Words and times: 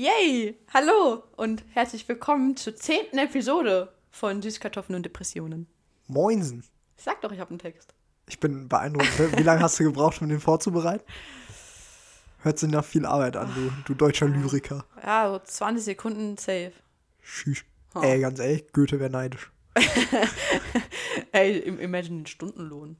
Yay! 0.00 0.58
Hallo 0.72 1.24
und 1.36 1.62
herzlich 1.74 2.08
willkommen 2.08 2.56
zur 2.56 2.74
zehnten 2.74 3.18
Episode 3.18 3.92
von 4.10 4.40
Süßkartoffeln 4.40 4.96
und 4.96 5.02
Depressionen. 5.02 5.66
Moinsen. 6.06 6.64
Sag 6.96 7.20
doch, 7.20 7.30
ich 7.32 7.38
habe 7.38 7.50
einen 7.50 7.58
Text. 7.58 7.92
Ich 8.26 8.40
bin 8.40 8.66
beeindruckt. 8.66 9.10
Wie 9.36 9.42
lange 9.42 9.60
hast 9.60 9.78
du 9.78 9.84
gebraucht, 9.84 10.22
um 10.22 10.30
den 10.30 10.40
vorzubereiten? 10.40 11.04
Hört 12.38 12.58
sich 12.58 12.70
nach 12.70 12.82
viel 12.82 13.04
Arbeit 13.04 13.36
an, 13.36 13.52
du, 13.54 13.70
du 13.84 13.92
deutscher 13.94 14.26
Lyriker. 14.26 14.86
Ja, 15.04 15.30
so 15.34 15.38
20 15.44 15.84
Sekunden 15.84 16.38
safe. 16.38 16.72
Schüch. 17.20 17.66
Oh. 17.94 18.00
Ey, 18.00 18.20
ganz 18.20 18.38
ehrlich, 18.38 18.72
Goethe 18.72 19.00
wäre 19.00 19.10
neidisch. 19.10 19.52
Ey, 21.32 21.58
im- 21.58 21.78
imagine 21.78 22.20
den 22.20 22.26
Stundenlohn. 22.26 22.96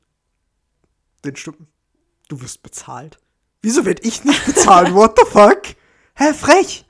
Den 1.25 1.35
Stunden. 1.37 1.67
Du 2.29 2.43
wirst 2.43 2.63
bezahlt. 2.63 3.19
Wieso 3.63 3.87
werd 3.87 4.05
ich 4.05 4.23
nicht 4.23 4.45
bezahlt? 4.45 4.93
What 4.93 5.19
the 5.19 5.25
fuck? 5.25 5.80
Hä, 6.21 6.35
frech? 6.35 6.85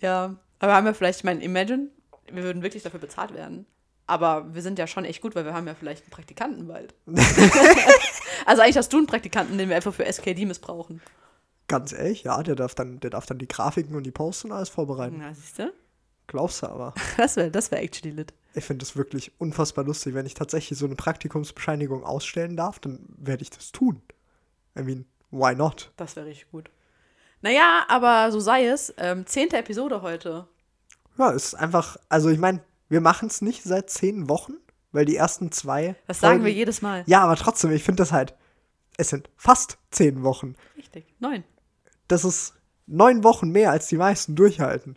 Ja, 0.00 0.36
aber 0.60 0.74
haben 0.74 0.86
wir 0.86 0.94
vielleicht, 0.94 1.18
ich 1.18 1.24
meine, 1.24 1.42
imagine, 1.42 1.88
wir 2.30 2.44
würden 2.44 2.62
wirklich 2.62 2.84
dafür 2.84 3.00
bezahlt 3.00 3.34
werden. 3.34 3.66
Aber 4.06 4.54
wir 4.54 4.62
sind 4.62 4.78
ja 4.78 4.86
schon 4.86 5.04
echt 5.04 5.20
gut, 5.20 5.34
weil 5.34 5.44
wir 5.44 5.52
haben 5.52 5.66
ja 5.66 5.74
vielleicht 5.74 6.04
einen 6.04 6.12
Praktikanten 6.12 6.68
bald. 6.68 6.94
also 8.46 8.62
eigentlich 8.62 8.76
hast 8.76 8.92
du 8.92 8.98
einen 8.98 9.08
Praktikanten, 9.08 9.58
den 9.58 9.68
wir 9.68 9.74
einfach 9.74 9.92
für 9.92 10.06
SKD 10.06 10.46
missbrauchen. 10.46 11.02
Ganz 11.66 11.92
ehrlich, 11.92 12.22
ja, 12.22 12.40
der 12.44 12.54
darf 12.54 12.76
dann, 12.76 13.00
der 13.00 13.10
darf 13.10 13.26
dann 13.26 13.38
die 13.38 13.48
Grafiken 13.48 13.96
und 13.96 14.04
die 14.04 14.12
Posts 14.12 14.44
und 14.44 14.52
alles 14.52 14.68
vorbereiten. 14.68 15.16
Na, 15.18 15.34
siehst 15.34 15.58
du? 15.58 15.72
Glaubst 16.28 16.62
du 16.62 16.68
aber. 16.68 16.94
Das 17.16 17.34
wäre 17.34 17.50
das 17.50 17.72
wär 17.72 17.82
actually 17.82 18.14
lit. 18.14 18.32
Ich 18.54 18.64
finde 18.64 18.84
das 18.84 18.94
wirklich 18.94 19.32
unfassbar 19.38 19.84
lustig. 19.84 20.14
Wenn 20.14 20.24
ich 20.24 20.34
tatsächlich 20.34 20.78
so 20.78 20.86
eine 20.86 20.94
Praktikumsbescheinigung 20.94 22.04
ausstellen 22.04 22.56
darf, 22.56 22.78
dann 22.78 23.00
werde 23.08 23.42
ich 23.42 23.50
das 23.50 23.72
tun. 23.72 24.00
I 24.78 24.82
mean, 24.82 25.04
why 25.32 25.56
not? 25.56 25.90
Das 25.96 26.14
wäre 26.14 26.26
richtig 26.26 26.50
gut. 26.52 26.70
Naja, 27.42 27.84
aber 27.88 28.30
so 28.32 28.40
sei 28.40 28.66
es. 28.66 28.92
Ähm, 28.98 29.26
zehnte 29.26 29.56
Episode 29.56 30.02
heute. 30.02 30.46
Ja, 31.18 31.32
es 31.32 31.46
ist 31.46 31.54
einfach, 31.54 31.96
also 32.08 32.28
ich 32.30 32.38
meine, 32.38 32.60
wir 32.88 33.00
machen 33.00 33.28
es 33.28 33.42
nicht 33.42 33.62
seit 33.64 33.90
zehn 33.90 34.28
Wochen, 34.28 34.54
weil 34.92 35.04
die 35.04 35.16
ersten 35.16 35.52
zwei. 35.52 35.94
Das 36.06 36.20
sagen 36.20 36.34
Folgen- 36.36 36.44
wir 36.46 36.52
jedes 36.52 36.82
Mal. 36.82 37.04
Ja, 37.06 37.22
aber 37.22 37.36
trotzdem, 37.36 37.70
ich 37.72 37.82
finde 37.84 38.02
das 38.02 38.12
halt, 38.12 38.34
es 38.96 39.08
sind 39.10 39.28
fast 39.36 39.78
zehn 39.90 40.22
Wochen. 40.22 40.54
Richtig. 40.76 41.06
Neun. 41.20 41.44
Das 42.08 42.24
ist 42.24 42.54
neun 42.86 43.22
Wochen 43.24 43.50
mehr, 43.50 43.70
als 43.70 43.86
die 43.88 43.96
meisten 43.96 44.34
durchhalten. 44.34 44.96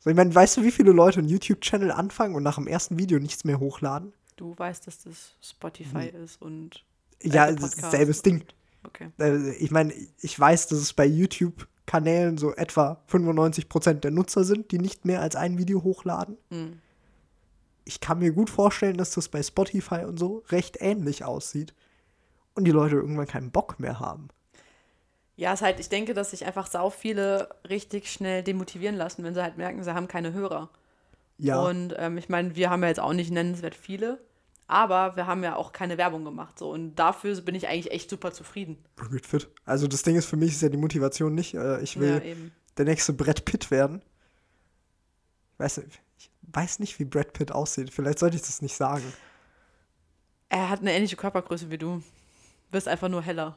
So, 0.00 0.10
ich 0.10 0.16
meine, 0.16 0.34
weißt 0.34 0.56
du, 0.56 0.62
wie 0.62 0.70
viele 0.72 0.92
Leute 0.92 1.18
einen 1.20 1.28
YouTube-Channel 1.28 1.92
anfangen 1.92 2.34
und 2.34 2.42
nach 2.42 2.56
dem 2.56 2.66
ersten 2.66 2.98
Video 2.98 3.18
nichts 3.18 3.44
mehr 3.44 3.60
hochladen? 3.60 4.12
Du 4.36 4.54
weißt, 4.58 4.86
dass 4.86 5.02
das 5.04 5.34
Spotify 5.42 6.06
ist 6.06 6.40
und. 6.40 6.84
Ja, 7.22 7.54
selbes 7.58 8.22
Ding. 8.22 8.44
Okay. 8.84 9.10
Äh, 9.18 9.50
Ich 9.56 9.70
meine, 9.70 9.92
ich 10.20 10.40
weiß, 10.40 10.68
dass 10.68 10.78
es 10.78 10.94
bei 10.94 11.04
YouTube-Kanälen 11.90 12.38
so 12.38 12.54
etwa 12.54 13.00
95% 13.10 13.94
der 13.94 14.10
Nutzer 14.10 14.44
sind, 14.44 14.70
die 14.70 14.78
nicht 14.78 15.04
mehr 15.04 15.20
als 15.20 15.36
ein 15.36 15.58
Video 15.58 15.82
hochladen. 15.82 16.36
Hm. 16.50 16.80
Ich 17.84 18.00
kann 18.00 18.20
mir 18.20 18.32
gut 18.32 18.50
vorstellen, 18.50 18.96
dass 18.96 19.12
das 19.12 19.28
bei 19.28 19.42
Spotify 19.42 20.04
und 20.04 20.18
so 20.18 20.44
recht 20.50 20.76
ähnlich 20.80 21.24
aussieht. 21.24 21.74
Und 22.54 22.64
die 22.64 22.70
Leute 22.70 22.96
irgendwann 22.96 23.26
keinen 23.26 23.50
Bock 23.50 23.80
mehr 23.80 24.00
haben. 24.00 24.28
Ja, 25.36 25.54
ist 25.54 25.62
halt, 25.62 25.80
ich 25.80 25.88
denke, 25.88 26.12
dass 26.14 26.30
sich 26.30 26.44
einfach 26.44 26.66
sau 26.66 26.90
viele 26.90 27.48
richtig 27.68 28.10
schnell 28.10 28.42
demotivieren 28.42 28.96
lassen, 28.96 29.24
wenn 29.24 29.34
sie 29.34 29.42
halt 29.42 29.56
merken, 29.56 29.82
sie 29.82 29.94
haben 29.94 30.08
keine 30.08 30.32
Hörer. 30.32 30.68
Ja, 31.38 31.60
Und 31.62 31.94
ähm, 31.96 32.18
ich 32.18 32.28
meine, 32.28 32.54
wir 32.54 32.68
haben 32.68 32.82
ja 32.82 32.88
jetzt 32.88 33.00
auch 33.00 33.14
nicht 33.14 33.30
nennenswert 33.30 33.74
viele, 33.74 34.20
aber 34.70 35.16
wir 35.16 35.26
haben 35.26 35.42
ja 35.42 35.56
auch 35.56 35.72
keine 35.72 35.98
Werbung 35.98 36.24
gemacht. 36.24 36.58
So. 36.58 36.70
Und 36.70 36.94
dafür 36.96 37.40
bin 37.42 37.54
ich 37.54 37.68
eigentlich 37.68 37.90
echt 37.92 38.08
super 38.10 38.32
zufrieden. 38.32 38.78
good 38.96 39.26
fit. 39.26 39.48
Also 39.64 39.86
das 39.88 40.02
Ding 40.02 40.16
ist, 40.16 40.26
für 40.26 40.36
mich 40.36 40.52
ist 40.52 40.62
ja 40.62 40.68
die 40.68 40.76
Motivation 40.76 41.34
nicht, 41.34 41.54
äh, 41.54 41.80
ich 41.80 41.98
will 41.98 42.22
Ja, 42.24 42.34
der 42.76 42.84
nächste 42.84 43.12
Brad 43.12 43.44
Pitt 43.44 43.70
werden. 43.70 44.02
Ich 45.54 45.58
weiß, 45.58 45.76
nicht- 45.78 46.00
ich 46.18 46.30
weiß 46.42 46.78
nicht, 46.78 46.98
wie 46.98 47.04
Brad 47.04 47.32
Pitt 47.32 47.52
aussieht. 47.52 47.92
Vielleicht 47.92 48.18
sollte 48.18 48.36
ich 48.36 48.42
das 48.42 48.62
nicht 48.62 48.76
sagen. 48.76 49.04
Er 50.48 50.68
hat 50.68 50.80
eine 50.80 50.92
ähnliche 50.92 51.16
Körpergröße 51.16 51.70
wie 51.70 51.78
du. 51.78 52.02
Bist 52.70 52.88
einfach 52.88 53.08
nur 53.08 53.22
heller. 53.22 53.56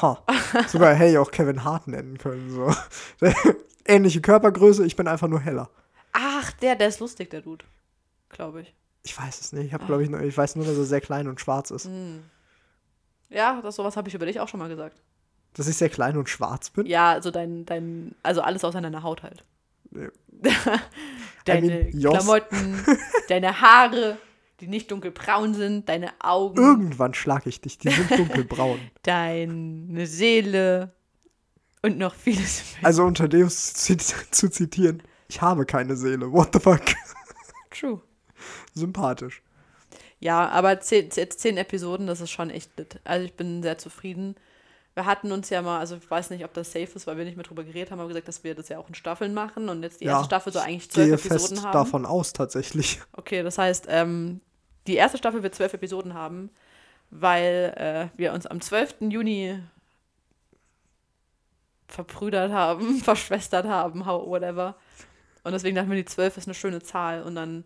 Ha. 0.00 0.22
Sogar 0.68 0.94
hätte 0.94 1.10
ich 1.12 1.18
auch 1.18 1.30
Kevin 1.30 1.62
Hart 1.64 1.88
nennen 1.88 2.16
können. 2.18 2.50
So. 2.50 2.74
Ähnliche 3.84 4.20
Körpergröße, 4.22 4.86
ich 4.86 4.96
bin 4.96 5.06
einfach 5.08 5.28
nur 5.28 5.40
heller. 5.40 5.68
Ach, 6.12 6.50
der, 6.52 6.74
der 6.76 6.88
ist 6.88 7.00
lustig, 7.00 7.28
der 7.30 7.42
Dude. 7.42 7.64
Glaube 8.30 8.62
ich. 8.62 8.74
Ich 9.04 9.16
weiß 9.18 9.40
es 9.40 9.52
nicht. 9.52 9.66
Ich 9.66 9.72
habe, 9.74 9.84
glaube 9.84 10.02
ich, 10.02 10.08
nur, 10.10 10.20
ich 10.20 10.36
weiß 10.36 10.56
nur, 10.56 10.64
dass 10.64 10.76
er 10.76 10.84
sehr 10.84 11.00
klein 11.00 11.28
und 11.28 11.40
schwarz 11.40 11.70
ist. 11.70 11.88
Ja, 13.28 13.60
das 13.62 13.76
sowas 13.76 13.96
habe 13.96 14.08
ich 14.08 14.14
über 14.14 14.26
dich 14.26 14.40
auch 14.40 14.48
schon 14.48 14.60
mal 14.60 14.68
gesagt. 14.68 15.02
Dass 15.52 15.68
ich 15.68 15.76
sehr 15.76 15.90
klein 15.90 16.16
und 16.16 16.28
schwarz 16.28 16.70
bin. 16.70 16.86
Ja, 16.86 17.12
also 17.12 17.30
dein, 17.30 17.64
dein, 17.66 18.14
also 18.22 18.40
alles 18.40 18.64
außer 18.64 18.80
deiner 18.80 19.02
Haut 19.02 19.22
halt. 19.22 19.44
Ja. 19.92 20.08
deine 21.44 21.90
I 21.90 21.92
mean. 21.94 22.12
Klamotten, 22.12 22.84
deine 23.28 23.60
Haare, 23.60 24.16
die 24.60 24.66
nicht 24.66 24.90
dunkelbraun 24.90 25.54
sind, 25.54 25.88
deine 25.88 26.10
Augen, 26.20 26.58
Irgendwann 26.58 27.14
schlag 27.14 27.46
ich 27.46 27.60
dich. 27.60 27.78
Die 27.78 27.90
sind 27.90 28.10
dunkelbraun. 28.18 28.80
deine 29.02 30.06
Seele 30.06 30.92
und 31.82 31.98
noch 31.98 32.14
vieles 32.14 32.62
mehr. 32.72 32.86
Also 32.86 33.04
unter 33.04 33.28
dem 33.28 33.48
zu, 33.48 33.96
zu 33.96 34.48
zitieren, 34.50 35.02
ich 35.28 35.42
habe 35.42 35.66
keine 35.66 35.96
Seele. 35.96 36.32
What 36.32 36.50
the 36.54 36.60
fuck? 36.60 36.80
True. 37.70 38.00
Sympathisch. 38.74 39.42
Ja, 40.20 40.48
aber 40.48 40.80
zehn, 40.80 41.10
jetzt 41.14 41.40
zehn 41.40 41.56
Episoden, 41.56 42.06
das 42.06 42.20
ist 42.20 42.30
schon 42.30 42.50
echt 42.50 42.70
lit. 42.78 43.00
Also 43.04 43.26
ich 43.26 43.34
bin 43.34 43.62
sehr 43.62 43.78
zufrieden. 43.78 44.36
Wir 44.94 45.06
hatten 45.06 45.32
uns 45.32 45.50
ja 45.50 45.60
mal, 45.60 45.80
also 45.80 45.96
ich 45.96 46.08
weiß 46.08 46.30
nicht, 46.30 46.44
ob 46.44 46.54
das 46.54 46.72
safe 46.72 46.88
ist, 46.94 47.06
weil 47.06 47.16
wir 47.16 47.24
nicht 47.24 47.36
mehr 47.36 47.44
drüber 47.44 47.64
geredet 47.64 47.90
haben, 47.90 47.98
aber 47.98 48.08
gesagt, 48.08 48.28
dass 48.28 48.44
wir 48.44 48.54
das 48.54 48.68
ja 48.68 48.78
auch 48.78 48.88
in 48.88 48.94
Staffeln 48.94 49.34
machen 49.34 49.68
und 49.68 49.82
jetzt 49.82 50.00
die 50.00 50.04
erste 50.04 50.26
Staffel 50.26 50.52
so 50.52 50.60
eigentlich 50.60 50.90
zwölf 50.90 51.06
gehe 51.06 51.14
Episoden 51.14 51.56
fest 51.56 51.64
haben. 51.64 51.72
davon 51.72 52.06
aus, 52.06 52.32
tatsächlich. 52.32 53.00
Okay, 53.12 53.42
das 53.42 53.58
heißt, 53.58 53.86
ähm, 53.88 54.40
die 54.86 54.94
erste 54.94 55.18
Staffel 55.18 55.42
wird 55.42 55.54
zwölf 55.54 55.74
Episoden 55.74 56.14
haben, 56.14 56.50
weil 57.10 57.74
äh, 57.76 58.18
wir 58.18 58.32
uns 58.32 58.46
am 58.46 58.60
12. 58.60 58.96
Juni 59.10 59.58
verbrüdert 61.88 62.52
haben, 62.52 62.96
verschwestert 63.02 63.66
haben, 63.66 64.06
how, 64.06 64.26
whatever. 64.26 64.76
Und 65.42 65.52
deswegen 65.52 65.76
dachten 65.76 65.90
wir, 65.90 65.96
die 65.96 66.04
zwölf 66.04 66.36
ist 66.36 66.46
eine 66.46 66.54
schöne 66.54 66.80
Zahl. 66.80 67.22
Und 67.22 67.34
dann, 67.34 67.64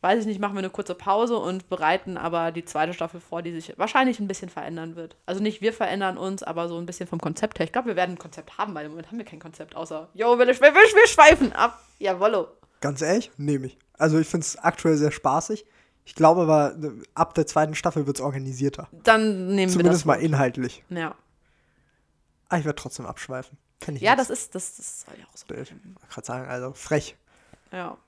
weiß 0.00 0.20
ich 0.20 0.26
nicht, 0.26 0.40
machen 0.40 0.54
wir 0.54 0.60
eine 0.60 0.70
kurze 0.70 0.94
Pause 0.94 1.36
und 1.38 1.68
bereiten 1.68 2.16
aber 2.16 2.52
die 2.52 2.64
zweite 2.64 2.94
Staffel 2.94 3.20
vor, 3.20 3.42
die 3.42 3.52
sich 3.52 3.76
wahrscheinlich 3.78 4.20
ein 4.20 4.28
bisschen 4.28 4.48
verändern 4.48 4.94
wird. 4.96 5.16
Also 5.26 5.42
nicht 5.42 5.60
wir 5.60 5.72
verändern 5.72 6.16
uns, 6.18 6.42
aber 6.42 6.68
so 6.68 6.78
ein 6.78 6.86
bisschen 6.86 7.08
vom 7.08 7.20
Konzept 7.20 7.58
her. 7.58 7.64
Ich 7.64 7.72
glaube, 7.72 7.88
wir 7.88 7.96
werden 7.96 8.12
ein 8.12 8.18
Konzept 8.18 8.58
haben, 8.58 8.74
weil 8.74 8.84
im 8.86 8.92
Moment 8.92 9.08
haben 9.10 9.18
wir 9.18 9.24
kein 9.24 9.40
Konzept, 9.40 9.74
außer, 9.74 10.08
yo, 10.14 10.38
wir, 10.38 10.46
wir, 10.46 10.54
wir, 10.60 10.74
wir 10.74 11.08
schweifen 11.08 11.52
ab. 11.52 11.82
Jawollo. 11.98 12.48
Ganz 12.80 13.02
ehrlich, 13.02 13.30
nehme 13.36 13.66
ich. 13.66 13.78
Also 13.94 14.18
ich 14.20 14.28
finde 14.28 14.44
es 14.44 14.56
aktuell 14.56 14.96
sehr 14.96 15.10
spaßig. 15.10 15.66
Ich 16.04 16.14
glaube 16.14 16.42
aber, 16.42 16.76
äh, 16.82 16.90
ab 17.14 17.34
der 17.34 17.46
zweiten 17.46 17.74
Staffel 17.74 18.06
wird 18.06 18.18
es 18.18 18.22
organisierter. 18.22 18.88
Dann 19.02 19.48
nehmen 19.54 19.70
Zumindest 19.70 20.04
wir 20.04 20.12
mal 20.12 20.14
das. 20.14 20.24
inhaltlich. 20.24 20.84
Ja. 20.88 21.14
Ah, 22.48 22.58
ich 22.58 22.64
werde 22.64 22.76
trotzdem 22.80 23.04
abschweifen. 23.04 23.58
Ich 23.82 24.00
Ja, 24.00 24.14
nichts. 24.14 24.28
das 24.28 24.30
ist, 24.38 24.54
das, 24.54 24.76
das 24.76 25.00
soll 25.02 25.14
ja 25.18 25.24
auch 25.26 25.36
so. 25.36 25.44
Ich 25.50 25.70
wollte 25.72 25.74
gerade 26.08 26.26
sagen, 26.26 26.48
also 26.48 26.72
frech. 26.72 27.16
Ja. 27.72 27.98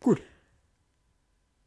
Gut. 0.00 0.20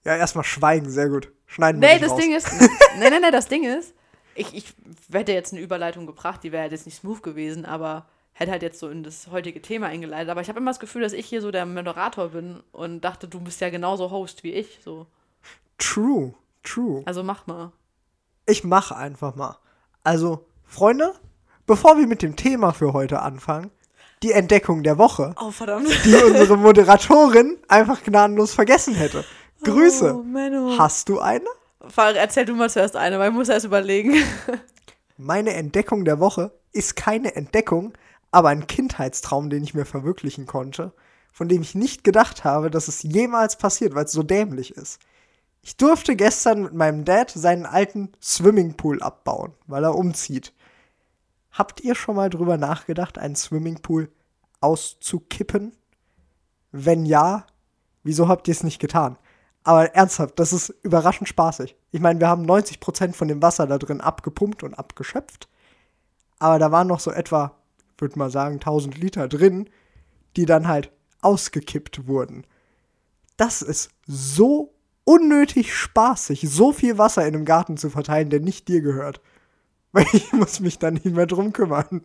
Ja, 0.05 0.15
erstmal 0.15 0.43
schweigen, 0.45 0.89
sehr 0.89 1.09
gut. 1.09 1.31
Schneiden 1.45 1.79
Nee, 1.79 1.99
wir 1.99 2.07
das 2.07 2.15
nicht 2.15 2.19
raus. 2.19 2.19
Ding 2.21 2.35
ist, 2.35 2.51
nee, 2.99 3.09
nee, 3.09 3.19
nee, 3.19 3.31
das 3.31 3.47
Ding 3.47 3.63
ist, 3.63 3.93
ich, 4.35 4.53
ich 4.55 4.73
hätte 5.11 5.33
jetzt 5.33 5.51
eine 5.53 5.61
Überleitung 5.61 6.05
gebracht, 6.05 6.43
die 6.43 6.51
wäre 6.51 6.63
halt 6.63 6.71
jetzt 6.71 6.85
nicht 6.85 6.97
smooth 6.97 7.21
gewesen, 7.23 7.65
aber 7.65 8.05
hätte 8.33 8.51
halt 8.51 8.61
jetzt 8.61 8.79
so 8.79 8.87
in 8.87 9.03
das 9.03 9.27
heutige 9.31 9.61
Thema 9.61 9.87
eingeleitet. 9.87 10.29
Aber 10.29 10.39
ich 10.41 10.47
habe 10.47 10.59
immer 10.59 10.71
das 10.71 10.79
Gefühl, 10.79 11.01
dass 11.01 11.11
ich 11.11 11.25
hier 11.25 11.41
so 11.41 11.51
der 11.51 11.65
Moderator 11.65 12.29
bin 12.29 12.61
und 12.71 13.01
dachte, 13.01 13.27
du 13.27 13.41
bist 13.41 13.59
ja 13.59 13.69
genauso 13.69 14.11
Host 14.11 14.43
wie 14.43 14.53
ich. 14.53 14.79
So. 14.85 15.07
True, 15.77 16.33
true. 16.63 17.01
Also 17.05 17.23
mach 17.23 17.47
mal. 17.47 17.73
Ich 18.45 18.63
mache 18.63 18.95
einfach 18.95 19.35
mal. 19.35 19.57
Also, 20.03 20.45
Freunde, 20.65 21.13
bevor 21.67 21.97
wir 21.97 22.07
mit 22.07 22.21
dem 22.21 22.35
Thema 22.37 22.71
für 22.71 22.93
heute 22.93 23.21
anfangen, 23.21 23.71
die 24.23 24.31
Entdeckung 24.31 24.83
der 24.83 24.97
Woche, 24.97 25.33
Oh, 25.39 25.51
verdammt. 25.51 25.87
die 26.05 26.15
unsere 26.15 26.57
Moderatorin 26.57 27.57
einfach 27.67 28.01
gnadenlos 28.03 28.53
vergessen 28.53 28.95
hätte. 28.95 29.23
Grüße. 29.63 30.15
Oh, 30.15 30.23
Menno. 30.23 30.77
Hast 30.77 31.09
du 31.09 31.19
eine? 31.19 31.45
Erzähl 31.95 32.45
du 32.45 32.55
mal 32.55 32.69
zuerst 32.69 32.95
eine, 32.95 33.19
weil 33.19 33.29
ich 33.29 33.35
muss 33.35 33.49
erst 33.49 33.65
überlegen. 33.65 34.15
Meine 35.17 35.53
Entdeckung 35.53 36.05
der 36.05 36.19
Woche 36.19 36.51
ist 36.71 36.95
keine 36.95 37.35
Entdeckung, 37.35 37.93
aber 38.31 38.49
ein 38.49 38.67
Kindheitstraum, 38.67 39.49
den 39.49 39.63
ich 39.63 39.73
mir 39.73 39.85
verwirklichen 39.85 40.45
konnte, 40.45 40.93
von 41.31 41.47
dem 41.47 41.61
ich 41.61 41.75
nicht 41.75 42.03
gedacht 42.03 42.43
habe, 42.43 42.69
dass 42.69 42.87
es 42.87 43.03
jemals 43.03 43.57
passiert, 43.57 43.95
weil 43.95 44.05
es 44.05 44.11
so 44.11 44.23
dämlich 44.23 44.75
ist. 44.75 44.99
Ich 45.61 45.77
durfte 45.77 46.15
gestern 46.15 46.63
mit 46.63 46.73
meinem 46.73 47.05
Dad 47.05 47.31
seinen 47.31 47.65
alten 47.65 48.11
Swimmingpool 48.21 49.01
abbauen, 49.01 49.53
weil 49.67 49.83
er 49.83 49.95
umzieht. 49.95 50.53
Habt 51.51 51.81
ihr 51.81 51.95
schon 51.95 52.15
mal 52.15 52.29
drüber 52.29 52.57
nachgedacht, 52.57 53.17
einen 53.17 53.35
Swimmingpool 53.35 54.09
auszukippen? 54.61 55.73
Wenn 56.71 57.05
ja, 57.05 57.45
wieso 58.03 58.27
habt 58.27 58.47
ihr 58.47 58.53
es 58.53 58.63
nicht 58.63 58.79
getan? 58.79 59.17
Aber 59.69 59.93
ernsthaft, 59.93 60.39
das 60.39 60.51
ist 60.51 60.69
überraschend 60.81 61.29
spaßig. 61.29 61.75
Ich 61.91 61.99
meine, 61.99 62.19
wir 62.19 62.27
haben 62.27 62.49
90% 62.49 63.13
von 63.13 63.27
dem 63.27 63.43
Wasser 63.43 63.67
da 63.67 63.77
drin 63.77 64.01
abgepumpt 64.01 64.63
und 64.63 64.73
abgeschöpft. 64.73 65.47
Aber 66.39 66.57
da 66.57 66.71
waren 66.71 66.87
noch 66.87 66.99
so 66.99 67.11
etwa 67.11 67.59
würde 68.01 68.17
mal 68.17 68.29
sagen, 68.29 68.55
1000 68.55 68.97
Liter 68.97 69.27
drin, 69.27 69.69
die 70.35 70.45
dann 70.45 70.67
halt 70.67 70.91
ausgekippt 71.21 72.07
wurden. 72.07 72.45
Das 73.37 73.61
ist 73.61 73.91
so 74.07 74.73
unnötig 75.03 75.75
spaßig, 75.75 76.49
so 76.49 76.71
viel 76.71 76.97
Wasser 76.97 77.27
in 77.27 77.35
einem 77.35 77.45
Garten 77.45 77.77
zu 77.77 77.89
verteilen, 77.89 78.29
der 78.29 78.39
nicht 78.39 78.67
dir 78.67 78.81
gehört. 78.81 79.21
Weil 79.91 80.05
ich 80.13 80.31
muss 80.33 80.59
mich 80.59 80.79
dann 80.79 80.95
nicht 80.95 81.15
mehr 81.15 81.27
drum 81.27 81.53
kümmern. 81.53 82.03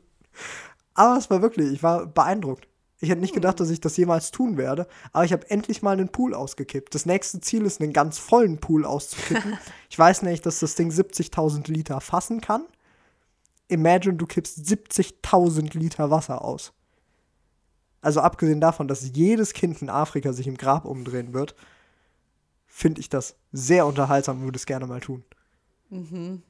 Aber 0.95 1.17
es 1.17 1.31
war 1.31 1.43
wirklich, 1.43 1.73
ich 1.73 1.83
war 1.83 2.07
beeindruckt. 2.07 2.69
Ich 3.05 3.11
hätte 3.11 3.21
nicht 3.21 3.35
gedacht, 3.35 3.61
dass 3.61 3.71
ich 3.71 3.81
das 3.81 3.97
jemals 3.97 4.31
tun 4.31 4.57
werde, 4.57 4.87
aber 5.13 5.25
ich 5.25 5.33
habe 5.33 5.49
endlich 5.51 5.83
mal 5.83 5.93
einen 5.93 6.09
Pool 6.09 6.35
ausgekippt. 6.35 6.95
Das 6.95 7.05
nächste 7.05 7.41
Ziel 7.41 7.67
ist, 7.67 7.81
einen 7.81 7.93
ganz 7.93 8.19
vollen 8.19 8.59
Pool 8.59 8.85
auszukippen. 8.85 9.59
ich 9.91 9.99
weiß 9.99 10.23
nicht, 10.23 10.47
dass 10.47 10.59
das 10.59 10.75
Ding 10.75 10.91
70.000 10.91 11.71
Liter 11.71 12.01
fassen 12.01 12.41
kann. 12.41 12.65
Imagine, 13.69 14.17
du 14.17 14.27
kippst 14.27 14.59
70.000 14.59 15.79
Liter 15.79 16.11
Wasser 16.11 16.43
aus. 16.43 16.73
Also 18.01 18.21
abgesehen 18.21 18.61
davon, 18.61 18.89
dass 18.89 19.11
jedes 19.15 19.53
Kind 19.53 19.81
in 19.83 19.91
Afrika 19.91 20.33
sich 20.33 20.47
im 20.47 20.57
Grab 20.57 20.85
umdrehen 20.85 21.33
wird, 21.33 21.55
finde 22.67 23.01
ich 23.01 23.09
das 23.09 23.37
sehr 23.53 23.87
unterhaltsam 23.87 24.39
und 24.39 24.45
würde 24.45 24.57
es 24.57 24.67
gerne 24.67 24.87
mal 24.87 25.01
tun. 25.01 25.25
Mhm. 25.91 26.43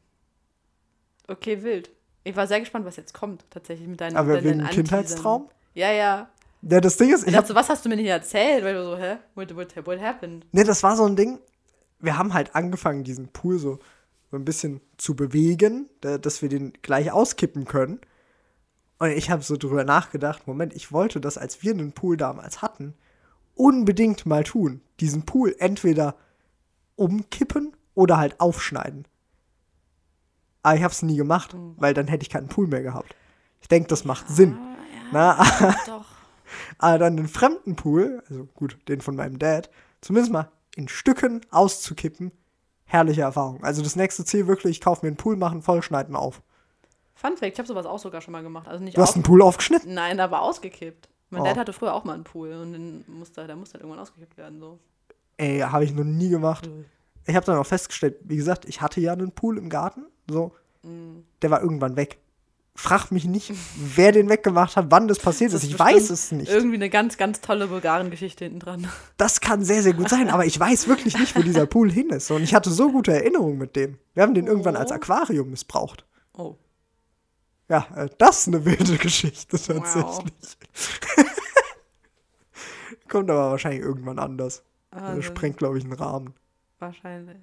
Okay, 1.26 1.62
wild. 1.62 1.90
Ich 2.24 2.34
war 2.36 2.46
sehr 2.46 2.60
gespannt, 2.60 2.86
was 2.86 2.96
jetzt 2.96 3.12
kommt, 3.12 3.44
tatsächlich 3.50 3.86
mit 3.86 4.00
deinen 4.00 4.16
Aber 4.16 4.42
wegen. 4.42 4.64
Kindheitstraum? 4.64 5.48
Ja, 5.74 5.92
ja. 5.92 6.30
Ja, 6.68 6.80
das 6.80 6.96
Ding 6.96 7.12
ist, 7.12 7.26
Ich 7.26 7.34
hab, 7.34 7.42
dachte, 7.42 7.48
so, 7.48 7.54
was 7.54 7.68
hast 7.68 7.84
du 7.84 7.88
mir 7.88 7.96
nicht 7.96 8.06
erzählt? 8.08 8.64
Weil 8.64 8.74
du 8.74 8.84
so, 8.84 8.96
hä? 8.96 9.18
What, 9.34 9.54
what, 9.54 9.86
what 9.86 10.00
happened? 10.00 10.46
ne, 10.52 10.64
das 10.64 10.82
war 10.82 10.96
so 10.96 11.04
ein 11.04 11.16
Ding. 11.16 11.38
Wir 12.00 12.16
haben 12.18 12.34
halt 12.34 12.54
angefangen, 12.54 13.04
diesen 13.04 13.28
Pool 13.28 13.58
so, 13.58 13.78
so 14.30 14.36
ein 14.36 14.44
bisschen 14.44 14.80
zu 14.96 15.14
bewegen, 15.14 15.88
da, 16.00 16.18
dass 16.18 16.42
wir 16.42 16.48
den 16.48 16.72
gleich 16.82 17.12
auskippen 17.12 17.64
können. 17.66 18.00
Und 18.98 19.10
ich 19.10 19.30
habe 19.30 19.42
so 19.42 19.56
drüber 19.56 19.84
nachgedacht, 19.84 20.46
Moment, 20.46 20.74
ich 20.74 20.92
wollte 20.92 21.20
das, 21.20 21.36
als 21.36 21.62
wir 21.62 21.72
einen 21.72 21.92
Pool 21.92 22.16
damals 22.16 22.62
hatten, 22.62 22.94
unbedingt 23.54 24.24
mal 24.26 24.44
tun. 24.44 24.80
Diesen 25.00 25.24
Pool 25.24 25.54
entweder 25.58 26.16
umkippen 26.96 27.76
oder 27.94 28.18
halt 28.18 28.40
aufschneiden. 28.40 29.06
Aber 30.62 30.76
ich 30.76 30.82
habe 30.82 30.92
es 30.92 31.02
nie 31.02 31.16
gemacht, 31.16 31.54
weil 31.76 31.92
dann 31.92 32.08
hätte 32.08 32.22
ich 32.22 32.30
keinen 32.30 32.48
Pool 32.48 32.66
mehr 32.66 32.82
gehabt. 32.82 33.14
Ich 33.60 33.68
denke, 33.68 33.88
das 33.88 34.04
macht 34.04 34.28
Sinn. 34.28 34.56
Na, 35.12 35.44
Doch. 35.86 36.06
aber 36.78 36.98
dann 36.98 37.16
den 37.16 37.28
fremden 37.28 37.76
Pool, 37.76 38.22
also 38.28 38.46
gut, 38.54 38.76
den 38.88 39.00
von 39.00 39.16
meinem 39.16 39.38
Dad, 39.38 39.70
zumindest 40.00 40.32
mal 40.32 40.50
in 40.76 40.88
Stücken 40.88 41.40
auszukippen, 41.50 42.32
herrliche 42.84 43.22
Erfahrung. 43.22 43.62
Also 43.64 43.82
das 43.82 43.96
nächste 43.96 44.24
Ziel 44.24 44.46
wirklich, 44.46 44.72
ich 44.78 44.80
kaufe 44.80 45.04
mir 45.04 45.08
einen 45.08 45.16
Pool, 45.16 45.36
mache 45.36 45.52
einen 45.52 45.62
Vollschneiden 45.62 46.16
auf. 46.16 46.42
Fun 47.14 47.36
Fact, 47.36 47.52
ich 47.52 47.58
habe 47.58 47.68
sowas 47.68 47.86
auch 47.86 47.98
sogar 47.98 48.20
schon 48.20 48.32
mal 48.32 48.42
gemacht. 48.42 48.66
Also 48.68 48.82
nicht 48.82 48.96
Du 48.96 49.02
hast 49.02 49.14
einen 49.14 49.22
Pool 49.22 49.40
aufgeschnitten? 49.42 49.94
Nein, 49.94 50.18
aber 50.20 50.42
ausgekippt. 50.42 51.08
Mein 51.30 51.42
Oh. 51.42 51.44
Dad 51.44 51.56
hatte 51.56 51.72
früher 51.72 51.94
auch 51.94 52.04
mal 52.04 52.14
einen 52.14 52.24
Pool 52.24 52.52
und 52.52 52.72
den 52.72 53.04
musste, 53.08 53.46
der 53.46 53.56
musste 53.56 53.74
halt 53.74 53.82
irgendwann 53.82 54.00
ausgekippt 54.02 54.36
werden. 54.36 54.58
So. 54.60 54.78
Ey, 55.36 55.60
habe 55.60 55.84
ich 55.84 55.92
noch 55.92 56.04
nie 56.04 56.28
gemacht. 56.28 56.68
Ich 57.26 57.34
habe 57.34 57.46
dann 57.46 57.56
auch 57.56 57.66
festgestellt, 57.66 58.16
wie 58.24 58.36
gesagt, 58.36 58.66
ich 58.66 58.80
hatte 58.82 59.00
ja 59.00 59.12
einen 59.12 59.32
Pool 59.32 59.58
im 59.58 59.68
Garten, 59.70 60.04
so, 60.28 60.52
Mhm. 60.82 61.24
der 61.40 61.50
war 61.50 61.62
irgendwann 61.62 61.96
weg. 61.96 62.18
Frag 62.76 63.12
mich 63.12 63.24
nicht, 63.24 63.52
wer 63.76 64.10
den 64.10 64.28
weggemacht 64.28 64.76
hat, 64.76 64.86
wann 64.90 65.06
das 65.06 65.20
passiert 65.20 65.52
Das 65.52 65.62
ist. 65.62 65.70
Ich 65.70 65.78
weiß 65.78 66.10
es 66.10 66.32
nicht. 66.32 66.50
Irgendwie 66.50 66.74
eine 66.74 66.90
ganz, 66.90 67.16
ganz 67.16 67.40
tolle 67.40 67.68
Bulgaren-Geschichte 67.68 68.44
hinten 68.44 68.58
dran. 68.58 68.88
Das 69.16 69.40
kann 69.40 69.64
sehr, 69.64 69.82
sehr 69.82 69.92
gut 69.94 70.08
sein, 70.08 70.28
aber 70.28 70.44
ich 70.44 70.58
weiß 70.58 70.88
wirklich 70.88 71.16
nicht, 71.16 71.36
wo 71.36 71.42
dieser 71.42 71.66
Pool 71.66 71.90
hin 71.92 72.10
ist. 72.10 72.30
Und 72.32 72.42
ich 72.42 72.52
hatte 72.52 72.70
so 72.72 72.90
gute 72.90 73.12
Erinnerungen 73.12 73.58
mit 73.58 73.76
dem. 73.76 73.98
Wir 74.14 74.24
haben 74.24 74.34
den 74.34 74.48
irgendwann 74.48 74.74
als 74.76 74.90
Oh. 74.90 74.94
Aquarium 74.94 75.50
missbraucht. 75.50 76.04
Oh. 76.32 76.56
Ja, 77.68 77.86
äh, 77.94 78.08
das 78.18 78.40
ist 78.40 78.48
eine 78.48 78.64
wilde 78.64 78.96
Geschichte 78.98 79.56
tatsächlich. 79.56 80.34
Kommt 83.08 83.30
aber 83.30 83.52
wahrscheinlich 83.52 83.82
irgendwann 83.82 84.18
anders. 84.18 84.64
Also, 84.90 85.16
Das 85.16 85.24
sprengt, 85.26 85.58
glaube 85.58 85.78
ich, 85.78 85.84
einen 85.84 85.92
Rahmen. 85.92 86.34
Wahrscheinlich. 86.80 87.38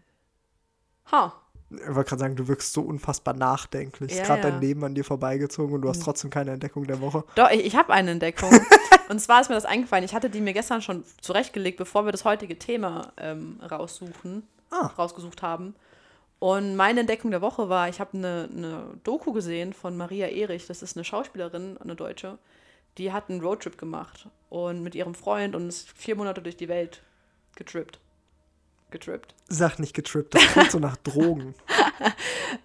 Ha. 1.12 1.41
Ich 1.73 1.95
wollte 1.95 2.09
gerade 2.09 2.19
sagen, 2.19 2.35
du 2.35 2.47
wirkst 2.47 2.73
so 2.73 2.81
unfassbar 2.81 3.33
nachdenklich. 3.33 4.12
Ja, 4.12 4.21
ist 4.21 4.27
gerade 4.27 4.41
ja. 4.41 4.47
Mhm. 4.47 4.51
dein 4.53 4.62
Leben 4.62 4.83
an 4.83 4.95
dir 4.95 5.03
vorbeigezogen 5.06 5.75
und 5.75 5.81
du 5.81 5.89
hast 5.89 6.03
trotzdem 6.03 6.29
keine 6.29 6.51
Entdeckung 6.51 6.85
der 6.85 7.00
Woche. 7.01 7.23
Doch, 7.35 7.50
ich, 7.50 7.65
ich 7.65 7.75
habe 7.75 7.94
eine 7.94 8.12
Entdeckung. 8.12 8.51
Und 9.09 9.19
zwar 9.19 9.41
ist 9.41 9.50
mir 9.50 9.56
das 9.56 9.65
eingefallen. 9.65 10.06
Ich 10.06 10.13
hatte 10.15 10.29
die 10.29 10.39
mir 10.39 10.53
gestern 10.53 10.81
schon 10.81 11.03
zurechtgelegt, 11.19 11.77
bevor 11.77 12.06
wir 12.06 12.13
das 12.13 12.23
heutige 12.23 12.57
Thema 12.57 13.12
ähm, 13.18 13.59
raussuchen, 13.69 14.44
Ah. 14.69 14.85
rausgesucht 14.97 15.41
haben. 15.41 15.75
Und 16.39 16.77
meine 16.77 17.01
Entdeckung 17.01 17.29
der 17.29 17.41
Woche 17.41 17.68
war, 17.68 17.89
ich 17.89 18.00
habe 18.00 18.18
eine, 18.18 18.47
eine 18.56 18.83
Doku 19.03 19.33
gesehen 19.33 19.73
von 19.73 19.97
Maria 19.97 20.27
Erich. 20.27 20.65
Das 20.65 20.81
ist 20.81 20.95
eine 20.95 21.03
Schauspielerin, 21.03 21.77
eine 21.77 21.95
Deutsche. 21.95 22.38
Die 22.97 23.12
hat 23.12 23.29
einen 23.29 23.41
Roadtrip 23.41 23.77
gemacht 23.77 24.27
und 24.50 24.81
mit 24.81 24.95
ihrem 24.95 25.13
Freund 25.13 25.56
und 25.56 25.68
ist 25.68 25.89
vier 25.91 26.15
Monate 26.15 26.41
durch 26.41 26.56
die 26.56 26.69
Welt 26.69 27.01
getrippt. 27.56 28.00
Getrippt. 28.92 29.34
Sag 29.48 29.80
nicht 29.80 29.94
getrippt, 29.94 30.36
das 30.36 30.44
klingt 30.48 30.72
so 30.72 30.80
nach 30.80 30.98
Drogen. 31.04 31.56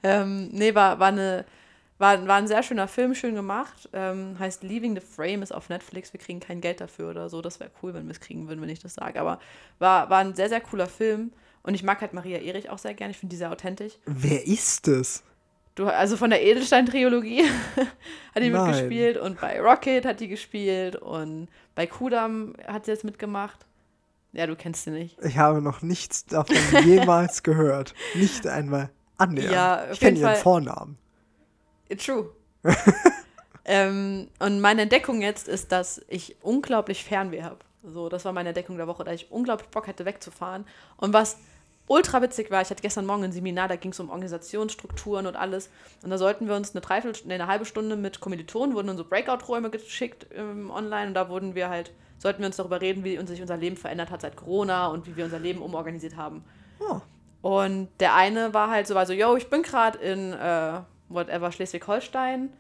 Ähm, 0.03 0.49
nee, 0.49 0.75
war, 0.75 0.99
war, 0.99 1.09
eine, 1.09 1.45
war, 1.99 2.27
war 2.27 2.37
ein 2.37 2.49
sehr 2.49 2.63
schöner 2.63 2.89
Film, 2.89 3.15
schön 3.15 3.35
gemacht. 3.35 3.89
Ähm, 3.93 4.37
heißt 4.39 4.63
Leaving 4.63 4.95
the 4.95 5.01
Frame 5.01 5.43
ist 5.43 5.53
auf 5.53 5.69
Netflix. 5.69 6.13
Wir 6.13 6.21
kriegen 6.21 6.41
kein 6.41 6.61
Geld 6.61 6.81
dafür 6.81 7.11
oder 7.11 7.29
so. 7.29 7.41
Das 7.43 7.61
wäre 7.61 7.71
cool, 7.83 7.95
wenn 7.95 8.07
wir 8.07 8.13
es 8.13 8.21
kriegen 8.21 8.49
würden, 8.49 8.61
wenn 8.61 8.69
ich 8.69 8.81
das 8.81 8.95
sage. 8.95 9.21
Aber 9.21 9.39
war, 9.79 10.11
war 10.11 10.19
ein 10.19 10.35
sehr, 10.35 10.49
sehr 10.49 10.61
cooler 10.61 10.87
Film. 10.87 11.33
Und 11.63 11.75
ich 11.75 11.83
mag 11.83 12.01
halt 12.01 12.13
Maria 12.13 12.39
Erich 12.39 12.71
auch 12.71 12.79
sehr 12.79 12.95
gerne. 12.95 13.13
Ich 13.13 13.19
finde 13.19 13.33
die 13.33 13.39
sehr 13.39 13.51
authentisch. 13.51 13.95
Wer 14.05 14.47
ist 14.47 14.87
es? 14.89 15.23
Du, 15.75 15.87
also 15.87 16.17
von 16.17 16.31
der 16.31 16.43
Edelstein-Trilogie 16.43 17.45
hat 18.35 18.43
die 18.43 18.51
Nein. 18.51 18.71
mitgespielt. 18.71 19.19
Und 19.19 19.41
bei 19.41 19.61
Rocket 19.61 20.07
hat 20.07 20.21
die 20.21 20.29
gespielt. 20.29 20.97
Und 20.97 21.49
bei 21.75 21.87
Kudam 21.87 22.55
hat 22.67 22.87
sie 22.87 22.93
jetzt 22.93 23.05
mitgemacht. 23.05 23.67
Ja, 24.37 24.47
du 24.47 24.55
kennst 24.55 24.85
sie 24.85 24.91
nicht. 24.91 25.17
Ich 25.25 25.39
habe 25.39 25.63
noch 25.63 25.81
nichts 25.81 26.27
davon 26.27 26.57
jemals 26.85 27.43
gehört. 27.43 27.95
Nicht 28.15 28.47
einmal 28.47 28.91
annähernd. 29.17 29.53
Ja, 29.53 29.91
ich 29.91 29.99
kenne 29.99 30.19
ihren 30.19 30.27
Fall. 30.27 30.37
Vornamen. 30.37 30.99
True. 31.97 32.31
ähm, 33.65 34.29
und 34.39 34.61
meine 34.61 34.83
Entdeckung 34.83 35.23
jetzt 35.23 35.49
ist, 35.49 35.73
dass 35.73 36.03
ich 36.09 36.37
unglaublich 36.43 37.03
Fernweh 37.03 37.45
habe. 37.45 37.59
So, 37.83 38.11
das 38.11 38.27
war 38.27 38.33
meine 38.33 38.51
Entdeckung 38.51 38.77
der 38.77 38.87
Woche, 38.87 39.05
dass 39.05 39.15
ich 39.15 39.31
unglaublich 39.31 39.71
Bock 39.71 39.87
hätte, 39.87 40.05
wegzufahren. 40.05 40.67
Und 40.99 41.15
was 41.15 41.39
ultra 41.87 42.21
witzig 42.21 42.51
war, 42.51 42.61
ich 42.61 42.69
hatte 42.69 42.83
gestern 42.83 43.07
Morgen 43.07 43.25
ein 43.25 43.33
Seminar, 43.33 43.69
da 43.69 43.77
ging 43.77 43.93
es 43.93 44.01
um 44.01 44.11
Organisationsstrukturen 44.11 45.27
und 45.27 45.37
alles. 45.37 45.71
Und 46.03 46.11
da 46.11 46.19
sollten 46.19 46.47
wir 46.47 46.57
uns 46.57 46.75
eine 46.75 46.83
Dreiviertelstunde, 46.83 47.35
nee, 47.35 47.41
eine 47.41 47.51
halbe 47.51 47.65
Stunde 47.65 47.97
mit 47.97 48.21
Kommilitonen, 48.21 48.75
wurden 48.75 48.91
in 48.91 48.97
so 48.99 49.05
Breakout-Räume 49.05 49.71
geschickt 49.71 50.27
ähm, 50.35 50.71
online. 50.71 51.09
Und 51.09 51.15
da 51.15 51.31
wurden 51.31 51.55
wir 51.55 51.71
halt, 51.71 51.93
sollten 52.19 52.41
wir 52.41 52.47
uns 52.47 52.57
darüber 52.57 52.81
reden, 52.81 53.05
wie 53.05 53.19
uns 53.19 53.31
sich 53.31 53.41
unser 53.41 53.57
Leben 53.57 53.77
verändert 53.77 54.11
hat 54.11 54.23
seit 54.23 54.37
Corona 54.37 54.89
und 54.89 55.07
wie 55.07 55.17
wir 55.17 55.25
unser 55.25 55.39
Leben 55.39 55.63
umorganisiert 55.63 56.17
haben. 56.17 56.45
Oh. 56.81 57.01
Und 57.43 57.89
der 58.01 58.15
eine 58.15 58.55
war 58.55 58.71
halt 58.71 58.87
so, 58.87 58.95
war 58.95 59.07
so, 59.07 59.13
yo, 59.13 59.37
ich 59.37 59.49
bin 59.49 59.63
gerade 59.63 59.99
in 59.99 60.33
äh, 60.33 60.81
whatever 61.09 61.53
Schleswig-Holstein. 61.53 62.53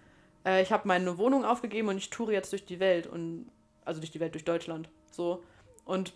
Äh, 0.45 0.63
ich 0.63 0.73
habe 0.73 0.87
meine 0.87 1.19
Wohnung 1.19 1.45
aufgegeben 1.45 1.89
und 1.89 1.97
ich 1.97 2.11
toure 2.11 2.33
jetzt 2.33 2.53
durch 2.53 2.67
die 2.67 2.79
Welt 2.79 3.07
und 3.07 3.51
also 3.85 4.01
durch 4.01 4.11
die 4.11 4.21
Welt, 4.21 4.35
durch 4.35 4.45
Deutschland. 4.45 4.89
So. 5.11 5.43
Und 5.85 6.15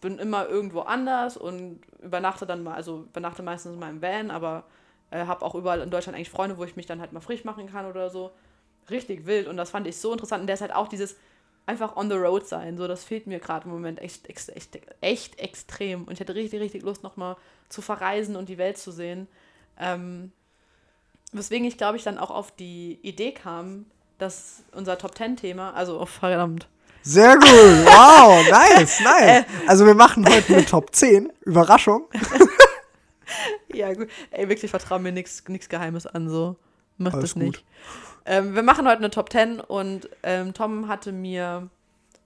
bin 0.00 0.18
immer 0.18 0.48
irgendwo 0.48 0.80
anders 0.80 1.36
und 1.36 1.80
übernachte 2.02 2.46
dann 2.46 2.62
mal, 2.62 2.74
also 2.74 3.02
übernachte 3.10 3.42
meistens 3.42 3.74
in 3.74 3.80
meinem 3.80 4.00
Van, 4.00 4.30
aber 4.30 4.64
äh, 5.10 5.26
habe 5.26 5.44
auch 5.44 5.54
überall 5.54 5.80
in 5.80 5.90
Deutschland 5.90 6.16
eigentlich 6.16 6.30
Freunde, 6.30 6.56
wo 6.56 6.64
ich 6.64 6.76
mich 6.76 6.86
dann 6.86 7.00
halt 7.00 7.12
mal 7.12 7.20
frisch 7.20 7.44
machen 7.44 7.68
kann 7.70 7.86
oder 7.86 8.10
so. 8.10 8.30
Richtig 8.90 9.26
wild 9.26 9.48
und 9.48 9.56
das 9.56 9.70
fand 9.70 9.86
ich 9.86 9.96
so 9.96 10.12
interessant. 10.12 10.42
Und 10.42 10.46
der 10.46 10.54
ist 10.54 10.60
halt 10.60 10.74
auch 10.74 10.88
dieses 10.88 11.16
einfach 11.68 11.96
on 11.96 12.08
the 12.10 12.16
road 12.16 12.46
sein. 12.48 12.76
So, 12.78 12.88
das 12.88 13.04
fehlt 13.04 13.26
mir 13.26 13.38
gerade 13.38 13.66
im 13.66 13.70
Moment 13.72 14.00
echt, 14.00 14.28
echt, 14.28 14.48
echt, 14.48 14.78
echt 15.00 15.38
extrem. 15.38 16.04
Und 16.04 16.14
ich 16.14 16.20
hätte 16.20 16.34
richtig, 16.34 16.60
richtig 16.60 16.82
Lust, 16.82 17.02
nochmal 17.02 17.36
zu 17.68 17.82
verreisen 17.82 18.36
und 18.36 18.48
die 18.48 18.56
Welt 18.58 18.78
zu 18.78 18.90
sehen. 18.90 19.28
Ähm, 19.78 20.32
weswegen 21.32 21.66
ich, 21.66 21.76
glaube 21.76 21.98
ich, 21.98 22.04
dann 22.04 22.18
auch 22.18 22.30
auf 22.30 22.50
die 22.56 22.98
Idee 23.02 23.32
kam, 23.32 23.84
dass 24.16 24.62
unser 24.72 24.96
Top 24.98 25.14
Ten-Thema, 25.14 25.74
also 25.74 26.00
oh, 26.00 26.06
verdammt, 26.06 26.66
Sehr 27.02 27.34
gut. 27.36 27.44
Wow, 27.44 28.48
nice, 28.50 29.00
Äh. 29.00 29.04
nice. 29.04 29.44
Also 29.66 29.84
wir 29.86 29.94
machen 29.94 30.26
heute 30.28 30.54
eine 30.54 30.64
Top 30.64 30.94
10. 30.94 31.30
Überraschung. 31.42 32.08
Ja, 33.74 33.92
gut. 33.92 34.08
Ey, 34.30 34.48
wirklich 34.48 34.70
vertraue 34.70 34.98
mir 34.98 35.12
nichts 35.12 35.44
Geheimes 35.44 36.06
an, 36.06 36.28
so. 36.30 36.56
Mach 36.96 37.12
Alles 37.12 37.34
das 37.34 37.36
nicht. 37.36 37.58
gut. 37.58 37.64
Ähm, 38.30 38.54
wir 38.54 38.62
machen 38.62 38.86
heute 38.86 38.98
eine 38.98 39.08
Top 39.08 39.32
10 39.32 39.58
und 39.58 40.06
ähm, 40.22 40.52
Tom 40.52 40.86
hatte 40.86 41.12
mir 41.12 41.70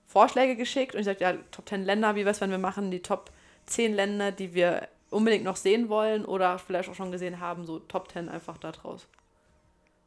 Vorschläge 0.08 0.56
geschickt 0.56 0.94
und 0.94 1.00
ich 1.00 1.06
sagte, 1.06 1.22
ja, 1.22 1.34
Top 1.52 1.68
10 1.68 1.84
Länder, 1.84 2.16
wie 2.16 2.24
wär's, 2.24 2.40
wenn 2.40 2.50
wir 2.50 2.58
machen 2.58 2.90
die 2.90 3.02
Top 3.02 3.30
10 3.66 3.94
Länder, 3.94 4.32
die 4.32 4.52
wir 4.52 4.88
unbedingt 5.10 5.44
noch 5.44 5.54
sehen 5.54 5.88
wollen 5.88 6.24
oder 6.24 6.58
vielleicht 6.58 6.88
auch 6.88 6.96
schon 6.96 7.12
gesehen 7.12 7.38
haben, 7.38 7.64
so 7.64 7.78
Top 7.78 8.10
10 8.10 8.28
einfach 8.28 8.58
da 8.58 8.72
draus. 8.72 9.06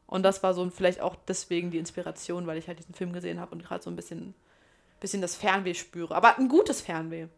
Und 0.06 0.22
das 0.22 0.42
war 0.42 0.52
so 0.52 0.68
vielleicht 0.68 1.00
auch 1.00 1.16
deswegen 1.26 1.70
die 1.70 1.78
Inspiration, 1.78 2.46
weil 2.46 2.58
ich 2.58 2.68
halt 2.68 2.78
diesen 2.78 2.94
Film 2.94 3.14
gesehen 3.14 3.40
habe 3.40 3.52
und 3.52 3.64
gerade 3.64 3.82
so 3.82 3.88
ein 3.88 3.96
bisschen, 3.96 4.34
bisschen 5.00 5.22
das 5.22 5.34
Fernweh 5.34 5.72
spüre. 5.72 6.14
Aber 6.14 6.36
ein 6.36 6.48
gutes 6.48 6.82
Fernweh. 6.82 7.28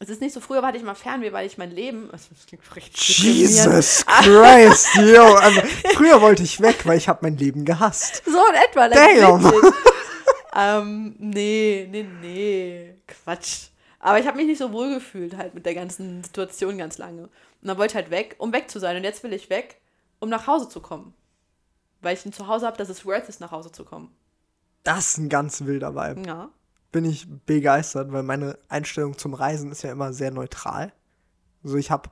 Es 0.00 0.08
ist 0.08 0.20
nicht 0.20 0.32
so, 0.32 0.40
früher 0.40 0.62
hatte 0.62 0.78
ich 0.78 0.84
mal 0.84 0.94
Fernweh, 0.94 1.32
weil 1.32 1.46
ich 1.46 1.58
mein 1.58 1.70
Leben. 1.70 2.08
Das 2.12 2.28
deprimierend. 2.50 2.96
Jesus 2.96 4.04
Christ, 4.06 4.94
yo. 4.94 5.34
Also, 5.34 5.60
früher 5.94 6.20
wollte 6.20 6.42
ich 6.42 6.60
weg, 6.60 6.84
weil 6.84 6.98
ich 6.98 7.08
habe 7.08 7.20
mein 7.22 7.36
Leben 7.36 7.64
gehasst. 7.64 8.22
So 8.24 8.38
in 8.48 8.54
etwa. 8.54 8.88
Damn. 8.88 9.52
ähm, 10.56 11.16
nee, 11.18 11.88
nee, 11.90 12.06
nee. 12.22 12.94
Quatsch. 13.06 13.68
Aber 14.00 14.20
ich 14.20 14.26
habe 14.26 14.36
mich 14.36 14.46
nicht 14.46 14.58
so 14.58 14.72
wohl 14.72 14.94
gefühlt 14.94 15.36
halt 15.36 15.54
mit 15.54 15.66
der 15.66 15.74
ganzen 15.74 16.22
Situation 16.22 16.78
ganz 16.78 16.98
lange. 16.98 17.22
Und 17.22 17.30
dann 17.62 17.78
wollte 17.78 17.92
ich 17.92 17.96
halt 17.96 18.10
weg, 18.10 18.36
um 18.38 18.52
weg 18.52 18.70
zu 18.70 18.78
sein. 18.78 18.96
Und 18.96 19.04
jetzt 19.04 19.24
will 19.24 19.32
ich 19.32 19.50
weg, 19.50 19.80
um 20.20 20.28
nach 20.28 20.46
Hause 20.46 20.68
zu 20.68 20.80
kommen. 20.80 21.14
Weil 22.00 22.14
ich 22.14 22.24
ein 22.24 22.32
Zuhause 22.32 22.66
habe, 22.66 22.76
dass 22.76 22.88
es 22.88 23.04
worth 23.04 23.28
ist, 23.28 23.40
nach 23.40 23.50
Hause 23.50 23.72
zu 23.72 23.84
kommen. 23.84 24.14
Das 24.84 25.10
ist 25.10 25.18
ein 25.18 25.28
ganz 25.28 25.64
wilder 25.64 25.96
Vibe. 25.96 26.26
Ja. 26.26 26.50
Bin 26.90 27.04
ich 27.04 27.28
begeistert, 27.46 28.12
weil 28.12 28.22
meine 28.22 28.58
Einstellung 28.68 29.18
zum 29.18 29.34
Reisen 29.34 29.70
ist 29.70 29.82
ja 29.82 29.92
immer 29.92 30.12
sehr 30.12 30.30
neutral. 30.30 30.92
Also 31.62 31.76
ich 31.76 31.90
habe 31.90 32.10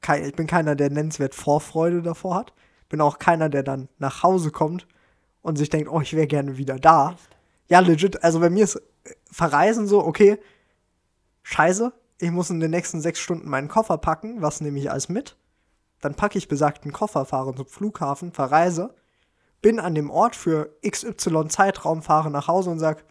kein, 0.00 0.24
ich 0.24 0.34
bin 0.34 0.46
keiner, 0.46 0.74
der 0.74 0.90
nennenswert 0.90 1.34
Vorfreude 1.34 2.02
davor 2.02 2.36
hat. 2.36 2.52
Bin 2.88 3.00
auch 3.00 3.18
keiner, 3.18 3.48
der 3.48 3.62
dann 3.62 3.88
nach 3.98 4.22
Hause 4.22 4.50
kommt 4.50 4.86
und 5.42 5.56
sich 5.56 5.68
denkt, 5.68 5.90
oh, 5.90 6.00
ich 6.00 6.14
wäre 6.14 6.26
gerne 6.26 6.56
wieder 6.56 6.78
da. 6.78 7.16
Ja, 7.68 7.80
legit. 7.80 8.22
Also 8.22 8.40
bei 8.40 8.50
mir 8.50 8.64
ist 8.64 8.76
äh, 8.76 9.14
Verreisen 9.30 9.86
so, 9.86 10.04
okay, 10.04 10.38
scheiße, 11.42 11.92
ich 12.18 12.30
muss 12.30 12.50
in 12.50 12.60
den 12.60 12.70
nächsten 12.70 13.00
sechs 13.00 13.20
Stunden 13.20 13.48
meinen 13.48 13.68
Koffer 13.68 13.98
packen. 13.98 14.40
Was 14.40 14.60
nehme 14.60 14.78
ich 14.78 14.90
alles 14.90 15.08
mit? 15.08 15.36
Dann 16.00 16.14
packe 16.14 16.38
ich 16.38 16.48
besagten 16.48 16.92
Koffer, 16.92 17.24
fahre 17.24 17.54
zum 17.54 17.66
Flughafen, 17.66 18.32
verreise, 18.32 18.94
bin 19.62 19.80
an 19.80 19.94
dem 19.94 20.10
Ort 20.10 20.36
für 20.36 20.76
XY 20.86 21.48
Zeitraum, 21.48 22.02
fahre 22.02 22.30
nach 22.30 22.48
Hause 22.48 22.70
und 22.70 22.78
sage, 22.78 23.02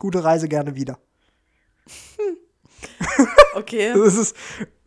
gute 0.00 0.24
Reise 0.24 0.48
gerne 0.48 0.74
wieder. 0.74 0.98
Okay. 3.54 3.92
Das 3.96 4.16
ist 4.16 4.36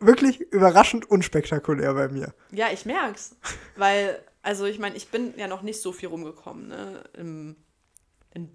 wirklich 0.00 0.40
überraschend 0.40 1.10
unspektakulär 1.10 1.94
bei 1.94 2.08
mir. 2.08 2.34
Ja, 2.50 2.66
ich 2.72 2.84
merk's. 2.86 3.36
Weil, 3.76 4.22
also 4.42 4.64
ich 4.64 4.78
meine, 4.78 4.96
ich 4.96 5.08
bin 5.08 5.34
ja 5.38 5.46
noch 5.46 5.62
nicht 5.62 5.80
so 5.80 5.92
viel 5.92 6.08
rumgekommen, 6.08 6.68
ne? 6.68 7.04
Im, 7.14 7.56
in 8.32 8.50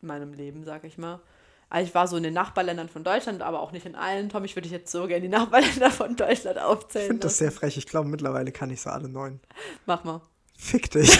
meinem 0.00 0.32
Leben, 0.32 0.64
sag 0.64 0.84
ich 0.84 0.98
mal. 0.98 1.20
Also 1.68 1.88
ich 1.88 1.94
war 1.94 2.06
so 2.06 2.16
in 2.16 2.22
den 2.22 2.34
Nachbarländern 2.34 2.88
von 2.88 3.04
Deutschland, 3.04 3.40
aber 3.42 3.60
auch 3.60 3.72
nicht 3.72 3.86
in 3.86 3.94
allen. 3.94 4.28
Tom, 4.28 4.44
ich 4.44 4.56
würde 4.56 4.68
dich 4.68 4.72
jetzt 4.72 4.90
so 4.90 5.06
gerne 5.06 5.22
die 5.22 5.28
Nachbarländer 5.28 5.90
von 5.90 6.16
Deutschland 6.16 6.56
Ich 6.56 6.62
aufzählen. 6.62 7.06
finde 7.08 7.22
das 7.22 7.38
sehr 7.38 7.52
frech. 7.52 7.76
Ich 7.76 7.86
glaube, 7.86 8.08
mittlerweile 8.08 8.52
kann 8.52 8.70
ich 8.70 8.80
so 8.80 8.90
alle 8.90 9.08
neun. 9.08 9.40
Mach 9.86 10.04
mal. 10.04 10.22
Fick 10.58 10.90
dich. 10.90 11.18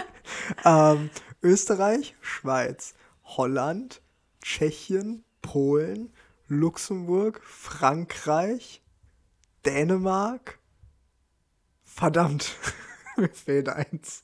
ähm, 0.64 1.10
Österreich, 1.42 2.14
Schweiz, 2.20 2.94
Holland, 3.24 4.01
Tschechien, 4.42 5.24
Polen, 5.40 6.12
Luxemburg, 6.48 7.40
Frankreich, 7.44 8.82
Dänemark. 9.64 10.58
Verdammt, 11.84 12.50
mir 13.16 13.28
fehlt 13.28 13.68
eins. 13.68 14.22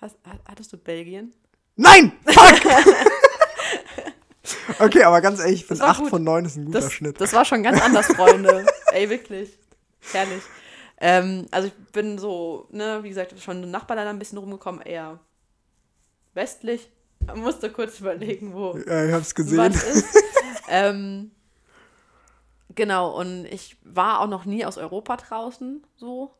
Hast, 0.00 0.16
hattest 0.46 0.72
du 0.72 0.76
Belgien? 0.78 1.32
Nein! 1.76 2.12
Fuck! 2.26 2.60
okay, 4.80 5.04
aber 5.04 5.20
ganz 5.20 5.38
ehrlich, 5.38 5.60
ich 5.60 5.66
finde 5.66 5.78
Das 5.80 5.86
war 5.88 5.94
8 5.94 6.00
gut. 6.00 6.10
von 6.10 6.24
9 6.24 6.44
ist 6.44 6.56
ein 6.56 6.64
guter 6.66 6.80
Das, 6.80 6.92
Schnitt. 6.92 7.20
das 7.20 7.32
war 7.32 7.44
schon 7.44 7.62
ganz 7.62 7.80
anders, 7.80 8.06
Freunde. 8.06 8.66
Ey, 8.92 9.08
wirklich. 9.08 9.56
Herrlich. 10.10 10.42
Ähm, 10.98 11.46
also 11.50 11.68
ich 11.68 11.74
bin 11.92 12.18
so, 12.18 12.66
ne, 12.72 13.02
wie 13.02 13.08
gesagt, 13.08 13.38
schon 13.40 13.62
in 13.62 13.70
Nachbarländern 13.70 14.16
ein 14.16 14.18
bisschen 14.18 14.38
rumgekommen, 14.38 14.80
eher 14.82 15.20
westlich. 16.34 16.90
Musste 17.34 17.70
kurz 17.70 18.00
überlegen, 18.00 18.52
wo 18.54 18.76
ja, 18.86 19.06
ich 19.06 19.12
hab's 19.12 19.34
gesehen. 19.34 19.58
was 19.58 19.82
ist. 19.82 20.22
ähm, 20.68 21.30
genau, 22.74 23.18
und 23.18 23.46
ich 23.46 23.76
war 23.82 24.20
auch 24.20 24.28
noch 24.28 24.44
nie 24.44 24.64
aus 24.64 24.78
Europa 24.78 25.16
draußen, 25.16 25.84
so. 25.96 26.34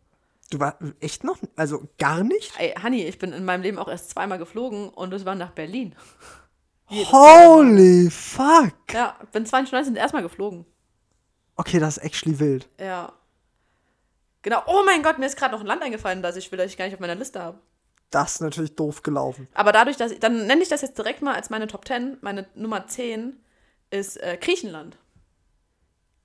Du 0.50 0.60
warst 0.60 0.78
echt 1.00 1.24
noch? 1.24 1.38
Also 1.56 1.88
gar 1.98 2.22
nicht? 2.22 2.52
Ey, 2.58 2.72
Hanni, 2.72 3.04
ich 3.04 3.18
bin 3.18 3.32
in 3.32 3.44
meinem 3.44 3.62
Leben 3.62 3.78
auch 3.78 3.88
erst 3.88 4.10
zweimal 4.10 4.38
geflogen 4.38 4.90
und 4.90 5.10
das 5.10 5.24
war 5.24 5.34
nach 5.34 5.52
Berlin. 5.52 5.94
Holy 6.90 8.10
fuck! 8.10 8.74
Ja, 8.92 9.16
bin 9.32 9.46
2019 9.46 9.96
erstmal 9.96 10.22
geflogen. 10.22 10.66
Okay, 11.56 11.78
das 11.78 11.96
ist 11.96 12.04
actually 12.04 12.38
wild. 12.38 12.68
Ja. 12.78 13.12
Genau. 14.42 14.62
Oh 14.66 14.82
mein 14.84 15.02
Gott, 15.02 15.18
mir 15.18 15.26
ist 15.26 15.36
gerade 15.36 15.54
noch 15.54 15.60
ein 15.60 15.66
Land 15.66 15.82
eingefallen, 15.82 16.22
das 16.22 16.36
ich 16.36 16.48
vielleicht 16.48 16.76
gar 16.76 16.84
nicht 16.84 16.94
auf 16.94 17.00
meiner 17.00 17.14
Liste 17.14 17.40
habe. 17.40 17.58
Das 18.12 18.34
ist 18.34 18.40
natürlich 18.42 18.76
doof 18.76 19.02
gelaufen. 19.02 19.48
Aber 19.54 19.72
dadurch, 19.72 19.96
dass 19.96 20.12
ich, 20.12 20.20
dann 20.20 20.46
nenne 20.46 20.62
ich 20.62 20.68
das 20.68 20.82
jetzt 20.82 20.98
direkt 20.98 21.22
mal 21.22 21.34
als 21.34 21.50
meine 21.50 21.66
Top 21.66 21.88
10. 21.88 22.18
Meine 22.20 22.46
Nummer 22.54 22.86
10 22.86 23.40
ist 23.90 24.18
äh, 24.18 24.38
Griechenland. 24.40 24.98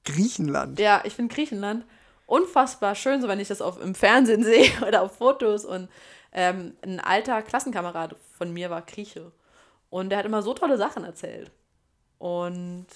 Griechenland. 0.04 0.80
Ja, 0.80 1.02
ich 1.06 1.16
finde 1.16 1.34
Griechenland 1.34 1.86
unfassbar 2.26 2.94
schön, 2.94 3.22
so 3.22 3.30
wenn 3.30 3.40
ich 3.40 3.48
das 3.48 3.62
auf, 3.62 3.82
im 3.82 3.96
Fernsehen 3.96 4.44
sehe 4.44 4.70
oder 4.86 5.02
auf 5.02 5.18
Fotos. 5.18 5.64
Und 5.64 5.90
ähm, 6.34 6.76
ein 6.82 7.00
alter 7.00 7.42
Klassenkamerad 7.42 8.18
von 8.38 8.52
mir 8.54 8.70
war 8.70 8.82
Grieche. 8.82 9.32
Und 9.90 10.10
der 10.10 10.20
hat 10.20 10.26
immer 10.26 10.42
so 10.42 10.54
tolle 10.54 10.78
Sachen 10.78 11.06
erzählt. 11.06 11.52
Und 12.18 12.88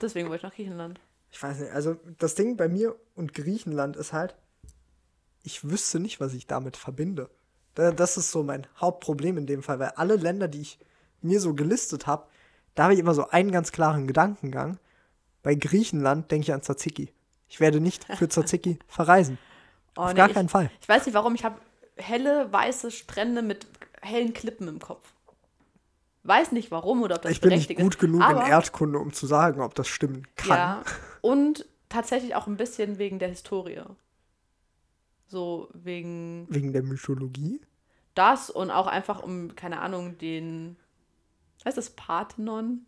deswegen 0.00 0.28
wollte 0.28 0.40
ich 0.40 0.50
nach 0.50 0.54
Griechenland. 0.54 1.00
Ich 1.30 1.42
weiß 1.42 1.60
nicht, 1.60 1.72
also 1.72 1.96
das 2.18 2.34
Ding 2.34 2.58
bei 2.58 2.68
mir 2.68 2.94
und 3.14 3.32
Griechenland 3.32 3.96
ist 3.96 4.12
halt, 4.12 4.34
ich 5.42 5.68
wüsste 5.68 6.00
nicht, 6.00 6.20
was 6.20 6.34
ich 6.34 6.46
damit 6.46 6.76
verbinde. 6.76 7.30
Da- 7.74 7.92
Das 7.92 8.16
ist 8.16 8.30
so 8.30 8.42
mein 8.42 8.66
Hauptproblem 8.80 9.38
in 9.38 9.46
dem 9.46 9.62
Fall, 9.62 9.78
weil 9.78 9.90
alle 9.96 10.16
Länder, 10.16 10.48
die 10.48 10.60
ich 10.62 10.78
mir 11.20 11.40
so 11.40 11.54
gelistet 11.54 12.06
habe, 12.06 12.26
da 12.74 12.84
habe 12.84 12.94
ich 12.94 13.00
immer 13.00 13.14
so 13.14 13.28
einen 13.28 13.50
ganz 13.52 13.72
klaren 13.72 14.06
Gedankengang. 14.06 14.78
Bei 15.42 15.54
Griechenland 15.54 16.30
denke 16.30 16.44
ich 16.44 16.52
an 16.52 16.62
Tzatziki. 16.62 17.12
Ich 17.48 17.60
werde 17.60 17.80
nicht 17.80 18.04
für 18.16 18.28
Tzatziki 18.28 18.78
verreisen. 18.88 19.38
Oh, 19.96 20.02
Auf 20.02 20.08
nee, 20.12 20.16
gar 20.16 20.28
ich, 20.28 20.34
keinen 20.34 20.48
Fall. 20.48 20.70
Ich 20.80 20.88
weiß 20.88 21.04
nicht 21.06 21.14
warum, 21.14 21.34
ich 21.34 21.44
habe 21.44 21.56
helle, 21.96 22.50
weiße 22.52 22.90
Strände 22.90 23.42
mit 23.42 23.66
hellen 24.00 24.32
Klippen 24.32 24.68
im 24.68 24.78
Kopf. 24.78 25.12
Weiß 26.24 26.52
nicht 26.52 26.70
warum 26.70 27.02
oder 27.02 27.16
ob 27.16 27.22
das 27.22 27.32
Ich 27.32 27.40
bin 27.40 27.50
nicht 27.50 27.66
berechtigt 27.68 27.80
gut 27.80 27.94
ist. 27.96 28.00
genug 28.00 28.22
aber, 28.22 28.44
in 28.44 28.50
Erdkunde, 28.50 28.98
um 28.98 29.12
zu 29.12 29.26
sagen, 29.26 29.60
ob 29.60 29.74
das 29.74 29.88
stimmen 29.88 30.26
kann. 30.36 30.48
Ja, 30.56 30.82
und 31.20 31.66
tatsächlich 31.88 32.34
auch 32.36 32.46
ein 32.46 32.56
bisschen 32.56 32.98
wegen 32.98 33.18
der 33.18 33.28
Historie. 33.28 33.82
So 35.32 35.70
wegen 35.72 36.46
Wegen 36.50 36.74
der 36.74 36.82
Mythologie. 36.82 37.58
das 38.14 38.50
und 38.50 38.70
auch 38.70 38.86
einfach 38.86 39.22
um, 39.22 39.56
keine 39.56 39.80
Ahnung, 39.80 40.18
den, 40.18 40.76
heißt 41.64 41.78
das 41.78 41.88
Parthenon? 41.88 42.84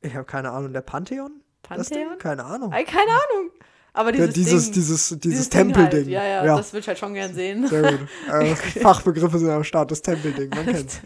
Ich 0.00 0.14
habe 0.14 0.24
keine 0.24 0.52
Ahnung, 0.52 0.72
der 0.72 0.80
Pantheon? 0.80 1.42
Pantheon? 1.62 2.16
Keine 2.16 2.46
Ahnung. 2.46 2.72
Ey, 2.72 2.84
keine 2.84 3.10
Ahnung. 3.10 3.50
Aber 3.92 4.08
Ja, 4.14 4.26
dieses, 4.26 4.32
dieses, 4.32 4.64
Ding, 4.64 4.72
dieses, 4.72 5.08
dieses, 5.08 5.20
dieses 5.20 5.48
Ding 5.50 5.74
Tempelding. 5.74 5.98
Halt. 5.98 6.06
Ja, 6.08 6.24
ja, 6.24 6.44
ja. 6.46 6.56
das 6.56 6.72
würde 6.72 6.80
ich 6.80 6.88
halt 6.88 6.98
schon 6.98 7.12
gern 7.12 7.34
sehen. 7.34 7.68
Sehr 7.68 7.82
gut. 7.92 8.08
Äh, 8.32 8.56
Fachbegriffe 8.56 9.38
sind 9.38 9.50
am 9.50 9.62
Start, 9.64 9.90
das 9.90 10.00
Tempelding, 10.00 10.48
man 10.48 10.64
kennt's. 10.74 11.02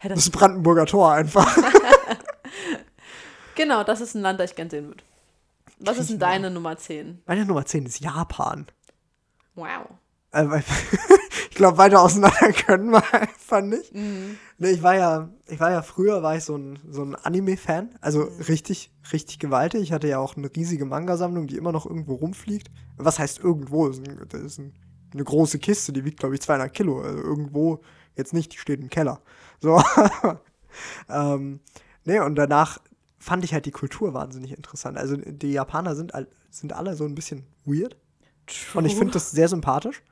Hä, 0.00 0.08
Das 0.08 0.24
das, 0.24 0.30
Brandenburger 0.30 0.86
Tor 0.86 1.12
einfach. 1.12 1.54
genau, 3.54 3.84
das 3.84 4.00
ist 4.00 4.14
ein 4.14 4.22
Land, 4.22 4.40
das 4.40 4.52
ich 4.52 4.56
gern 4.56 4.70
sehen 4.70 4.86
würde. 4.86 5.04
Was 5.80 5.98
ist 5.98 6.08
denn 6.08 6.18
deine 6.18 6.50
Nummer 6.50 6.78
10? 6.78 7.20
Meine 7.26 7.44
Nummer 7.44 7.66
10 7.66 7.84
ist 7.84 8.00
Japan. 8.00 8.66
Wow. 9.54 9.86
Weil- 10.32 10.64
ich 11.50 11.56
glaube, 11.56 11.76
weiter 11.78 12.00
auseinander 12.00 12.52
können 12.66 12.90
wir 12.90 13.02
einfach 13.14 13.60
nicht. 13.60 13.94
Mhm. 13.94 14.36
Nee, 14.58 14.70
ich 14.70 14.82
war 14.82 14.94
ja, 14.96 15.28
ich 15.46 15.60
war 15.60 15.70
ja 15.70 15.82
früher, 15.82 16.22
war 16.22 16.36
ich 16.36 16.44
so 16.44 16.56
ein, 16.56 16.78
so 16.88 17.02
ein 17.02 17.14
Anime-Fan. 17.14 17.90
Also 18.00 18.20
Mhm. 18.24 18.40
richtig, 18.48 18.90
richtig 19.12 19.38
gewaltig. 19.38 19.82
Ich 19.82 19.92
hatte 19.92 20.08
ja 20.08 20.18
auch 20.18 20.36
eine 20.36 20.50
riesige 20.54 20.84
Manga-Sammlung, 20.86 21.46
die 21.48 21.56
immer 21.56 21.72
noch 21.72 21.84
irgendwo 21.86 22.14
rumfliegt. 22.14 22.70
Was 22.96 23.18
heißt 23.18 23.40
irgendwo? 23.40 23.88
Das 23.88 23.98
ist, 23.98 24.08
ein, 24.08 24.26
das 24.28 24.40
ist 24.40 24.58
ein, 24.58 24.72
eine 25.12 25.24
große 25.24 25.58
Kiste, 25.58 25.92
die 25.92 26.04
wiegt, 26.04 26.20
glaube 26.20 26.34
ich, 26.34 26.40
200 26.40 26.72
Kilo. 26.72 27.02
Also 27.02 27.18
irgendwo, 27.18 27.82
jetzt 28.16 28.32
nicht, 28.32 28.52
die 28.54 28.58
steht 28.58 28.80
im 28.80 28.88
Keller. 28.88 29.20
So. 29.60 29.82
ähm, 31.10 31.60
nee, 32.04 32.18
und 32.20 32.34
danach 32.36 32.78
fand 33.18 33.44
ich 33.44 33.52
halt 33.52 33.66
die 33.66 33.70
Kultur 33.70 34.14
wahnsinnig 34.14 34.52
interessant. 34.56 34.96
Also 34.98 35.16
die 35.16 35.52
Japaner 35.52 35.94
sind, 35.94 36.12
sind 36.50 36.72
alle 36.72 36.94
so 36.96 37.04
ein 37.04 37.14
bisschen 37.14 37.44
weird. 37.64 37.96
Und 38.74 38.84
ich 38.84 38.96
finde 38.96 39.12
das 39.12 39.30
sehr 39.30 39.48
sympathisch. 39.48 40.02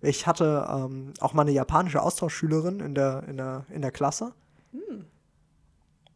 Ich 0.00 0.26
hatte 0.26 0.66
ähm, 0.70 1.12
auch 1.20 1.32
mal 1.32 1.42
eine 1.42 1.50
japanische 1.50 2.02
Austauschschülerin 2.02 2.80
in 2.80 2.94
der, 2.94 3.24
in 3.28 3.36
der, 3.36 3.64
in 3.70 3.82
der 3.82 3.90
Klasse. 3.90 4.32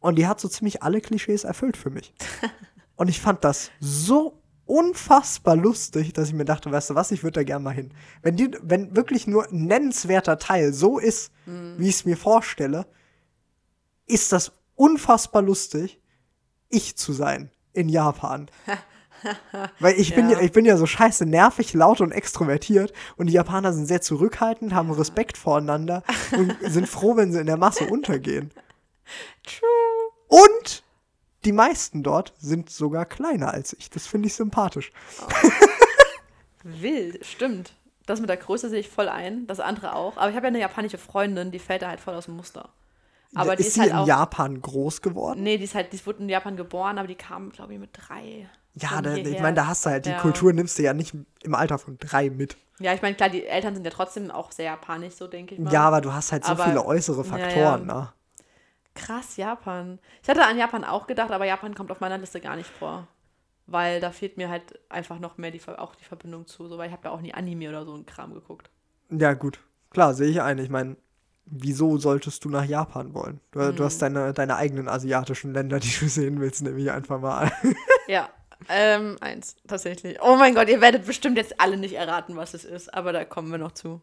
Und 0.01 0.17
die 0.17 0.27
hat 0.27 0.41
so 0.41 0.49
ziemlich 0.49 0.83
alle 0.83 1.01
Klischees 1.01 1.45
erfüllt 1.45 1.77
für 1.77 1.91
mich. 1.91 2.13
Und 2.97 3.09
ich 3.09 3.21
fand 3.21 3.45
das 3.45 3.71
so 3.81 4.43
unfassbar 4.67 5.57
lustig, 5.57 6.13
dass 6.13 6.29
ich 6.29 6.35
mir 6.35 6.45
dachte, 6.45 6.71
weißt 6.71 6.91
du 6.91 6.95
was, 6.95 7.11
ich 7.11 7.23
würde 7.23 7.41
da 7.41 7.45
gerne 7.45 7.65
mal 7.65 7.75
hin. 7.75 7.93
Wenn, 8.21 8.37
die, 8.37 8.51
wenn 8.63 8.95
wirklich 8.95 9.27
nur 9.27 9.49
ein 9.49 9.67
nennenswerter 9.67 10.39
Teil 10.39 10.73
so 10.73 10.99
ist, 10.99 11.33
wie 11.47 11.89
ich 11.89 11.97
es 11.97 12.05
mir 12.05 12.17
vorstelle, 12.17 12.87
ist 14.07 14.33
das 14.33 14.53
unfassbar 14.75 15.43
lustig, 15.43 16.01
ich 16.69 16.97
zu 16.97 17.13
sein 17.13 17.51
in 17.73 17.89
Japan. 17.89 18.49
Weil 19.79 19.95
ich 19.99 20.15
bin 20.15 20.29
Ja. 20.29 20.37
ja, 20.37 20.41
ich 20.41 20.53
bin 20.53 20.65
ja 20.65 20.77
so 20.77 20.87
scheiße 20.87 21.27
nervig, 21.27 21.73
laut 21.75 22.01
und 22.01 22.13
extrovertiert 22.13 22.93
und 23.17 23.27
die 23.27 23.33
Japaner 23.33 23.73
sind 23.73 23.87
sehr 23.87 24.01
zurückhaltend, 24.01 24.75
haben 24.75 24.91
Respekt 24.91 25.37
voreinander 25.37 26.03
und 26.33 26.57
sind 26.63 26.89
froh, 26.89 27.17
wenn 27.17 27.33
sie 27.33 27.41
in 27.41 27.47
der 27.47 27.57
Masse 27.57 27.87
untergehen. 27.87 28.51
True. 29.45 29.69
Und 30.29 30.83
die 31.45 31.53
meisten 31.53 32.03
dort 32.03 32.33
sind 32.39 32.71
sogar 32.71 33.05
kleiner 33.05 33.53
als 33.53 33.73
ich. 33.73 33.91
Das 33.91 34.07
finde 34.07 34.29
ich 34.29 34.35
sympathisch. 34.35 34.93
Wild, 36.63 37.25
stimmt. 37.27 37.75
Das 38.07 38.21
mit 38.21 38.29
der 38.29 38.37
Größe 38.37 38.69
sehe 38.69 38.81
ich 38.81 38.89
voll 38.89 39.09
ein, 39.09 39.47
das 39.47 39.61
andere 39.61 39.95
auch. 39.95 40.17
Aber 40.17 40.31
ich 40.31 40.37
habe 40.37 40.47
ja 40.47 40.49
eine 40.49 40.61
japanische 40.61 40.99
Freundin, 40.99 41.51
die 41.51 41.59
fällt 41.59 41.83
da 41.83 41.89
halt 41.89 42.01
voll 42.01 42.15
aus 42.15 42.27
dem 42.27 42.37
Muster. 42.37 42.69
Aber 43.35 43.57
die 43.57 43.63
ist 43.63 43.69
ist 43.69 43.75
sie 43.75 43.81
halt 43.81 43.91
in 43.91 43.97
auch. 43.97 44.07
Japan 44.07 44.61
groß 44.61 45.01
geworden? 45.01 45.43
Nee, 45.43 45.57
die 45.57 45.65
ist 45.65 45.75
halt, 45.75 45.93
die 45.93 46.05
wurde 46.07 46.23
in 46.23 46.29
Japan 46.29 46.57
geboren, 46.57 46.99
aber 46.99 47.09
die 47.09 47.15
kam, 47.15 47.51
glaube 47.51 47.73
ich, 47.75 47.79
mit 47.79 47.91
drei. 47.93 48.49
Ja, 48.75 49.03
da, 49.03 49.15
ich 49.15 49.41
meine, 49.41 49.55
da 49.55 49.67
hast 49.67 49.85
du 49.85 49.91
halt, 49.91 50.07
die 50.07 50.11
Ja. 50.11 50.19
Kultur 50.21 50.53
nimmst 50.53 50.79
du 50.79 50.83
ja 50.83 50.95
nicht 50.95 51.15
im 51.43 51.55
Alter 51.55 51.79
von 51.79 51.99
drei 51.99 52.31
mit. 52.31 52.57
Ja, 52.79 52.95
ich 52.95 53.03
meine, 53.03 53.15
klar, 53.15 53.29
die 53.29 53.45
Eltern 53.47 53.75
sind 53.75 53.85
ja 53.85 53.91
trotzdem 53.91 54.31
auch 54.31 54.51
sehr 54.51 54.65
japanisch, 54.67 55.15
so 55.15 55.27
denke 55.27 55.55
ich 55.55 55.61
mal. 55.61 55.73
Ja, 55.73 55.83
aber 55.83 56.01
du 56.01 56.13
hast 56.13 56.33
halt 56.33 56.45
so 56.45 56.53
Aber- 56.53 56.65
viele 56.65 56.85
äußere 56.85 57.19
ja, 57.19 57.25
Faktoren, 57.25 57.87
ja. 57.89 57.95
ne? 57.95 58.13
Krass, 58.95 59.37
Japan. 59.37 59.99
Ich 60.23 60.29
hatte 60.29 60.45
an 60.45 60.59
Japan 60.59 60.85
auch 60.85 61.07
gedacht, 61.07 61.31
aber 61.31 61.45
Japan 61.47 61.75
kommt 61.75 61.91
auf 61.91 62.01
meiner 62.01 62.19
Liste 62.19 62.41
gar 62.41 62.57
nicht 62.57 62.69
vor. 62.69 63.07
Weil 63.67 64.01
da 64.01 64.11
fehlt 64.11 64.37
mir 64.37 64.51
halt 64.51 64.79
einfach 64.91 65.19
noch 65.19 65.39
mehr 65.39 65.51
die, 65.51 65.61
auch 65.79 65.95
die 65.95 66.05
Verbindung 66.05 66.47
zu. 66.47 66.67
So, 66.69 66.77
weil 66.79 66.89
ich 66.89 66.93
habe 66.93 67.05
ja 67.09 67.11
auch 67.11 67.21
nie 67.21 67.33
Anime 67.33 67.69
oder 67.69 67.85
so 67.87 67.95
einen 67.95 68.05
Kram 68.07 68.35
geguckt. 68.35 68.71
Ja, 69.11 69.33
gut. 69.35 69.61
Klar, 69.91 70.15
sehe 70.15 70.29
ich 70.29 70.43
ein. 70.43 70.59
Ich 70.59 70.69
meine, 70.69 70.97
wieso 71.47 71.97
solltest 71.97 72.45
du 72.45 72.49
nach 72.51 72.65
Japan 72.65 73.15
wollen? 73.15 73.41
Du, 73.53 73.61
Mhm. 73.61 73.77
du 73.77 73.85
hast 73.85 74.03
deine, 74.03 74.33
deine 74.35 74.57
eigenen 74.57 74.89
asiatischen 74.89 75.55
Länder, 75.55 75.79
die 75.79 75.93
du 76.01 76.09
sehen 76.09 76.41
willst, 76.41 76.63
nämlich 76.63 76.91
einfach 76.91 77.21
mal. 77.21 77.51
Ja, 78.09 78.29
ähm, 78.69 79.17
eins, 79.21 79.57
tatsächlich. 79.67 80.19
Oh 80.23 80.37
mein 80.37 80.55
Gott, 80.55 80.69
ihr 80.69 80.81
werdet 80.81 81.07
bestimmt 81.07 81.37
jetzt 81.37 81.61
alle 81.61 81.77
nicht 81.77 81.95
erraten, 81.95 82.37
was 82.37 82.55
es 82.55 82.65
ist, 82.65 82.93
aber 82.93 83.13
da 83.13 83.25
kommen 83.25 83.51
wir 83.51 83.59
noch 83.59 83.73
zu. 83.73 84.01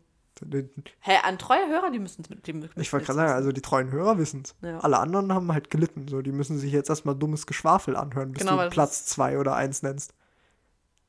Hä, 1.01 1.17
an 1.23 1.37
treue 1.37 1.67
Hörer, 1.67 1.91
die 1.91 1.99
müssen 1.99 2.21
es 2.21 2.29
mit 2.29 2.47
dem. 2.47 2.69
Ich 2.75 2.93
wollte 2.93 3.07
gerade 3.07 3.17
sagen, 3.19 3.33
also 3.33 3.51
die 3.51 3.61
treuen 3.61 3.91
Hörer 3.91 4.17
wissen 4.17 4.43
es. 4.45 4.55
Ja. 4.61 4.79
Alle 4.79 4.97
anderen 4.99 5.33
haben 5.33 5.51
halt 5.51 5.69
gelitten. 5.69 6.07
So, 6.07 6.21
die 6.21 6.31
müssen 6.31 6.57
sich 6.57 6.71
jetzt 6.71 6.89
erstmal 6.89 7.15
dummes 7.15 7.45
Geschwafel 7.45 7.95
anhören, 7.95 8.31
bis 8.31 8.41
Genau, 8.41 8.63
du 8.63 8.69
Platz 8.69 9.05
zwei 9.05 9.37
oder 9.37 9.55
eins 9.55 9.83
nennst. 9.83 10.13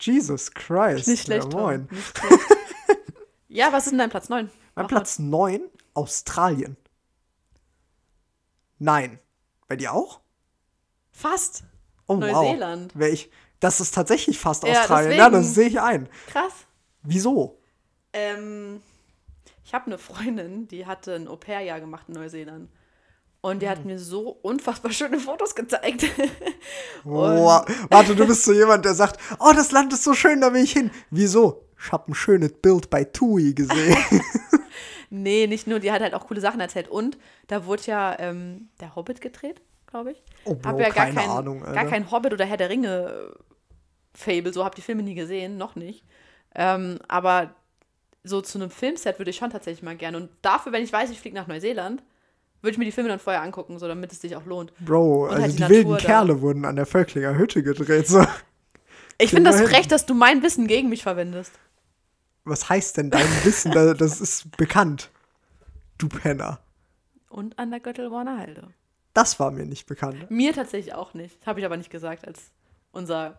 Jesus 0.01 0.51
Christ. 0.51 1.07
Nicht 1.07 1.23
schlecht. 1.23 1.53
Ja, 1.53 1.59
moin. 1.59 1.87
Nicht 1.89 2.17
schlecht. 2.17 2.39
ja, 3.47 3.71
was 3.71 3.85
ist 3.85 3.91
denn 3.91 3.99
dein 3.99 4.09
Platz 4.09 4.29
9? 4.29 4.49
Mein 4.75 4.87
Platz 4.87 5.19
9, 5.19 5.61
Australien. 5.93 6.75
Nein. 8.79 9.19
Bei 9.67 9.75
dir 9.75 9.93
auch? 9.93 10.21
Fast. 11.11 11.63
Oh, 12.11 12.19
Neuseeland. 12.19 12.93
wow. 12.95 13.07
Ich, 13.07 13.29
das 13.59 13.79
ist 13.81 13.93
tatsächlich 13.95 14.39
fast 14.39 14.63
Ja, 14.63 14.79
Australien. 14.81 15.11
Ja, 15.17 15.29
deswegen. 15.29 15.43
das 15.43 15.53
sehe 15.55 15.67
ich 15.67 15.79
ein. 15.81 16.09
Krass. 16.27 16.53
Wieso? 17.03 17.59
Ähm, 18.13 18.81
ich 19.63 19.73
habe 19.73 19.85
eine 19.87 19.97
Freundin, 19.97 20.67
die 20.67 20.85
hatte 20.85 21.15
ein 21.15 21.27
Au-pair-Jahr 21.27 21.79
gemacht 21.79 22.05
in 22.07 22.15
Neuseeland. 22.15 22.69
Und 23.41 23.61
die 23.61 23.65
Hm. 23.67 23.71
hat 23.71 23.85
mir 23.85 23.97
so 23.99 24.37
unfassbar 24.41 24.91
schöne 24.91 25.19
Fotos 25.19 25.55
gezeigt. 25.55 26.05
Wow. 27.03 27.65
Warte, 27.89 28.15
du 28.15 28.27
bist 28.27 28.43
so 28.43 28.53
jemand, 28.53 28.85
der 28.85 28.93
sagt, 28.93 29.19
oh, 29.39 29.51
das 29.55 29.71
Land 29.71 29.91
ist 29.93 30.03
so 30.03 30.13
schön, 30.13 30.39
da 30.41 30.53
will 30.53 30.63
ich 30.63 30.73
hin. 30.73 30.91
Wieso? 31.09 31.65
Ich 31.83 31.91
habe 31.91 32.11
ein 32.11 32.13
schönes 32.15 32.53
Bild 32.61 32.91
bei 32.91 33.03
TUI 33.05 33.55
gesehen. 33.55 33.97
nee, 35.09 35.47
nicht 35.47 35.65
nur, 35.65 35.79
die 35.79 35.91
hat 35.91 36.01
halt 36.01 36.13
auch 36.13 36.27
coole 36.27 36.41
Sachen 36.41 36.59
erzählt. 36.59 36.87
Und 36.87 37.17
da 37.47 37.65
wurde 37.65 37.81
ja 37.87 38.15
ähm, 38.19 38.69
der 38.79 38.95
Hobbit 38.95 39.19
gedreht, 39.21 39.61
glaube 39.91 40.11
ich. 40.13 40.23
Oh, 40.45 40.55
Bro, 40.55 40.69
Hab 40.69 40.79
ja 40.79 40.89
gar 40.89 41.05
keine 41.05 41.15
kein, 41.15 41.29
Ahnung, 41.29 41.59
gar 41.61 41.69
Alter. 41.77 41.89
kein 41.89 42.11
Hobbit 42.11 42.33
oder 42.33 42.45
Herr 42.45 42.57
der 42.57 42.69
Ringe 42.69 43.31
äh, 43.35 44.17
Fable, 44.17 44.51
so 44.53 44.65
habe 44.65 44.75
die 44.75 44.81
Filme 44.81 45.03
nie 45.03 45.13
gesehen, 45.15 45.57
noch 45.57 45.75
nicht. 45.75 46.03
Ähm, 46.55 46.99
aber 47.07 47.53
so 48.23 48.41
zu 48.41 48.57
einem 48.59 48.69
Filmset 48.69 49.19
würde 49.19 49.31
ich 49.31 49.37
schon 49.37 49.49
tatsächlich 49.51 49.83
mal 49.83 49.95
gerne. 49.95 50.17
Und 50.17 50.29
dafür, 50.41 50.71
wenn 50.73 50.83
ich 50.83 50.91
weiß, 50.91 51.09
ich 51.11 51.19
fliege 51.19 51.35
nach 51.35 51.47
Neuseeland, 51.47 52.03
würde 52.61 52.73
ich 52.73 52.77
mir 52.77 52.85
die 52.85 52.91
Filme 52.91 53.09
dann 53.09 53.19
vorher 53.19 53.41
angucken, 53.41 53.79
so 53.79 53.87
damit 53.87 54.11
es 54.11 54.21
sich 54.21 54.35
auch 54.35 54.45
lohnt. 54.45 54.73
Bro, 54.79 55.23
Und 55.25 55.29
also 55.31 55.41
halt 55.43 55.53
die 55.53 55.63
die, 55.63 55.69
wilden 55.69 55.91
da. 55.93 55.97
Kerle 55.97 56.41
wurden 56.41 56.65
an 56.65 56.75
der 56.75 56.85
Völklinger 56.85 57.35
Hütte 57.37 57.63
gedreht. 57.63 58.07
So. 58.07 58.25
Ich 59.17 59.29
finde 59.31 59.49
das 59.49 59.59
Immerhin. 59.59 59.75
frech, 59.75 59.87
dass 59.87 60.05
du 60.05 60.13
mein 60.13 60.43
Wissen 60.43 60.67
gegen 60.67 60.89
mich 60.89 61.03
verwendest. 61.03 61.53
Was 62.43 62.69
heißt 62.69 62.97
denn 62.97 63.09
dein 63.11 63.27
Wissen? 63.43 63.71
Da- 63.71 63.93
Das 63.93 64.19
ist 64.21 64.55
bekannt. 64.57 65.09
Du 65.97 66.07
Penner. 66.09 66.59
Und 67.29 67.57
an 67.57 67.71
der 67.71 67.79
Göttelborner 67.79 68.37
Halde. 68.39 68.67
Das 69.13 69.39
war 69.39 69.51
mir 69.51 69.65
nicht 69.65 69.87
bekannt. 69.87 70.29
Mir 70.31 70.53
tatsächlich 70.53 70.93
auch 70.93 71.13
nicht. 71.13 71.45
Habe 71.45 71.59
ich 71.59 71.65
aber 71.65 71.77
nicht 71.77 71.89
gesagt 71.89 72.25
als 72.25 72.51
unser, 72.91 73.37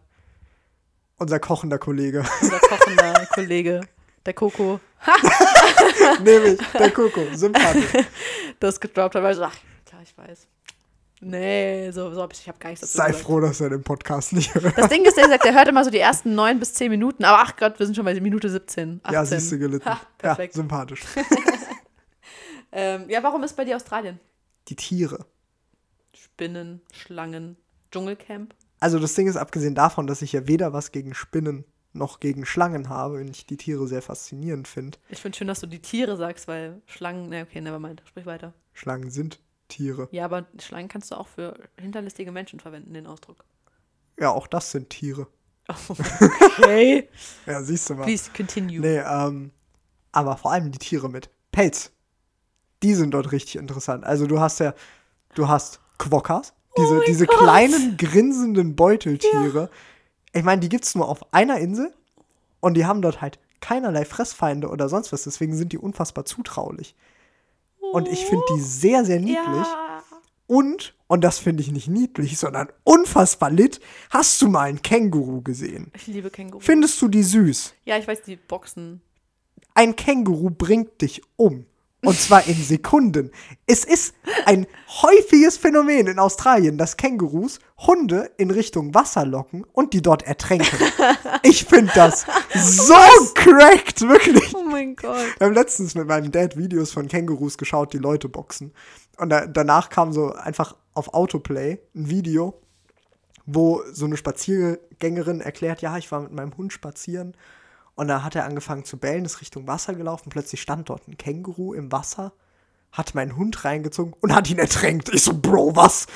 Unser 1.18 1.38
kochender 1.40 1.78
Kollege. 1.78 2.24
unser 2.40 2.58
kochender 2.58 3.26
Kollege, 3.34 3.80
der 4.26 4.34
Coco, 4.34 4.80
Nämlich 6.22 6.58
der 6.78 6.90
Coco. 6.90 7.22
Sympathisch. 7.34 8.04
das 8.60 8.78
gedroppt 8.80 9.14
hat. 9.14 9.22
Weil 9.22 9.32
ich 9.32 9.38
so, 9.38 9.44
ach, 9.44 9.56
klar, 9.86 10.02
ich 10.02 10.16
weiß. 10.16 10.46
Nee, 11.24 11.90
so, 11.92 12.12
so 12.12 12.20
hab 12.22 12.32
ich, 12.32 12.40
ich 12.40 12.48
habe 12.48 12.58
gar 12.58 12.70
nichts 12.70 12.80
dazu 12.80 12.96
Sei 12.98 13.06
gesagt. 13.06 13.24
froh, 13.24 13.38
dass 13.40 13.60
er 13.60 13.70
den 13.70 13.82
Podcast 13.84 14.32
nicht 14.32 14.52
hört. 14.54 14.76
Das 14.76 14.88
Ding 14.88 15.04
ist, 15.04 15.16
der 15.16 15.28
sagt, 15.28 15.44
der 15.44 15.54
hört 15.54 15.68
immer 15.68 15.84
so 15.84 15.90
die 15.90 16.00
ersten 16.00 16.34
neun 16.34 16.58
bis 16.58 16.74
zehn 16.74 16.90
Minuten. 16.90 17.24
Aber 17.24 17.42
ach 17.42 17.56
Gott, 17.56 17.78
wir 17.78 17.86
sind 17.86 17.94
schon 17.94 18.04
bei 18.04 18.18
Minute 18.20 18.48
17. 18.50 19.00
18. 19.04 19.14
Ja, 19.14 19.24
siehst 19.24 19.52
du 19.52 19.58
gelitten. 19.58 19.84
Ha, 19.86 19.92
ja, 19.92 20.00
perfekt. 20.18 20.54
sympathisch. 20.54 21.02
Ähm, 22.72 23.08
ja, 23.08 23.22
warum 23.22 23.42
ist 23.44 23.54
bei 23.54 23.64
dir 23.64 23.76
Australien? 23.76 24.18
Die 24.68 24.76
Tiere. 24.76 25.26
Spinnen, 26.22 26.80
Schlangen, 26.92 27.56
Dschungelcamp. 27.90 28.54
Also 28.80 28.98
das 28.98 29.14
Ding 29.14 29.28
ist, 29.28 29.36
abgesehen 29.36 29.74
davon, 29.74 30.06
dass 30.06 30.22
ich 30.22 30.32
ja 30.32 30.46
weder 30.46 30.72
was 30.72 30.92
gegen 30.92 31.14
Spinnen 31.14 31.64
noch 31.92 32.20
gegen 32.20 32.46
Schlangen 32.46 32.88
habe 32.88 33.20
und 33.20 33.28
ich 33.28 33.46
die 33.46 33.56
Tiere 33.56 33.86
sehr 33.86 34.02
faszinierend 34.02 34.66
finde. 34.66 34.98
Ich 35.08 35.20
finde 35.20 35.36
schön, 35.36 35.48
dass 35.48 35.60
du 35.60 35.66
die 35.66 35.80
Tiere 35.80 36.16
sagst, 36.16 36.48
weil 36.48 36.80
Schlangen, 36.86 37.28
ne, 37.28 37.42
okay, 37.42 37.60
nevermind, 37.60 38.02
sprich 38.06 38.24
weiter. 38.24 38.54
Schlangen 38.72 39.10
sind 39.10 39.40
Tiere. 39.68 40.08
Ja, 40.10 40.24
aber 40.24 40.46
Schlangen 40.58 40.88
kannst 40.88 41.10
du 41.10 41.16
auch 41.16 41.28
für 41.28 41.54
hinterlistige 41.76 42.32
Menschen 42.32 42.60
verwenden, 42.60 42.94
den 42.94 43.06
Ausdruck. 43.06 43.44
Ja, 44.18 44.30
auch 44.30 44.46
das 44.46 44.70
sind 44.70 44.90
Tiere. 44.90 45.26
Okay. 45.88 47.08
Ja, 47.46 47.62
siehst 47.62 47.88
du 47.90 47.94
mal. 47.94 48.04
Please 48.04 48.30
continue. 48.34 48.80
Nee, 48.80 48.98
ähm, 48.98 49.50
aber 50.12 50.36
vor 50.36 50.52
allem 50.52 50.70
die 50.70 50.78
Tiere 50.78 51.08
mit 51.08 51.30
Pelz. 51.50 51.92
Die 52.82 52.94
sind 52.94 53.12
dort 53.12 53.32
richtig 53.32 53.56
interessant. 53.56 54.04
Also 54.04 54.26
du 54.26 54.40
hast 54.40 54.60
ja, 54.60 54.74
du 55.34 55.48
hast 55.48 55.81
Quokkas, 55.98 56.54
diese, 56.76 56.98
Oh 56.98 57.02
diese 57.06 57.26
Gott. 57.26 57.38
kleinen 57.38 57.96
grinsenden 57.96 58.74
Beuteltiere. 58.76 59.70
Ich 60.32 60.42
meine, 60.42 60.60
die 60.60 60.68
gibt's 60.68 60.94
nur 60.94 61.08
auf 61.08 61.32
einer 61.32 61.58
Insel 61.58 61.92
und 62.60 62.74
die 62.74 62.86
haben 62.86 63.02
dort 63.02 63.20
halt 63.20 63.38
keinerlei 63.60 64.04
Fressfeinde 64.04 64.68
oder 64.68 64.88
sonst 64.88 65.12
was. 65.12 65.24
Deswegen 65.24 65.54
sind 65.56 65.72
die 65.72 65.78
unfassbar 65.78 66.24
zutraulich. 66.24 66.94
Und 67.92 68.08
ich 68.08 68.24
finde 68.24 68.44
die 68.56 68.60
sehr, 68.60 69.04
sehr 69.04 69.20
niedlich. 69.20 69.36
Ja. 69.66 70.02
Und, 70.46 70.94
und 71.06 71.22
das 71.22 71.38
finde 71.38 71.62
ich 71.62 71.70
nicht 71.70 71.88
niedlich, 71.88 72.38
sondern 72.38 72.68
unfassbar 72.84 73.50
lit, 73.50 73.80
hast 74.10 74.40
du 74.42 74.48
mal 74.48 74.62
einen 74.68 74.82
Känguru 74.82 75.40
gesehen? 75.42 75.90
Ich 75.94 76.06
liebe 76.06 76.30
Kängurus. 76.30 76.64
Findest 76.64 77.00
du 77.00 77.08
die 77.08 77.22
süß? 77.22 77.74
ja, 77.84 77.96
ich 77.98 78.06
weiß, 78.08 78.22
die 78.22 78.36
Boxen. 78.36 79.00
Ein 79.74 79.96
Känguru 79.96 80.50
bringt 80.50 81.00
dich 81.00 81.22
um. 81.36 81.64
Und 82.04 82.18
zwar 82.18 82.46
in 82.48 82.60
Sekunden. 82.60 83.30
Es 83.64 83.84
ist 83.84 84.14
ein 84.44 84.66
häufiges 84.88 85.56
Phänomen 85.56 86.08
in 86.08 86.18
Australien, 86.18 86.76
dass 86.76 86.96
Kängurus 86.96 87.60
Hunde 87.78 88.28
in 88.38 88.50
Richtung 88.50 88.92
Wasser 88.92 89.24
locken 89.24 89.64
und 89.72 89.92
die 89.92 90.02
dort 90.02 90.24
ertränken. 90.24 90.78
Ich 91.44 91.64
finde 91.64 91.90
das 91.94 92.24
so 92.54 92.94
cracked, 93.34 94.00
wirklich. 94.02 94.54
Oh 94.54 94.62
mein 94.62 94.94
Gott. 94.94 95.26
Wir 95.38 95.46
haben 95.46 95.54
letztens 95.54 95.94
mit 95.94 96.06
meinem 96.06 96.30
Dad 96.30 96.56
Videos 96.56 96.92
von 96.92 97.08
Kängurus 97.08 97.58
geschaut, 97.58 97.92
die 97.92 97.98
Leute 97.98 98.28
boxen. 98.28 98.72
Und 99.16 99.30
da, 99.30 99.46
danach 99.46 99.88
kam 99.88 100.12
so 100.12 100.32
einfach 100.32 100.76
auf 100.94 101.14
Autoplay 101.14 101.80
ein 101.94 102.10
Video, 102.10 102.60
wo 103.44 103.82
so 103.92 104.06
eine 104.06 104.16
Spaziergängerin 104.16 105.40
erklärt, 105.40 105.82
ja, 105.82 105.96
ich 105.98 106.10
war 106.12 106.20
mit 106.20 106.32
meinem 106.32 106.56
Hund 106.56 106.72
spazieren. 106.72 107.36
Und 107.94 108.08
da 108.08 108.22
hat 108.22 108.34
er 108.34 108.44
angefangen 108.46 108.84
zu 108.84 108.96
bellen, 108.96 109.24
ist 109.24 109.40
Richtung 109.40 109.66
Wasser 109.66 109.94
gelaufen. 109.94 110.30
Plötzlich 110.30 110.62
stand 110.62 110.88
dort 110.88 111.06
ein 111.08 111.16
Känguru 111.18 111.74
im 111.74 111.92
Wasser, 111.92 112.32
hat 112.90 113.14
meinen 113.14 113.36
Hund 113.36 113.64
reingezogen 113.64 114.14
und 114.20 114.34
hat 114.34 114.48
ihn 114.50 114.58
ertränkt. 114.58 115.10
Ich 115.14 115.22
so, 115.22 115.34
Bro, 115.34 115.76
was? 115.76 116.06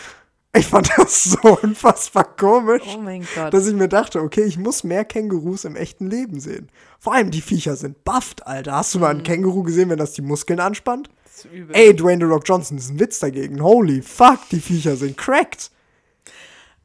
Ich 0.54 0.66
fand 0.68 0.90
das 0.96 1.24
so 1.24 1.58
unfassbar 1.62 2.24
komisch 2.34 2.82
Oh 2.96 2.98
mein 2.98 3.26
Gott. 3.34 3.52
dass 3.52 3.66
ich 3.66 3.74
mir 3.74 3.88
dachte, 3.88 4.22
okay, 4.22 4.44
ich 4.44 4.56
muss 4.56 4.84
mehr 4.84 5.04
Kängurus 5.04 5.66
im 5.66 5.76
echten 5.76 6.08
Leben 6.08 6.40
sehen. 6.40 6.70
Vor 6.98 7.12
allem 7.12 7.30
die 7.30 7.42
Viecher 7.42 7.76
sind 7.76 8.04
bufft, 8.04 8.46
Alter. 8.46 8.72
Hast 8.72 8.94
du 8.94 8.98
mal 8.98 9.08
Mhm. 9.12 9.18
einen 9.18 9.22
Känguru 9.24 9.62
gesehen, 9.64 9.90
wenn 9.90 9.98
das 9.98 10.14
die 10.14 10.22
Muskeln 10.22 10.60
anspannt? 10.60 11.10
Das 11.24 11.44
ist 11.44 11.52
übel. 11.52 11.76
Ey, 11.76 11.94
Dwayne 11.94 12.24
The 12.24 12.32
Rock 12.32 12.44
Johnson 12.48 12.78
ist 12.78 12.88
ein 12.88 12.98
Witz 12.98 13.18
dagegen. 13.18 13.62
Holy 13.62 14.00
fuck, 14.00 14.38
die 14.50 14.60
Viecher 14.60 14.96
sind 14.96 15.18
cracked. 15.18 15.70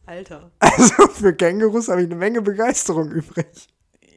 Alter. 0.05 0.51
Also 0.59 1.07
für 1.07 1.33
Kängurus 1.33 1.87
habe 1.87 2.01
ich 2.01 2.07
eine 2.07 2.15
Menge 2.17 2.41
Begeisterung 2.41 3.09
übrig. 3.11 3.47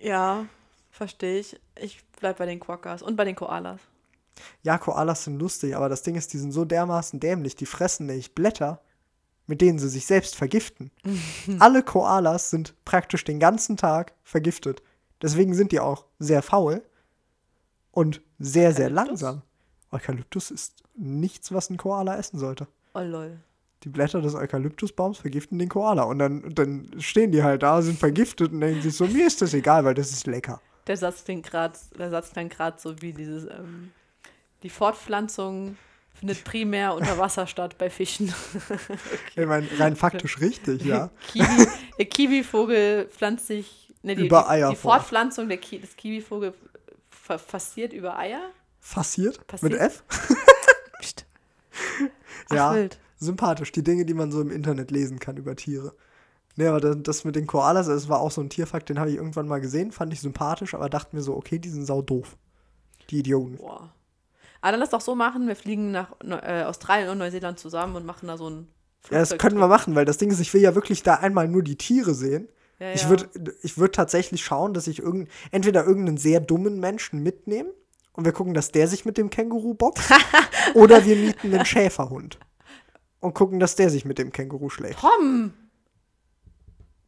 Ja, 0.02 0.46
verstehe 0.94 1.40
ich. 1.40 1.60
Ich 1.80 2.02
bleib 2.18 2.38
bei 2.38 2.46
den 2.46 2.60
Quokkas 2.60 3.02
und 3.02 3.16
bei 3.16 3.24
den 3.24 3.34
Koalas. 3.34 3.80
Ja, 4.62 4.78
Koalas 4.78 5.24
sind 5.24 5.38
lustig, 5.38 5.76
aber 5.76 5.88
das 5.88 6.02
Ding 6.02 6.14
ist, 6.16 6.32
die 6.32 6.38
sind 6.38 6.52
so 6.52 6.64
dermaßen 6.64 7.20
dämlich, 7.20 7.54
die 7.54 7.66
fressen 7.66 8.06
nämlich 8.06 8.34
Blätter, 8.34 8.80
mit 9.46 9.60
denen 9.60 9.78
sie 9.78 9.88
sich 9.88 10.06
selbst 10.06 10.34
vergiften. 10.36 10.90
Alle 11.58 11.82
Koalas 11.82 12.50
sind 12.50 12.74
praktisch 12.84 13.24
den 13.24 13.38
ganzen 13.38 13.76
Tag 13.76 14.14
vergiftet. 14.22 14.82
Deswegen 15.20 15.54
sind 15.54 15.72
die 15.72 15.80
auch 15.80 16.06
sehr 16.18 16.42
faul 16.42 16.82
und 17.92 18.22
sehr, 18.38 18.72
sehr 18.72 18.90
langsam. 18.90 19.42
Eukalyptus 19.92 20.50
ist 20.50 20.82
nichts, 20.96 21.52
was 21.52 21.70
ein 21.70 21.76
Koala 21.76 22.16
essen 22.16 22.38
sollte. 22.38 22.66
Oh 22.94 23.00
lol. 23.00 23.40
die 23.82 23.88
Blätter 23.88 24.20
des 24.20 24.34
Eukalyptusbaums 24.34 25.18
vergiften 25.18 25.58
den 25.58 25.68
Koala. 25.68 26.04
Und 26.04 26.18
dann, 26.18 26.54
dann 26.54 26.90
stehen 26.98 27.32
die 27.32 27.42
halt 27.42 27.62
da, 27.62 27.82
sind 27.82 27.98
vergiftet 27.98 28.52
und 28.52 28.60
denken 28.60 28.82
sich 28.82 28.96
so, 28.96 29.06
mir 29.06 29.26
ist 29.26 29.42
das 29.42 29.54
egal, 29.54 29.84
weil 29.84 29.94
das 29.94 30.10
ist 30.10 30.26
lecker. 30.26 30.60
Der 30.86 30.96
Satz 30.96 31.24
klingt 31.24 31.46
gerade, 31.46 31.78
der 31.98 32.10
Satz 32.10 32.32
klingt 32.32 32.52
gerade 32.54 32.78
so 32.80 33.00
wie 33.00 33.12
dieses, 33.12 33.44
ähm, 33.44 33.92
die 34.62 34.70
Fortpflanzung 34.70 35.76
findet 36.18 36.44
primär 36.44 36.94
unter 36.94 37.18
Wasser 37.18 37.46
statt 37.46 37.76
bei 37.78 37.90
Fischen. 37.90 38.32
Ich 39.36 39.46
meine, 39.46 39.66
rein 39.78 39.96
faktisch 39.96 40.40
richtig, 40.40 40.84
ja. 40.84 41.10
Kiwi, 41.28 41.66
der 41.98 42.04
Kiwivogel 42.06 43.08
pflanzt 43.08 43.48
sich, 43.48 43.92
ne, 44.02 44.14
die, 44.14 44.26
Über 44.26 44.42
die, 44.42 44.48
Eier 44.48 44.70
die 44.70 44.76
fort. 44.76 45.00
Fortpflanzung 45.00 45.48
der 45.48 45.58
Ki 45.58 45.80
des 45.80 45.96
Kiwivogels 45.96 46.54
fa 47.10 47.36
passiert 47.38 47.92
über 47.92 48.18
Eier. 48.18 48.50
Fassiert? 48.80 49.46
Passiert? 49.46 49.72
Mit 49.72 49.80
F? 49.80 50.04
Psst. 51.00 51.26
Ja. 52.52 52.70
Ach, 52.70 52.74
wild. 52.74 52.98
Sympathisch. 53.18 53.72
Die 53.72 53.82
Dinge, 53.82 54.04
die 54.04 54.14
man 54.14 54.30
so 54.30 54.40
im 54.40 54.50
Internet 54.50 54.90
lesen 54.90 55.18
kann 55.18 55.36
über 55.36 55.56
Tiere. 55.56 55.94
Ne, 56.56 56.68
aber 56.68 56.80
das, 56.80 57.24
mit 57.24 57.34
den 57.34 57.46
Koalas, 57.46 57.86
das 57.86 58.08
war 58.08 58.20
auch 58.20 58.30
so 58.30 58.40
ein 58.40 58.48
Tierfakt, 58.48 58.88
den 58.88 59.00
habe 59.00 59.10
ich 59.10 59.16
irgendwann 59.16 59.48
mal 59.48 59.60
gesehen, 59.60 59.90
fand 59.90 60.12
ich 60.12 60.20
sympathisch, 60.20 60.74
aber 60.74 60.88
dachte 60.88 61.16
mir 61.16 61.22
so, 61.22 61.34
okay, 61.36 61.58
die 61.58 61.68
sind 61.68 61.84
sau 61.84 62.00
doof. 62.00 62.36
Die 63.10 63.18
Idioten. 63.18 63.56
Boah. 63.56 63.92
Aber 64.60 64.70
dann 64.70 64.80
lass 64.80 64.90
doch 64.90 65.00
so 65.00 65.14
machen, 65.14 65.48
wir 65.48 65.56
fliegen 65.56 65.90
nach 65.90 66.12
äh, 66.22 66.62
Australien 66.62 67.10
und 67.10 67.18
Neuseeland 67.18 67.58
zusammen 67.58 67.96
und 67.96 68.06
machen 68.06 68.28
da 68.28 68.38
so 68.38 68.48
ein 68.48 68.68
Ja, 69.10 69.18
das 69.18 69.36
können 69.36 69.58
wir 69.58 69.66
machen, 69.66 69.94
weil 69.94 70.04
das 70.04 70.16
Ding 70.16 70.30
ist, 70.30 70.40
ich 70.40 70.54
will 70.54 70.62
ja 70.62 70.74
wirklich 70.74 71.02
da 71.02 71.16
einmal 71.16 71.48
nur 71.48 71.62
die 71.62 71.76
Tiere 71.76 72.14
sehen. 72.14 72.48
Ja, 72.78 72.92
Ich 72.92 73.02
ja. 73.02 73.10
würde 73.10 73.28
ich 73.62 73.76
würd 73.76 73.94
tatsächlich 73.94 74.44
schauen, 74.44 74.74
dass 74.74 74.86
ich 74.86 75.00
irgend, 75.00 75.28
entweder 75.50 75.84
irgendeinen 75.84 76.18
sehr 76.18 76.40
dummen 76.40 76.80
Menschen 76.80 77.22
mitnehme 77.22 77.70
und 78.12 78.24
wir 78.24 78.32
gucken, 78.32 78.54
dass 78.54 78.70
der 78.70 78.88
sich 78.88 79.04
mit 79.04 79.18
dem 79.18 79.28
Känguru 79.28 79.74
boxt, 79.74 80.10
oder 80.74 81.04
wir 81.04 81.16
mieten 81.16 81.52
einen 81.52 81.66
Schäferhund 81.66 82.38
und 83.20 83.34
gucken, 83.34 83.58
dass 83.58 83.76
der 83.76 83.90
sich 83.90 84.04
mit 84.04 84.18
dem 84.18 84.32
Känguru 84.32 84.70
schlägt. 84.70 85.00
Tom! 85.00 85.52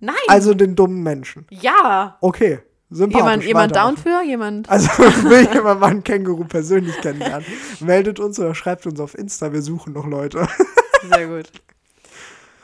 Nein! 0.01 0.17
Also 0.29 0.55
den 0.55 0.77
dummen 0.77 1.03
Menschen. 1.03 1.47
ja! 1.51 2.17
Okay, 2.21 2.61
sympathisch. 2.91 3.21
Jemand, 3.21 3.45
jemand 3.45 3.77
down 3.77 3.97
für? 3.97 4.23
Jemand? 4.23 4.69
Also 4.69 4.89
will 4.99 5.49
jemand 5.53 5.81
mal 5.81 5.91
einen 5.91 6.05
Känguru 6.05 6.45
persönlich 6.45 6.97
kennenlernen, 7.01 7.47
meldet 7.81 8.21
uns 8.21 8.39
oder 8.39 8.55
schreibt 8.55 8.87
uns 8.87 9.01
auf 9.01 9.17
Insta, 9.17 9.53
wir 9.53 9.63
suchen 9.63 9.93
noch 9.93 10.07
Leute. 10.07 10.47
Sehr 11.09 11.27
gut. 11.29 11.51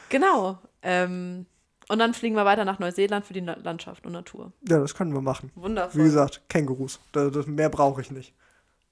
Genau. 0.09 0.59
Ähm, 0.83 1.47
und 1.89 1.99
dann 1.99 2.15
fliegen 2.15 2.37
wir 2.37 2.45
weiter 2.45 2.65
nach 2.65 2.79
Neuseeland 2.79 3.25
für 3.27 3.35
die 3.35 3.41
Landschaft 3.41 4.07
und 4.07 4.13
Natur. 4.13 4.53
Ja, 4.69 4.79
das 4.79 4.95
können 4.95 5.13
wir 5.13 5.21
machen. 5.21 5.51
Wundervoll. 5.55 6.01
Wie 6.01 6.05
gesagt, 6.05 6.43
Kängurus. 6.49 7.01
Das, 7.13 7.33
das, 7.33 7.47
mehr 7.47 7.69
brauche 7.69 8.01
ich 8.01 8.11
nicht. 8.11 8.35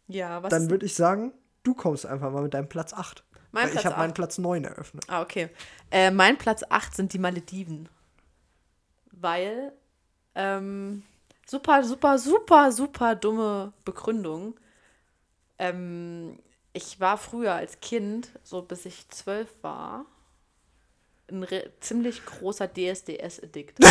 Ja, 0.08 0.42
was 0.42 0.50
Dann 0.50 0.70
würde 0.70 0.86
ich 0.86 0.94
sagen, 0.94 1.32
du 1.62 1.74
kommst 1.74 2.04
einfach 2.06 2.30
mal 2.30 2.42
mit 2.42 2.54
deinem 2.54 2.68
Platz 2.68 2.92
8. 2.92 3.24
mein 3.52 3.64
Weil 3.64 3.70
Platz 3.70 3.80
ich 3.80 3.86
habe 3.86 3.98
meinen? 3.98 4.14
Platz 4.14 4.38
9 4.38 4.64
eröffnet. 4.64 5.04
Ah, 5.08 5.22
okay. 5.22 5.50
Äh, 5.90 6.10
mein 6.10 6.36
Platz 6.36 6.62
8 6.68 6.94
sind 6.96 7.12
die 7.12 7.18
Malediven. 7.18 7.88
Weil, 9.20 9.72
ähm, 10.34 11.04
super, 11.46 11.84
super, 11.84 12.18
super, 12.18 12.72
super 12.72 13.14
dumme 13.14 13.72
Begründung. 13.84 14.58
Ähm, 15.58 16.38
ich 16.72 17.00
war 17.00 17.18
früher 17.18 17.54
als 17.54 17.80
Kind, 17.80 18.30
so 18.42 18.62
bis 18.62 18.86
ich 18.86 19.08
zwölf 19.08 19.48
war, 19.62 20.06
ein 21.30 21.46
ziemlich 21.80 22.24
großer 22.24 22.66
DSDS-Addict. 22.66 23.84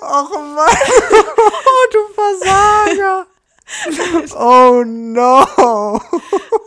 Ach 0.00 0.30
Mann, 0.30 0.56
oh, 0.56 1.86
du 1.92 2.08
Versager. 2.14 3.26
Oh 4.36 4.82
no. 4.86 5.44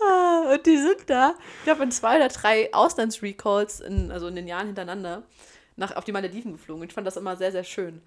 Ah, 0.09 0.53
Und 0.53 0.65
die 0.65 0.77
sind 0.77 0.97
da, 1.07 1.35
ich 1.59 1.63
glaube, 1.65 1.83
in 1.83 1.91
zwei 1.91 2.17
oder 2.17 2.27
drei 2.29 2.73
Auslandsrecalls, 2.73 3.79
in, 3.79 4.11
also 4.11 4.27
in 4.27 4.35
den 4.35 4.47
Jahren 4.47 4.67
hintereinander, 4.67 5.23
nach, 5.75 5.95
auf 5.95 6.03
die 6.03 6.11
Malediven 6.11 6.51
geflogen. 6.53 6.83
Ich 6.87 6.93
fand 6.93 7.07
das 7.07 7.17
immer 7.17 7.35
sehr, 7.37 7.51
sehr 7.51 7.63
schön. 7.63 8.01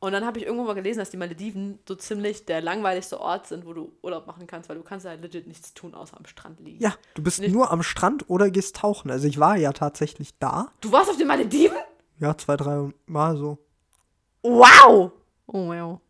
Und 0.00 0.10
dann 0.12 0.26
habe 0.26 0.38
ich 0.40 0.46
irgendwo 0.46 0.64
mal 0.64 0.74
gelesen, 0.74 0.98
dass 0.98 1.10
die 1.10 1.16
Malediven 1.16 1.78
so 1.86 1.94
ziemlich 1.94 2.44
der 2.44 2.60
langweiligste 2.60 3.20
Ort 3.20 3.46
sind, 3.46 3.64
wo 3.66 3.72
du 3.72 3.92
Urlaub 4.02 4.26
machen 4.26 4.48
kannst, 4.48 4.68
weil 4.68 4.76
du 4.76 4.82
kannst 4.82 5.06
halt 5.06 5.22
legit 5.22 5.46
nichts 5.46 5.74
tun, 5.74 5.94
außer 5.94 6.16
am 6.16 6.26
Strand 6.26 6.58
liegen. 6.58 6.82
Ja, 6.82 6.94
du 7.14 7.22
bist 7.22 7.38
Nicht- 7.40 7.52
nur 7.52 7.70
am 7.70 7.84
Strand 7.84 8.28
oder 8.28 8.50
gehst 8.50 8.76
tauchen. 8.76 9.12
Also 9.12 9.28
ich 9.28 9.38
war 9.38 9.56
ja 9.56 9.72
tatsächlich 9.72 10.36
da. 10.40 10.72
Du 10.80 10.90
warst 10.90 11.08
auf 11.10 11.16
den 11.16 11.28
Malediven? 11.28 11.76
Ja, 12.18 12.36
zwei, 12.36 12.56
drei 12.56 12.88
Mal 13.06 13.36
so. 13.36 13.58
Wow! 14.42 15.12
Oh, 15.46 15.68
wow. 15.68 16.00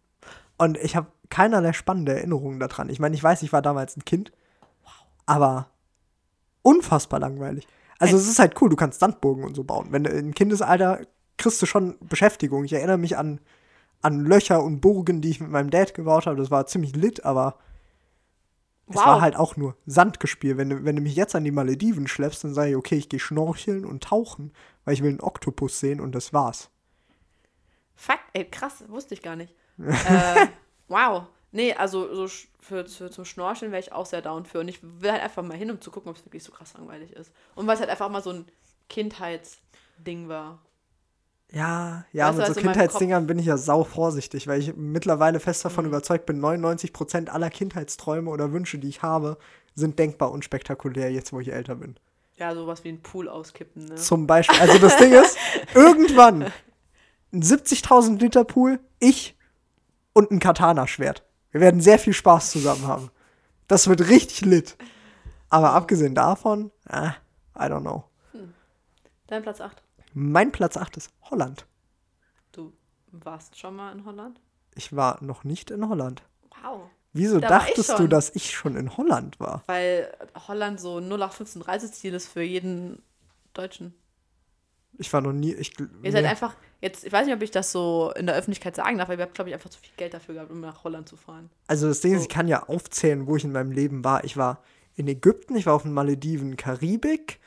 Und 0.57 0.79
ich 0.79 0.97
habe 0.97 1.09
keinerlei 1.33 1.73
spannende 1.73 2.15
Erinnerungen 2.15 2.61
daran. 2.61 2.91
Ich 2.91 3.01
meine, 3.01 3.15
ich 3.17 3.23
weiß, 3.23 3.43
ich 3.43 3.53
war 3.55 3.63
damals 3.63 3.97
ein 3.97 4.05
Kind. 4.05 4.33
Aber 5.25 5.71
unfassbar 6.61 7.21
langweilig. 7.21 7.67
Also 7.99 8.17
es 8.17 8.29
ist 8.29 8.39
halt 8.39 8.61
cool, 8.61 8.69
du 8.69 8.77
kannst 8.77 9.01
Sandburgen 9.01 9.43
und 9.45 9.55
so 9.55 9.65
bauen. 9.65 9.89
Wenn 9.91 10.05
du 10.05 10.11
im 10.11 10.35
Kindesalter 10.35 11.01
kriegst 11.39 11.63
du 11.63 11.67
schon 11.67 11.97
Beschäftigung. 12.01 12.65
Ich 12.65 12.75
erinnere 12.75 12.99
mich 12.99 13.17
an, 13.17 13.41
an 14.03 14.21
Löcher 14.21 14.63
und 14.63 14.81
Burgen, 14.81 15.23
die 15.23 15.31
ich 15.31 15.41
mit 15.41 15.51
meinem 15.51 15.71
Dad 15.71 15.95
gebaut 15.95 16.27
habe. 16.27 16.37
Das 16.37 16.51
war 16.51 16.67
ziemlich 16.67 16.95
lit, 16.95 17.25
aber 17.25 17.57
es 18.89 18.97
Wow. 18.97 19.07
war 19.07 19.21
halt 19.23 19.37
auch 19.37 19.57
nur 19.57 19.75
Sandgespiel. 19.87 20.59
Wenn 20.59 20.69
du, 20.69 20.85
wenn 20.85 20.97
du 20.97 21.03
mich 21.03 21.17
jetzt 21.17 21.35
an 21.35 21.45
die 21.45 21.51
Malediven 21.51 22.09
schleppst, 22.09 22.45
dann 22.45 22.53
sage 22.53 22.71
ich, 22.71 22.77
okay, 22.77 22.97
ich 22.97 23.09
gehe 23.09 23.21
schnorcheln 23.21 23.87
und 23.87 24.05
tauchen, 24.05 24.53
weil 24.85 24.93
ich 24.95 25.03
will 25.03 25.11
einen 25.11 25.21
Oktopus 25.21 25.81
sehen 25.81 26.01
und 26.01 26.15
das 26.15 26.35
war's. 26.35 26.69
Fuck, 27.95 28.21
ey, 28.35 28.45
krass, 28.45 28.85
wusste 28.89 29.15
ich 29.15 29.23
gar 29.23 29.37
nicht. 29.37 29.55
äh, 29.79 30.47
wow. 30.93 31.25
Nee, 31.51 31.75
also 31.75 32.15
so 32.15 32.27
für, 32.61 32.87
für 32.87 33.11
zum 33.11 33.25
Schnorcheln 33.25 33.73
wäre 33.73 33.81
ich 33.83 33.93
auch 33.93 34.07
sehr 34.07 34.23
down 34.23 34.47
für. 34.47 34.61
Und 34.61 34.69
ich 34.69 34.79
will 34.83 35.13
halt 35.13 35.23
einfach 35.23 35.43
mal 35.43 35.57
hin, 35.57 35.71
um 35.71 35.81
zu 35.81 35.91
gucken, 35.91 36.11
ob 36.11 36.17
es 36.17 36.25
wirklich 36.25 36.45
so 36.45 36.53
krass 36.53 36.75
langweilig 36.75 37.13
ist. 37.13 37.33
Und 37.55 37.67
weil 37.67 37.75
es 37.75 37.81
halt 37.81 37.91
einfach 37.91 38.09
mal 38.09 38.23
so 38.23 38.31
ein 38.31 38.47
Kindheitsding 38.89 40.29
war. 40.29 40.61
Ja, 41.51 42.07
ja, 42.13 42.29
Weißt 42.29 42.39
mit 42.39 42.47
so 42.47 42.51
also 42.53 42.61
Kindheitsdingern 42.63 43.27
bin 43.27 43.39
ich 43.39 43.45
ja 43.47 43.59
sau 43.59 43.85
vorsichtig, 43.85 44.47
weil 44.47 44.61
ich 44.61 44.75
mittlerweile 44.75 45.39
fest 45.41 45.63
Mhm. 45.63 45.69
davon 45.69 45.87
überzeugt 45.87 46.25
bin, 46.25 46.41
99% 46.41 47.29
aller 47.29 47.51
Kindheitsträume 47.51 48.31
oder 48.31 48.53
Wünsche, 48.53 48.79
die 48.79 48.89
ich 48.89 49.03
habe, 49.03 49.37
sind 49.75 49.99
denkbar 49.99 50.31
unspektakulär, 50.31 51.13
jetzt 51.13 51.33
wo 51.33 51.41
ich 51.41 51.53
älter 51.53 51.75
bin. 51.75 51.97
Ja, 52.39 52.55
sowas 52.55 52.83
wie 52.85 52.89
ein 52.89 53.03
Pool 53.03 53.29
auskippen, 53.29 53.85
ne? 53.85 53.95
Zum 53.97 54.27
Beispiel, 54.27 54.59
also 54.61 54.79
das 54.79 54.97
Ding 54.97 55.13
ist, 55.13 55.37
irgendwann 55.75 56.45
ein 57.33 57.43
70.000 57.43 58.19
Liter 58.19 58.45
Pool, 58.45 58.81
ich 58.99 59.37
und 60.13 60.31
ein 60.31 60.39
Katana-Schwert. 60.39 61.23
Wir 61.51 61.61
werden 61.61 61.81
sehr 61.81 61.99
viel 61.99 62.13
Spaß 62.13 62.51
zusammen 62.51 62.87
haben. 62.87 63.11
Das 63.69 63.89
wird 63.89 64.09
richtig 64.09 64.43
lit. 64.43 64.77
Aber 65.49 65.73
abgesehen 65.73 66.15
davon, 66.15 66.71
äh, 66.89 67.11
I 67.55 67.65
don't 67.65 67.81
know. 67.81 68.05
Dein 69.27 69.43
Platz 69.43 69.61
8. 69.61 69.83
Mein 70.15 70.53
Platz 70.53 70.77
8 70.77 70.97
ist 70.97 71.11
Holland. 71.31 71.67
Du 72.53 72.73
warst 73.11 73.59
schon 73.59 73.77
mal 73.77 73.93
in 73.93 74.05
Holland? 74.05 74.41
Ich 74.75 74.95
war 74.95 75.23
noch 75.23 75.45
nicht 75.45 75.71
in 75.71 75.89
Holland. 75.89 76.23
Wow. 76.63 76.83
Wieso 77.13 77.41
Da 77.41 77.49
dachtest 77.49 77.99
du, 77.99 78.07
dass 78.07 78.35
ich 78.35 78.51
schon 78.53 78.77
in 78.77 78.97
Holland 78.97 79.39
war? 79.39 79.63
Weil 79.67 80.15
Holland 80.49 80.81
so 80.81 80.99
0815 80.99 81.63
Reiseziel 81.63 82.15
ist 82.15 82.29
für 82.29 82.43
jeden 82.43 83.03
Deutschen. 83.53 83.95
Ich 84.99 85.13
war 85.13 85.21
noch 85.21 85.33
nie. 85.33 85.53
Ich, 85.55 85.79
Ihr 85.79 85.89
nee. 86.03 86.11
seid 86.11 86.25
einfach, 86.25 86.55
jetzt, 86.81 87.05
ich 87.05 87.13
weiß 87.13 87.27
nicht, 87.27 87.35
ob 87.35 87.43
ich 87.43 87.51
das 87.51 87.73
so 87.73 88.13
in 88.17 88.27
der 88.27 88.35
Öffentlichkeit 88.35 88.77
sagen 88.77 88.99
darf, 88.99 89.09
aber 89.09 89.19
ihr 89.19 89.25
habt, 89.25 89.35
glaube 89.35 89.51
ich, 89.51 89.55
einfach 89.55 89.71
zu 89.71 89.81
viel 89.81 89.93
Geld 89.97 90.15
dafür 90.15 90.35
gehabt, 90.35 90.51
um 90.51 90.61
nach 90.61 90.85
Holland 90.85 91.09
zu 91.09 91.17
fahren. 91.17 91.51
Also 91.67 91.89
das 91.89 92.01
Ding 92.01 92.13
ist, 92.13 92.21
so. 92.21 92.23
ich 92.25 92.29
kann 92.29 92.49
ja 92.49 92.65
aufzählen, 92.65 93.27
wo 93.27 93.37
ich 93.37 93.45
in 93.45 93.53
meinem 93.53 93.73
Leben 93.73 94.05
war. 94.05 94.25
Ich 94.25 94.37
war 94.37 94.63
in 94.95 95.09
Ägypten, 95.09 95.57
ich 95.57 95.67
war 95.67 95.75
auf 95.75 95.83
den 95.83 95.93
Malediven, 95.93 96.57
Karibik, 96.57 97.41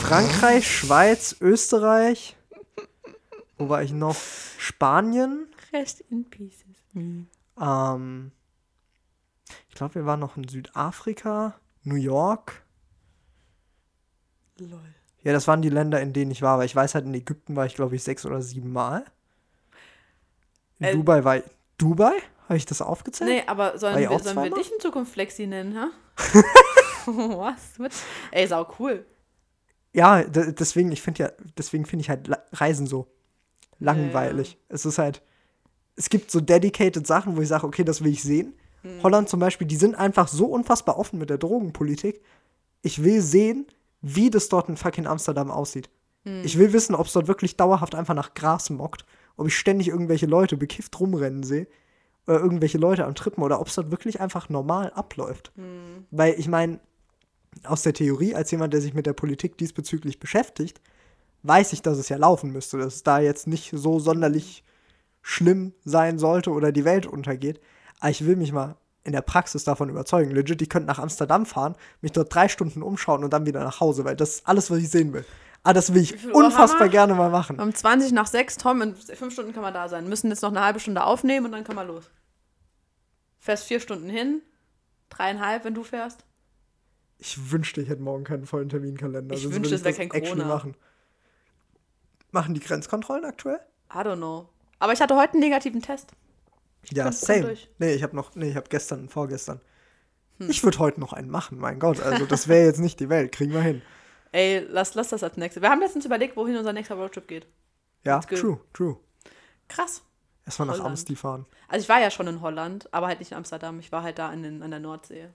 Frankreich, 0.00 0.70
Schweiz, 0.70 1.36
Österreich. 1.40 2.36
Wo 3.58 3.68
war 3.68 3.82
ich 3.82 3.92
noch? 3.92 4.16
Spanien. 4.58 5.46
Rest 5.72 6.02
in 6.10 6.24
pieces. 6.28 6.64
Ähm, 6.94 8.32
ich 9.68 9.74
glaube, 9.74 9.94
wir 9.94 10.06
waren 10.06 10.20
noch 10.20 10.36
in 10.36 10.48
Südafrika, 10.48 11.58
New 11.82 11.96
York. 11.96 12.64
Lol. 14.58 14.95
Ja, 15.26 15.32
das 15.32 15.48
waren 15.48 15.60
die 15.60 15.70
Länder, 15.70 16.00
in 16.00 16.12
denen 16.12 16.30
ich 16.30 16.40
war. 16.40 16.54
Aber 16.54 16.64
ich 16.64 16.76
weiß 16.76 16.94
halt, 16.94 17.04
in 17.04 17.12
Ägypten 17.12 17.56
war 17.56 17.66
ich, 17.66 17.74
glaube 17.74 17.96
ich, 17.96 18.04
sechs 18.04 18.24
oder 18.24 18.40
sieben 18.40 18.72
Mal. 18.72 19.04
In 20.78 20.86
Äh, 20.86 20.92
Dubai 20.92 21.24
war 21.24 21.38
ich. 21.38 21.42
Dubai? 21.78 22.12
Habe 22.44 22.56
ich 22.56 22.64
das 22.64 22.80
aufgezählt? 22.80 23.28
Nee, 23.30 23.42
aber 23.48 23.76
sollen 23.76 23.98
wir, 23.98 24.18
sollen 24.20 24.36
wir 24.36 24.54
dich 24.54 24.70
in 24.70 24.78
Zukunft 24.78 25.12
Flexi 25.12 25.48
nennen, 25.48 25.76
ha? 25.76 25.90
Was? 27.06 27.72
Ey, 28.30 28.46
sau 28.46 28.72
cool. 28.78 29.04
Ja, 29.92 30.22
deswegen, 30.22 30.92
ich 30.92 31.02
finde 31.02 31.24
ja, 31.24 31.32
deswegen 31.58 31.86
finde 31.86 32.02
ich 32.02 32.08
halt 32.08 32.30
Reisen 32.52 32.86
so 32.86 33.08
langweilig. 33.80 34.56
Es 34.68 34.86
ist 34.86 34.98
halt, 34.98 35.22
es 35.96 36.08
gibt 36.08 36.30
so 36.30 36.40
dedicated 36.40 37.04
Sachen, 37.04 37.36
wo 37.36 37.40
ich 37.40 37.48
sage, 37.48 37.66
okay, 37.66 37.82
das 37.82 38.04
will 38.04 38.12
ich 38.12 38.22
sehen. 38.22 38.54
Hm. 38.82 39.02
Holland 39.02 39.28
zum 39.28 39.40
Beispiel, 39.40 39.66
die 39.66 39.74
sind 39.74 39.96
einfach 39.96 40.28
so 40.28 40.46
unfassbar 40.46 41.00
offen 41.00 41.18
mit 41.18 41.30
der 41.30 41.38
Drogenpolitik. 41.38 42.22
Ich 42.82 43.02
will 43.02 43.20
sehen, 43.20 43.66
wie 44.00 44.30
das 44.30 44.48
dort 44.48 44.68
in 44.68 44.76
fucking 44.76 45.06
Amsterdam 45.06 45.50
aussieht. 45.50 45.90
Hm. 46.24 46.42
Ich 46.44 46.58
will 46.58 46.72
wissen, 46.72 46.94
ob 46.94 47.06
es 47.06 47.12
dort 47.12 47.28
wirklich 47.28 47.56
dauerhaft 47.56 47.94
einfach 47.94 48.14
nach 48.14 48.34
Gras 48.34 48.70
mockt, 48.70 49.04
ob 49.36 49.46
ich 49.46 49.56
ständig 49.56 49.88
irgendwelche 49.88 50.26
Leute 50.26 50.56
bekifft 50.56 50.98
rumrennen 50.98 51.42
sehe 51.42 51.66
oder 52.26 52.40
irgendwelche 52.40 52.78
Leute 52.78 53.04
am 53.04 53.14
Trippen 53.14 53.42
oder 53.42 53.60
ob 53.60 53.68
es 53.68 53.74
dort 53.74 53.90
wirklich 53.90 54.20
einfach 54.20 54.48
normal 54.48 54.90
abläuft. 54.92 55.52
Hm. 55.56 56.06
Weil 56.10 56.34
ich 56.38 56.48
meine, 56.48 56.80
aus 57.64 57.82
der 57.82 57.94
Theorie, 57.94 58.34
als 58.34 58.50
jemand, 58.50 58.74
der 58.74 58.80
sich 58.80 58.94
mit 58.94 59.06
der 59.06 59.12
Politik 59.12 59.56
diesbezüglich 59.58 60.18
beschäftigt, 60.18 60.80
weiß 61.42 61.72
ich, 61.72 61.82
dass 61.82 61.98
es 61.98 62.08
ja 62.08 62.16
laufen 62.16 62.50
müsste, 62.50 62.78
dass 62.78 62.96
es 62.96 63.02
da 63.02 63.20
jetzt 63.20 63.46
nicht 63.46 63.70
so 63.74 63.98
sonderlich 63.98 64.64
schlimm 65.22 65.72
sein 65.84 66.18
sollte 66.18 66.50
oder 66.50 66.72
die 66.72 66.84
Welt 66.84 67.06
untergeht. 67.06 67.60
Aber 68.00 68.10
ich 68.10 68.26
will 68.26 68.36
mich 68.36 68.52
mal 68.52 68.76
in 69.06 69.12
der 69.12 69.22
Praxis 69.22 69.64
davon 69.64 69.88
überzeugen. 69.88 70.30
Legit, 70.32 70.60
ich 70.60 70.68
könnte 70.68 70.86
nach 70.86 70.98
Amsterdam 70.98 71.46
fahren, 71.46 71.76
mich 72.00 72.12
dort 72.12 72.34
drei 72.34 72.48
Stunden 72.48 72.82
umschauen 72.82 73.24
und 73.24 73.32
dann 73.32 73.46
wieder 73.46 73.62
nach 73.62 73.80
Hause, 73.80 74.04
weil 74.04 74.16
das 74.16 74.36
ist 74.36 74.48
alles, 74.48 74.70
was 74.70 74.78
ich 74.78 74.90
sehen 74.90 75.12
will. 75.12 75.24
Ah, 75.62 75.72
das 75.72 75.92
will 75.92 76.02
ich 76.02 76.32
unfassbar 76.32 76.88
gerne 76.88 77.14
mal 77.14 77.30
machen. 77.30 77.58
Um 77.58 77.74
20 77.74 78.12
nach 78.12 78.28
6, 78.28 78.56
Tom, 78.56 78.82
in 78.82 78.94
fünf 78.94 79.32
Stunden 79.32 79.52
kann 79.52 79.62
man 79.62 79.74
da 79.74 79.88
sein. 79.88 80.08
Müssen 80.08 80.28
jetzt 80.28 80.42
noch 80.42 80.50
eine 80.50 80.62
halbe 80.62 80.78
Stunde 80.78 81.02
aufnehmen 81.02 81.46
und 81.46 81.52
dann 81.52 81.64
kann 81.64 81.74
man 81.74 81.88
los. 81.88 82.10
Fährst 83.38 83.64
vier 83.64 83.80
Stunden 83.80 84.08
hin, 84.08 84.42
dreieinhalb, 85.08 85.64
wenn 85.64 85.74
du 85.74 85.82
fährst. 85.82 86.24
Ich 87.18 87.50
wünschte, 87.50 87.80
ich 87.80 87.88
hätte 87.88 88.02
morgen 88.02 88.24
keinen 88.24 88.46
vollen 88.46 88.68
Terminkalender. 88.68 89.34
Ich 89.34 89.42
sonst 89.42 89.56
wünschte, 89.56 89.74
es 89.74 89.84
wäre 89.84 89.94
kein 89.94 90.08
Corona. 90.08 90.44
Machen. 90.44 90.76
machen 92.30 92.54
die 92.54 92.60
Grenzkontrollen 92.60 93.24
aktuell? 93.24 93.58
I 93.92 93.98
don't 93.98 94.16
know. 94.16 94.48
Aber 94.78 94.92
ich 94.92 95.00
hatte 95.00 95.16
heute 95.16 95.32
einen 95.32 95.40
negativen 95.40 95.82
Test. 95.82 96.12
Ja, 96.92 97.10
same. 97.12 97.56
Nee, 97.78 97.94
ich 97.94 98.02
habe 98.02 98.14
noch, 98.14 98.34
nee, 98.34 98.50
ich 98.50 98.56
habe 98.56 98.68
gestern 98.68 99.00
und 99.00 99.10
vorgestern. 99.10 99.60
Hm. 100.38 100.50
Ich 100.50 100.62
würde 100.62 100.78
heute 100.78 101.00
noch 101.00 101.12
einen 101.12 101.30
machen, 101.30 101.58
mein 101.58 101.78
Gott. 101.78 102.00
Also, 102.00 102.26
das 102.26 102.48
wäre 102.48 102.66
jetzt 102.66 102.80
nicht 102.80 103.00
die 103.00 103.08
Welt. 103.08 103.32
Kriegen 103.32 103.52
wir 103.52 103.62
hin. 103.62 103.82
Ey, 104.32 104.66
lass, 104.68 104.94
lass 104.94 105.08
das 105.08 105.22
als 105.22 105.36
nächstes. 105.36 105.62
Wir 105.62 105.70
haben 105.70 105.80
letztens 105.80 106.04
überlegt, 106.04 106.36
wohin 106.36 106.56
unser 106.56 106.72
nächster 106.72 106.94
Roadtrip 106.94 107.26
geht. 107.26 107.46
Ja, 108.04 108.20
true, 108.20 108.60
true. 108.72 108.96
Krass. 109.68 110.02
Erstmal 110.44 110.68
nach. 110.68 110.80
Amsti 110.80 111.16
fahren. 111.16 111.46
Also 111.68 111.82
ich 111.82 111.88
war 111.88 112.00
ja 112.00 112.10
schon 112.10 112.28
in 112.28 112.40
Holland, 112.40 112.92
aber 112.92 113.08
halt 113.08 113.18
nicht 113.18 113.32
in 113.32 113.36
Amsterdam. 113.36 113.80
Ich 113.80 113.90
war 113.90 114.02
halt 114.02 114.18
da 114.18 114.32
in 114.32 114.42
den, 114.42 114.62
an 114.62 114.70
der 114.70 114.80
Nordsee. 114.80 115.28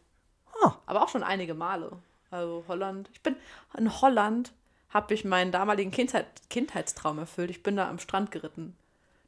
Ah. 0.64 0.76
Aber 0.86 1.04
auch 1.04 1.10
schon 1.10 1.24
einige 1.24 1.54
Male. 1.54 1.92
Also 2.30 2.64
Holland. 2.68 3.10
Ich 3.12 3.22
bin 3.22 3.36
in 3.78 4.02
Holland, 4.02 4.54
habe 4.90 5.14
ich 5.14 5.26
meinen 5.26 5.52
damaligen 5.52 5.92
Kindheit, 5.92 6.28
Kindheitstraum 6.50 7.20
erfüllt. 7.20 7.50
Ich 7.50 7.62
bin 7.62 7.76
da 7.76 7.90
am 7.90 8.00
Strand 8.00 8.32
geritten. 8.32 8.78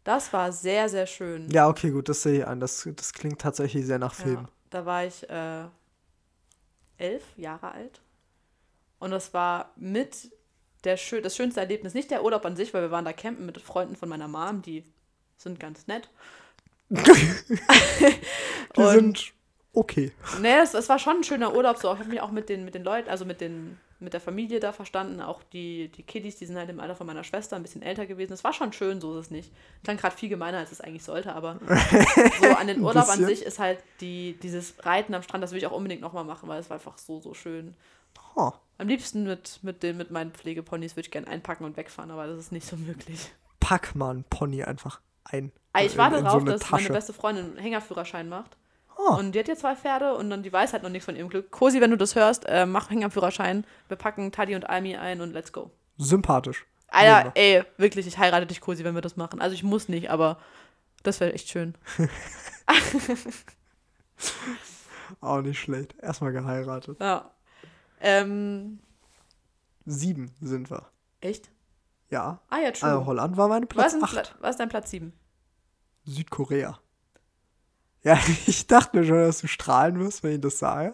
Das 0.04 0.34
war 0.34 0.52
sehr, 0.52 0.90
sehr 0.90 1.08
schön. 1.08 1.50
Ja, 1.50 1.68
okay, 1.68 1.92
gut, 1.92 2.10
das 2.10 2.24
sehe 2.24 2.40
ich 2.40 2.48
ein. 2.48 2.60
Das, 2.60 2.88
das 2.96 3.14
klingt 3.14 3.40
tatsächlich 3.40 3.86
sehr 3.86 4.00
nach 4.00 4.14
Film. 4.14 4.36
Ja, 4.36 4.50
da 4.70 4.86
war 4.86 5.06
ich 5.06 5.30
äh, 5.30 5.66
elf 6.98 7.24
Jahre 7.38 7.72
alt. 7.72 8.02
Und 9.00 9.12
das 9.12 9.34
war 9.34 9.72
mit 9.76 10.32
der 10.84 10.98
schön, 10.98 11.24
das 11.24 11.36
schönste 11.36 11.62
Erlebnis. 11.62 11.94
Nicht 11.94 12.12
der 12.12 12.24
Urlaub 12.24 12.46
an 12.46 12.56
sich, 12.56 12.74
weil 12.74 12.82
wir 12.82 12.92
waren 12.92 13.06
da 13.06 13.14
campen 13.14 13.46
mit 13.46 13.60
Freunden 13.62 13.96
von 13.96 14.10
meiner 14.10 14.28
Mom, 14.28 14.62
die 14.62 14.84
sind 15.38 15.60
ganz 15.60 15.88
nett. 15.88 16.10
Die 16.90 18.84
sind 18.84 19.34
okay. 19.74 20.12
Nee, 20.42 20.60
es, 20.62 20.74
es 20.74 20.90
war 20.90 21.00
schon 21.00 21.18
ein 21.18 21.24
schöner 21.24 21.56
Urlaub. 21.56 21.78
So. 21.78 21.92
Ich 21.94 22.00
habe 22.00 22.10
mich 22.10 22.22
auch 22.22 22.32
mit 22.32 22.50
den, 22.50 22.66
mit 22.66 22.76
den 22.76 22.84
Leuten, 22.84 23.10
also 23.10 23.26
mit, 23.26 23.42
den, 23.42 23.80
mit 24.04 24.14
der 24.14 24.22
Familie 24.22 24.60
da 24.60 24.72
verstanden. 24.72 25.22
Auch 25.22 25.42
die, 25.44 25.90
die 25.90 26.04
Kiddies, 26.04 26.36
die 26.36 26.46
sind 26.46 26.58
halt 26.58 26.70
im 26.70 26.80
Alter 26.80 26.96
von 26.96 27.08
meiner 27.08 27.24
Schwester, 27.24 27.56
ein 27.56 27.64
bisschen 27.64 27.82
älter 27.82 28.06
gewesen. 28.06 28.34
Es 28.34 28.44
war 28.44 28.54
schon 28.54 28.74
schön, 28.74 29.02
so 29.02 29.18
ist 29.18 29.26
es 29.28 29.32
nicht. 29.32 29.52
Klang 29.84 29.98
gerade 29.98 30.16
viel 30.16 30.30
gemeiner, 30.30 30.60
als 30.60 30.72
es 30.72 30.82
eigentlich 30.82 31.04
sollte, 31.04 31.34
aber 31.34 31.60
so 32.42 32.50
an 32.50 32.68
den 32.68 32.82
Urlaub 32.82 33.10
an 33.10 33.26
sich 33.26 33.42
ist 33.42 33.60
halt 33.60 33.80
die, 34.02 34.38
dieses 34.44 34.86
Reiten 34.86 35.14
am 35.14 35.24
Strand, 35.24 35.44
das 35.44 35.52
will 35.52 35.58
ich 35.58 35.68
auch 35.68 35.72
unbedingt 35.72 36.02
nochmal 36.02 36.26
machen, 36.26 36.48
weil 36.50 36.60
es 36.60 36.70
war 36.70 36.76
einfach 36.76 36.98
so, 36.98 37.20
so 37.20 37.34
schön. 37.34 37.76
Oh, 38.36 38.52
Am 38.78 38.88
liebsten 38.88 39.24
mit, 39.24 39.60
mit, 39.64 39.84
den, 39.84 39.98
mit 39.98 40.12
meinen 40.12 40.32
Pflegeponys 40.32 40.96
würde 40.96 41.08
ich 41.08 41.12
gerne 41.12 41.28
einpacken 41.28 41.64
und 41.66 41.78
wegfahren, 41.78 42.12
aber 42.12 42.28
das 42.28 42.38
ist 42.40 42.52
nicht 42.52 42.68
so 42.68 42.76
möglich. 42.76 43.32
pack 43.60 43.96
mal 43.96 44.12
einen 44.12 44.24
Pony 44.26 44.64
einfach 44.64 45.00
ein. 45.24 45.52
Ah, 45.74 45.82
ich 45.84 45.98
warte 45.98 46.22
darauf, 46.22 46.42
eine 46.42 46.52
dass 46.52 46.70
meine 46.70 46.84
Tasche. 46.84 46.94
beste 46.94 47.14
Freundin 47.14 47.46
einen 47.46 47.58
Hängerführerschein 47.58 48.30
macht. 48.30 48.58
Oh. 49.06 49.16
Und 49.16 49.34
die 49.34 49.40
hat 49.40 49.48
ja 49.48 49.56
zwei 49.56 49.76
Pferde 49.76 50.14
und 50.16 50.30
dann 50.30 50.44
die 50.44 50.54
weiß 50.54 50.74
halt 50.74 50.84
noch 50.84 50.90
nichts 50.90 51.06
von 51.06 51.16
ihrem 51.16 51.30
Glück. 51.30 51.52
Cosi, 51.52 51.82
wenn 51.82 51.92
du 51.92 51.98
das 51.98 52.16
hörst, 52.16 52.46
äh, 52.46 52.66
mach 52.66 52.90
Hängerführerschein. 52.90 53.66
Wir 53.88 53.98
packen 53.98 54.32
Taddy 54.32 54.56
und 54.56 54.70
Almi 54.70 54.96
ein 54.96 55.20
und 55.22 55.34
let's 55.34 55.52
go. 55.52 55.72
Sympathisch. 55.98 56.66
Alter, 56.88 57.32
ey, 57.36 57.64
wirklich, 57.78 58.06
ich 58.06 58.18
heirate 58.18 58.46
dich, 58.46 58.62
Cosi, 58.62 58.84
wenn 58.84 58.94
wir 58.94 59.02
das 59.02 59.16
machen. 59.18 59.42
Also 59.42 59.56
ich 59.56 59.64
muss 59.64 59.90
nicht, 59.90 60.12
aber 60.12 60.38
das 61.02 61.20
wäre 61.20 61.34
echt 61.34 61.50
schön. 61.50 61.74
Auch 65.22 65.42
nicht 65.42 65.60
schlecht. 65.60 65.96
Erstmal 66.00 66.32
geheiratet. 66.32 67.00
Ja. 67.00 67.32
Ähm, 68.00 68.80
Sieben 69.86 70.32
sind 70.40 70.70
wir. 70.70 70.86
echt? 71.22 71.50
Ja. 72.10 72.40
Ah 72.50 72.60
ja, 72.60 72.72
true. 72.72 72.90
Also 72.90 73.06
Holland 73.08 73.38
war 73.38 73.48
meine 73.48 73.66
was, 73.66 73.70
Platz 73.70 73.92
denn 73.94 74.04
8. 74.04 74.12
Pla 74.12 74.24
was 74.40 74.52
ist 74.52 74.60
dein 74.60 74.70
Platz 74.70 74.92
7? 74.92 75.12
Südkorea. 76.06 76.80
Ja, 78.06 78.20
ich 78.48 78.68
dachte 78.68 78.98
mir 78.98 79.06
schon, 79.06 79.16
dass 79.18 79.40
du 79.40 79.48
strahlen 79.48 79.98
wirst, 80.00 80.24
wenn 80.24 80.34
ich 80.34 80.42
das 80.42 80.60
sage. 80.60 80.94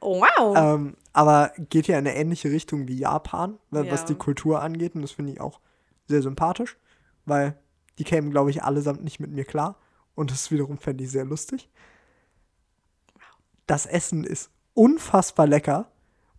Oh, 0.00 0.20
wow. 0.22 0.56
Ähm, 0.56 0.94
aber 1.12 1.52
geht 1.68 1.86
ja 1.86 1.98
in 1.98 2.06
eine 2.06 2.16
ähnliche 2.16 2.50
Richtung 2.50 2.88
wie 2.88 2.96
Japan, 2.98 3.58
wa- 3.70 3.84
was 3.90 4.00
Ja. 4.00 4.06
die 4.06 4.14
Kultur 4.14 4.62
angeht. 4.62 4.94
Und 4.94 5.02
das 5.02 5.12
finde 5.12 5.32
ich 5.32 5.40
auch 5.40 5.60
sehr 6.08 6.22
sympathisch, 6.22 6.76
weil 7.26 7.58
die 7.98 8.04
kämen, 8.04 8.30
glaube 8.30 8.50
ich, 8.50 8.62
allesamt 8.62 9.04
nicht 9.04 9.20
mit 9.20 9.32
mir 9.32 9.44
klar. 9.44 9.76
Und 10.14 10.30
das 10.30 10.50
wiederum 10.50 10.78
fände 10.78 11.04
ich 11.04 11.10
sehr 11.10 11.24
lustig. 11.26 11.68
Das 13.66 13.86
Essen 13.86 14.24
ist 14.24 14.50
unfassbar 14.74 15.46
lecker. 15.46 15.90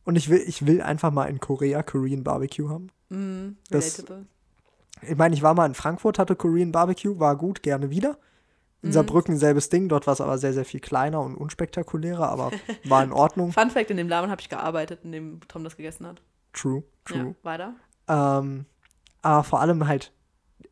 Und 0.06 0.16
ich 0.16 0.30
will, 0.30 0.42
ich 0.48 0.66
will 0.66 0.82
einfach 0.82 1.12
mal 1.12 1.26
in 1.26 1.40
Korea 1.40 1.84
Korean 1.84 2.24
Barbecue 2.24 2.70
haben. 2.70 2.88
mm, 3.10 3.58
das-. 3.70 4.04
Ich 5.02 5.16
meine, 5.18 5.36
ich 5.36 5.44
war 5.44 5.54
mal 5.54 5.66
in 5.66 5.76
Frankfurt, 5.76 6.18
hatte 6.18 6.36
Korean 6.36 6.72
Barbecue, 6.72 7.20
war 7.20 7.36
gut, 7.36 7.62
gerne 7.62 7.90
wieder. 7.92 8.18
In 8.84 8.92
Saarbrücken 8.92 9.38
selbes 9.38 9.70
Ding, 9.70 9.90
dort 9.90 10.06
war 10.06 10.14
es 10.14 10.22
aber 10.22 10.38
sehr, 10.38 10.54
sehr 10.54 10.66
viel 10.66 10.80
kleiner 10.80 11.22
und 11.22 11.36
unspektakulärer, 11.36 12.30
aber 12.30 12.52
war 12.84 13.04
in 13.04 13.12
Ordnung. 13.12 13.52
Fun 13.54 13.72
Fact: 13.72 13.90
In 13.90 13.98
dem 13.98 14.08
Laden 14.08 14.30
habe 14.30 14.40
ich 14.40 14.50
gearbeitet, 14.50 15.00
in 15.04 15.12
dem 15.12 15.40
Tom 15.48 15.64
das 15.64 15.78
gegessen 15.78 16.06
hat. 16.06 16.22
True, 16.54 16.84
true. 17.04 17.36
Ja, 17.44 17.44
weiter. 17.44 17.74
Ähm, 18.08 18.66
aber 19.22 19.44
vor 19.44 19.62
allem 19.62 19.88
halt, 19.88 20.14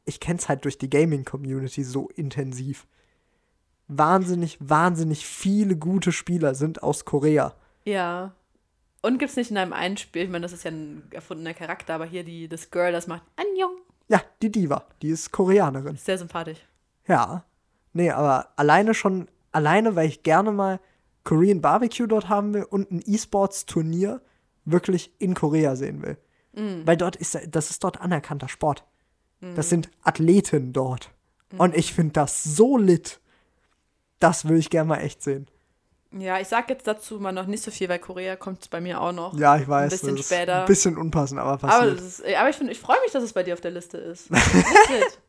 ich 0.06 0.20
kenne 0.20 0.40
es 0.40 0.48
halt 0.48 0.66
durch 0.66 0.78
die 0.78 0.90
Gaming-Community 0.90 1.84
so 1.84 2.10
intensiv. 2.10 2.88
Wahnsinnig, 3.88 4.58
wahnsinnig 4.60 5.26
viele 5.26 5.76
gute 5.76 6.12
Spieler 6.12 6.56
sind 6.56 6.84
aus 6.84 7.06
Korea. 7.06 7.56
Ja. 7.84 8.34
Und 9.02 9.20
gibt 9.20 9.30
es 9.30 9.36
nicht 9.36 9.52
in 9.52 9.58
einem 9.58 9.74
einen 9.74 9.98
Spiel, 9.98 10.24
ich 10.24 10.30
meine, 10.30 10.44
das 10.44 10.54
ist 10.54 10.64
ja 10.64 10.72
ein 10.72 11.04
erfundener 11.12 11.54
Charakter, 11.54 11.94
aber 11.94 12.06
hier 12.06 12.24
die, 12.24 12.48
das 12.48 12.72
Girl, 12.72 12.92
das 12.92 13.06
macht 13.06 13.24
Anjong. 13.36 13.78
Ja, 14.08 14.22
die 14.42 14.52
Diva, 14.52 14.86
die 15.02 15.10
ist 15.10 15.32
Koreanerin. 15.32 15.96
Ist 15.96 16.06
sehr 16.06 16.18
sympathisch. 16.18 16.60
Ja. 17.08 17.44
Nee, 17.96 18.12
aber 18.12 18.50
alleine 18.58 18.94
schon, 18.94 19.30
alleine, 19.54 19.96
weil 19.96 20.08
ich 20.10 20.22
gerne 20.22 20.52
mal 20.52 20.80
Korean 21.24 21.62
Barbecue 21.62 22.08
dort 22.08 22.28
haben 22.30 22.54
will 22.54 22.64
und 22.64 22.92
ein 22.92 23.02
E-Sports-Turnier 23.06 24.22
wirklich 24.66 25.14
in 25.18 25.34
Korea 25.34 25.76
sehen 25.76 26.02
will. 26.04 26.18
Weil 26.86 26.98
dort 26.98 27.16
ist, 27.16 27.38
das 27.50 27.70
ist 27.72 27.84
dort 27.84 28.00
anerkannter 28.02 28.48
Sport. 28.50 28.84
Das 29.56 29.70
sind 29.70 29.90
Athleten 30.04 30.74
dort. 30.74 31.10
Und 31.58 31.76
ich 31.76 31.94
finde 31.94 32.14
das 32.14 32.44
so 32.44 32.78
lit. 32.78 33.20
Das 34.20 34.48
will 34.48 34.58
ich 34.58 34.70
gerne 34.70 34.90
mal 34.90 34.98
echt 34.98 35.22
sehen. 35.24 35.48
Ja, 36.18 36.40
ich 36.40 36.48
sag 36.48 36.70
jetzt 36.70 36.88
dazu 36.88 37.20
mal 37.20 37.32
noch 37.34 37.46
nicht 37.46 37.62
so 37.64 37.72
viel, 37.72 37.90
weil 37.90 38.00
Korea 38.00 38.36
kommt 38.38 38.70
bei 38.70 38.80
mir 38.82 39.02
auch 39.02 39.12
noch. 39.12 39.38
Ja, 39.38 39.58
ich 39.58 39.68
weiß. 39.68 39.92
bisschen 39.92 40.16
das 40.16 40.20
ist 40.22 40.34
später. 40.34 40.62
Ein 40.62 40.66
bisschen 40.66 40.98
unpassend, 40.98 41.40
aber 41.42 41.52
aber, 41.52 41.68
passiert. 41.68 41.98
das 42.00 42.06
ist, 42.20 42.26
aber 42.36 42.50
ich, 42.50 42.56
find- 42.56 42.72
ich 42.72 42.80
freue 42.80 43.00
mich, 43.04 43.12
dass 43.12 43.24
es 43.24 43.34
bei 43.34 43.44
dir 43.44 43.54
auf 43.54 43.62
der 43.62 43.72
Liste 43.72 43.98
ist. 43.98 44.30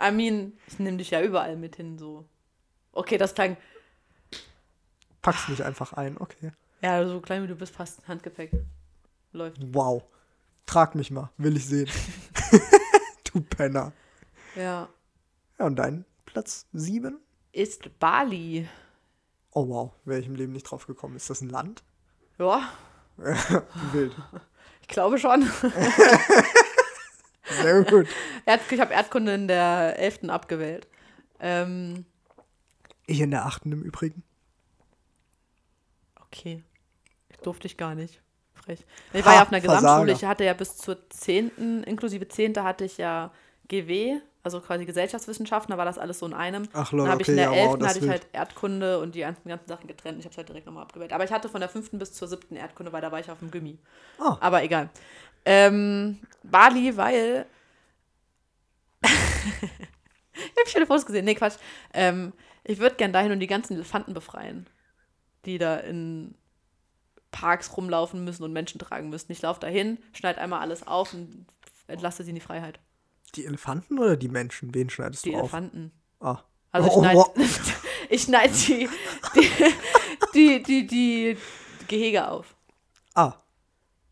I 0.00 0.10
mean, 0.10 0.58
ich 0.66 0.78
nehme 0.78 0.96
dich 0.96 1.10
ja 1.10 1.22
überall 1.22 1.56
mit 1.56 1.76
hin, 1.76 1.98
so. 1.98 2.24
Okay, 2.92 3.18
das 3.18 3.34
klang, 3.34 3.56
Pack's 5.22 5.48
mich 5.48 5.62
einfach 5.62 5.92
ein, 5.92 6.16
okay. 6.18 6.52
ja, 6.80 7.06
so 7.06 7.20
klein 7.20 7.42
wie 7.42 7.48
du 7.48 7.54
bist, 7.54 7.76
passt 7.76 8.06
Handgepäck. 8.08 8.52
Läuft. 9.32 9.58
Wow. 9.74 10.02
Trag 10.66 10.94
mich 10.94 11.10
mal, 11.10 11.30
will 11.36 11.56
ich 11.56 11.66
sehen. 11.66 11.88
du 13.32 13.40
Penner. 13.42 13.92
Ja. 14.56 14.88
Ja, 15.58 15.66
und 15.66 15.76
dein 15.76 16.04
Platz 16.24 16.66
7? 16.72 17.18
Ist 17.52 17.98
Bali. 17.98 18.68
Oh 19.52 19.68
wow, 19.68 19.92
wäre 20.04 20.20
ich 20.20 20.26
im 20.26 20.36
Leben 20.36 20.52
nicht 20.52 20.64
drauf 20.64 20.86
gekommen. 20.86 21.16
Ist 21.16 21.28
das 21.28 21.40
ein 21.40 21.50
Land? 21.50 21.82
Ja, 22.38 22.70
Wild. 23.92 24.14
ich 24.80 24.88
glaube 24.88 25.18
schon. 25.18 25.42
Sehr 27.50 27.84
gut. 27.84 28.06
Ich 28.70 28.80
habe 28.80 28.92
Erdkunde 28.94 29.34
in 29.34 29.48
der 29.48 29.98
11. 29.98 30.28
abgewählt. 30.28 30.88
Ähm, 31.40 32.04
Ich 33.06 33.20
in 33.20 33.30
der 33.30 33.46
achten 33.46 33.72
im 33.72 33.82
Übrigen. 33.82 34.22
okay. 36.26 36.62
Ich 37.30 37.38
durfte 37.38 37.66
ich 37.66 37.76
gar 37.76 37.94
nicht. 37.94 38.20
Frech. 38.54 38.84
Ich 39.12 39.24
war 39.24 39.32
Ha, 39.32 39.36
ja 39.36 39.42
auf 39.42 39.48
einer. 39.52 39.60
Gesamtschule. 39.60 40.12
Ich 40.12 40.24
hatte 40.24 40.44
ja 40.44 40.52
bis 40.52 40.76
zur 40.76 41.08
10., 41.10 41.84
inklusive 41.84 42.28
10. 42.28 42.62
hatte 42.62 42.84
ich 42.84 42.98
ja 42.98 43.32
GW, 43.70 44.20
also 44.42 44.60
quasi 44.60 44.84
Gesellschaftswissenschaften, 44.84 45.70
da 45.70 45.78
war 45.78 45.84
das 45.84 45.98
alles 45.98 46.18
so 46.18 46.26
in 46.26 46.34
einem. 46.34 46.68
Ach 46.72 46.90
Dann 46.90 46.98
lol, 46.98 47.08
habe 47.08 47.22
ich 47.22 47.28
okay, 47.28 47.32
in 47.32 47.36
der 47.36 47.52
ja, 47.52 47.64
wow, 47.64 47.74
11. 47.74 47.78
das 47.78 47.88
hatte 47.88 48.04
ich 48.04 48.10
halt 48.10 48.26
Erdkunde 48.32 48.98
und 48.98 49.14
die 49.14 49.20
ganzen, 49.20 49.48
ganzen 49.48 49.68
Sachen 49.68 49.86
getrennt. 49.86 50.18
Ich 50.18 50.24
habe 50.24 50.32
es 50.32 50.36
halt 50.36 50.48
direkt 50.48 50.66
nochmal 50.66 50.82
abgewählt. 50.82 51.12
Aber 51.12 51.24
ich 51.24 51.30
hatte 51.30 51.48
von 51.48 51.60
der 51.60 51.68
5. 51.68 51.90
bis 51.92 52.12
zur 52.12 52.28
7. 52.28 52.56
Erdkunde, 52.56 52.92
weil 52.92 53.00
da 53.00 53.12
war 53.12 53.20
ich 53.20 53.30
auf 53.30 53.38
dem 53.38 53.50
Gimmi. 53.50 53.78
Ah. 54.18 54.36
Aber 54.40 54.62
egal. 54.62 54.90
Ähm, 55.44 56.20
Bali, 56.42 56.96
weil. 56.96 57.46
ich 59.02 59.10
habe 59.12 60.66
viele 60.66 60.86
Fotos 60.86 61.06
gesehen. 61.06 61.24
Nee, 61.24 61.34
Quatsch. 61.34 61.56
Ähm, 61.94 62.32
ich 62.64 62.78
würde 62.78 62.96
gern 62.96 63.12
dahin 63.12 63.32
und 63.32 63.40
die 63.40 63.46
ganzen 63.46 63.74
Elefanten 63.74 64.14
befreien, 64.14 64.66
die 65.44 65.58
da 65.58 65.76
in 65.76 66.34
Parks 67.30 67.76
rumlaufen 67.76 68.24
müssen 68.24 68.42
und 68.42 68.52
Menschen 68.52 68.78
tragen 68.78 69.10
müssen. 69.10 69.32
Ich 69.32 69.42
laufe 69.42 69.60
dahin, 69.60 69.98
schneide 70.12 70.40
einmal 70.40 70.60
alles 70.60 70.86
auf 70.86 71.14
und 71.14 71.46
entlasse 71.86 72.22
sie 72.22 72.30
in 72.30 72.34
die 72.34 72.40
Freiheit. 72.40 72.80
Die 73.36 73.44
Elefanten 73.46 73.98
oder 73.98 74.16
die 74.16 74.28
Menschen? 74.28 74.74
Wen 74.74 74.90
schneidest 74.90 75.24
Die 75.24 75.30
du 75.32 75.36
auf? 75.36 75.52
Elefanten. 75.52 75.92
Ah. 76.20 76.38
Also 76.72 76.88
ich 76.88 76.94
Oh, 76.94 77.00
schneide 77.02 77.18
wow. 77.18 77.32
ich 78.08 78.22
schneid 78.22 78.50
die, 78.68 78.88
die, 79.34 79.50
die, 80.34 80.62
die, 80.62 80.86
die 80.86 81.36
Gehege 81.88 82.28
auf. 82.28 82.54
Ah. 83.14 83.34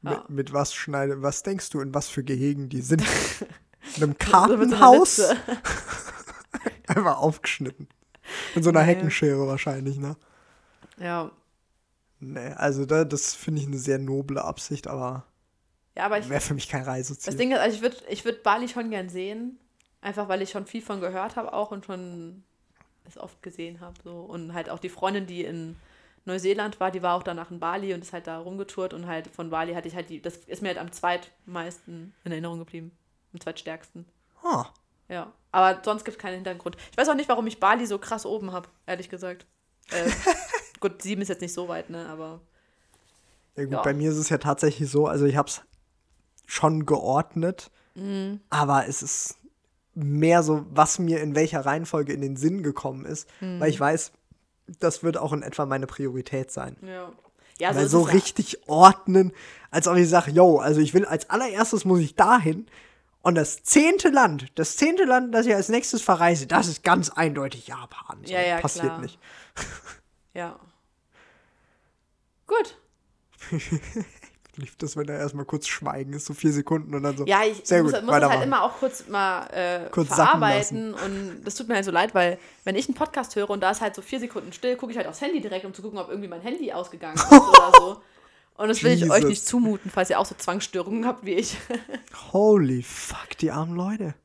Ja. 0.02 0.10
Mit, 0.10 0.30
mit 0.30 0.52
was 0.52 0.74
schneide, 0.74 1.22
was 1.22 1.42
denkst 1.42 1.70
du, 1.70 1.80
in 1.80 1.94
was 1.94 2.08
für 2.08 2.22
Gehegen 2.24 2.68
die 2.68 2.80
sind? 2.82 3.02
In 3.96 4.02
einem 4.02 4.12
so 4.12 4.30
Kartenhaus? 4.30 5.18
Einfach 6.86 7.18
aufgeschnitten. 7.18 7.88
Mit 8.54 8.64
so 8.64 8.70
einer 8.70 8.80
Nee. 8.82 8.86
Heckenschere 8.88 9.46
wahrscheinlich, 9.46 9.98
ne? 9.98 10.16
Ja. 10.98 11.30
Nee, 12.20 12.52
also 12.56 12.84
da, 12.84 13.04
das 13.04 13.34
finde 13.34 13.60
ich 13.62 13.66
eine 13.68 13.78
sehr 13.78 13.98
noble 13.98 14.42
Absicht, 14.44 14.88
aber 14.88 15.24
Ja, 15.98 16.04
aber 16.06 16.18
ich, 16.18 16.28
wäre 16.28 16.40
für 16.40 16.54
mich 16.54 16.68
kein 16.68 16.80
das 16.82 16.88
Reiseziel. 16.88 17.34
Ding 17.36 17.50
ist, 17.52 17.58
also 17.58 17.76
ich 17.76 17.82
würde 17.82 17.96
ich 18.08 18.24
würd 18.24 18.42
Bali 18.42 18.68
schon 18.68 18.88
gern 18.90 19.08
sehen. 19.08 19.58
Einfach 20.00 20.28
weil 20.28 20.40
ich 20.42 20.50
schon 20.50 20.64
viel 20.64 20.80
von 20.80 21.00
gehört 21.00 21.34
habe 21.34 21.52
auch 21.52 21.72
und 21.72 21.84
schon 21.84 22.44
es 23.04 23.18
oft 23.18 23.42
gesehen 23.42 23.80
habe. 23.80 23.94
So. 24.04 24.20
Und 24.20 24.54
halt 24.54 24.70
auch 24.70 24.78
die 24.78 24.88
Freundin, 24.90 25.26
die 25.26 25.44
in 25.44 25.74
Neuseeland 26.24 26.78
war, 26.78 26.92
die 26.92 27.02
war 27.02 27.14
auch 27.16 27.22
danach 27.24 27.50
in 27.50 27.58
Bali 27.58 27.92
und 27.94 28.02
ist 28.02 28.12
halt 28.12 28.28
da 28.28 28.38
rumgetourt 28.38 28.94
und 28.94 29.06
halt 29.08 29.26
von 29.28 29.50
Bali 29.50 29.74
hatte 29.74 29.88
ich 29.88 29.96
halt 29.96 30.08
die, 30.08 30.22
das 30.22 30.36
ist 30.36 30.62
mir 30.62 30.68
halt 30.68 30.78
am 30.78 30.92
zweitmeisten 30.92 32.14
in 32.24 32.30
Erinnerung 32.32 32.58
geblieben. 32.60 32.92
Am 33.32 33.40
zweitstärksten. 33.40 34.04
Ah, 34.44 34.66
Ja. 35.08 35.32
Aber 35.50 35.80
sonst 35.84 36.04
gibt 36.04 36.16
es 36.18 36.22
keinen 36.22 36.34
Hintergrund. 36.36 36.76
Ich 36.92 36.96
weiß 36.98 37.08
auch 37.08 37.14
nicht, 37.14 37.28
warum 37.28 37.46
ich 37.48 37.58
Bali 37.58 37.86
so 37.86 37.98
krass 37.98 38.24
oben 38.26 38.52
habe, 38.52 38.68
ehrlich 38.86 39.08
gesagt. 39.08 39.46
Äh, 39.90 40.08
gut, 40.80 41.02
sieben 41.02 41.22
ist 41.22 41.28
jetzt 41.28 41.40
nicht 41.40 41.54
so 41.54 41.66
weit, 41.66 41.90
ne? 41.90 42.06
Aber 42.08 42.40
ja 43.56 43.64
gut, 43.64 43.72
Ja. 43.72 43.82
bei 43.82 43.94
mir 43.94 44.10
ist 44.10 44.18
es 44.18 44.28
ja 44.28 44.38
tatsächlich 44.38 44.88
so, 44.90 45.06
also 45.08 45.24
ich 45.24 45.36
habe 45.36 45.48
es 45.48 45.62
schon 46.50 46.86
geordnet, 46.86 47.70
Mhm. 47.94 48.40
aber 48.48 48.86
es 48.88 49.02
ist 49.02 49.36
mehr 49.94 50.42
so, 50.42 50.64
was 50.70 50.98
mir 50.98 51.20
in 51.20 51.34
welcher 51.34 51.66
Reihenfolge 51.66 52.12
in 52.12 52.20
den 52.22 52.36
Sinn 52.36 52.62
gekommen 52.62 53.04
ist, 53.04 53.28
Mhm. 53.40 53.60
weil 53.60 53.70
ich 53.70 53.78
weiß, 53.78 54.12
das 54.80 55.02
wird 55.02 55.16
auch 55.18 55.32
in 55.32 55.42
etwa 55.42 55.66
meine 55.66 55.86
Priorität 55.86 56.50
sein. 56.50 56.76
ja. 56.82 57.12
Ja, 57.60 57.74
Weil 57.74 57.86
ist 57.86 57.90
so 57.90 58.02
es 58.02 58.06
ja. 58.06 58.12
richtig 58.12 58.68
ordnen, 58.68 59.32
als 59.72 59.88
ob 59.88 59.96
ich 59.96 60.08
sage, 60.08 60.30
yo, 60.30 60.58
also 60.60 60.80
ich 60.80 60.94
will 60.94 61.04
als 61.04 61.28
allererstes 61.28 61.84
muss 61.84 61.98
ich 61.98 62.14
dahin 62.14 62.68
und 63.22 63.34
das 63.34 63.64
zehnte 63.64 64.10
Land, 64.10 64.46
das 64.54 64.76
zehnte 64.76 65.02
Land, 65.02 65.34
das 65.34 65.44
ich 65.44 65.52
als 65.56 65.68
nächstes 65.68 66.00
verreise, 66.00 66.46
das 66.46 66.68
ist 66.68 66.84
ganz 66.84 67.10
eindeutig 67.10 67.66
Japan. 67.66 68.18
So, 68.24 68.32
Ja, 68.32 68.42
ja, 68.42 68.60
passiert 68.60 68.84
klar. 68.86 69.00
nicht. 69.00 69.18
Ja. 70.34 70.56
Gut. 72.46 72.78
Lief 74.58 74.76
das, 74.76 74.96
wenn 74.96 75.06
da 75.06 75.14
erstmal 75.14 75.44
kurz 75.44 75.68
Schweigen 75.68 76.12
ist, 76.12 76.26
so 76.26 76.34
vier 76.34 76.52
Sekunden 76.52 76.94
und 76.94 77.02
dann 77.04 77.16
so. 77.16 77.24
Ja, 77.26 77.42
ich 77.44 77.60
Sehr 77.64 77.82
muss, 77.82 77.92
gut, 77.92 78.02
muss 78.02 78.18
das 78.18 78.30
halt 78.30 78.42
immer 78.42 78.62
auch 78.62 78.78
kurz 78.78 79.06
mal 79.06 79.46
äh, 79.46 79.88
Kurz 79.90 80.08
verarbeiten 80.08 80.94
und 80.94 81.42
das 81.44 81.54
tut 81.54 81.68
mir 81.68 81.76
halt 81.76 81.84
so 81.84 81.92
leid, 81.92 82.12
weil 82.14 82.38
wenn 82.64 82.74
ich 82.74 82.88
einen 82.88 82.96
Podcast 82.96 83.36
höre 83.36 83.48
und 83.50 83.60
da 83.60 83.70
ist 83.70 83.80
halt 83.80 83.94
so 83.94 84.02
vier 84.02 84.18
Sekunden 84.18 84.52
still, 84.52 84.76
gucke 84.76 84.90
ich 84.90 84.98
halt 84.98 85.06
aufs 85.06 85.20
Handy 85.20 85.40
direkt, 85.40 85.64
um 85.64 85.72
zu 85.72 85.80
gucken, 85.80 85.98
ob 85.98 86.08
irgendwie 86.08 86.28
mein 86.28 86.40
Handy 86.40 86.72
ausgegangen 86.72 87.14
ist 87.14 87.30
oder 87.30 87.72
so. 87.78 87.96
Und 88.58 88.66
das 88.66 88.82
will 88.82 88.90
ich 88.90 89.04
euch 89.04 89.18
Jesus. 89.18 89.28
nicht 89.30 89.46
zumuten, 89.46 89.88
falls 89.88 90.10
ihr 90.10 90.18
auch 90.18 90.26
so 90.26 90.34
Zwangsstörungen 90.34 91.06
habt 91.06 91.24
wie 91.24 91.34
ich. 91.34 91.56
Holy 92.32 92.82
fuck, 92.82 93.38
die 93.38 93.52
armen 93.52 93.76
Leute. 93.76 94.16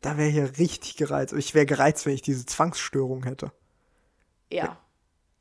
Da 0.00 0.16
wäre 0.16 0.28
ich 0.28 0.36
ja 0.36 0.44
richtig 0.44 0.96
gereizt. 0.96 1.32
Ich 1.32 1.52
wäre 1.52 1.66
gereizt, 1.66 2.06
wenn 2.06 2.14
ich 2.14 2.22
diese 2.22 2.46
Zwangsstörung 2.46 3.24
hätte. 3.24 3.50
ja. 4.48 4.78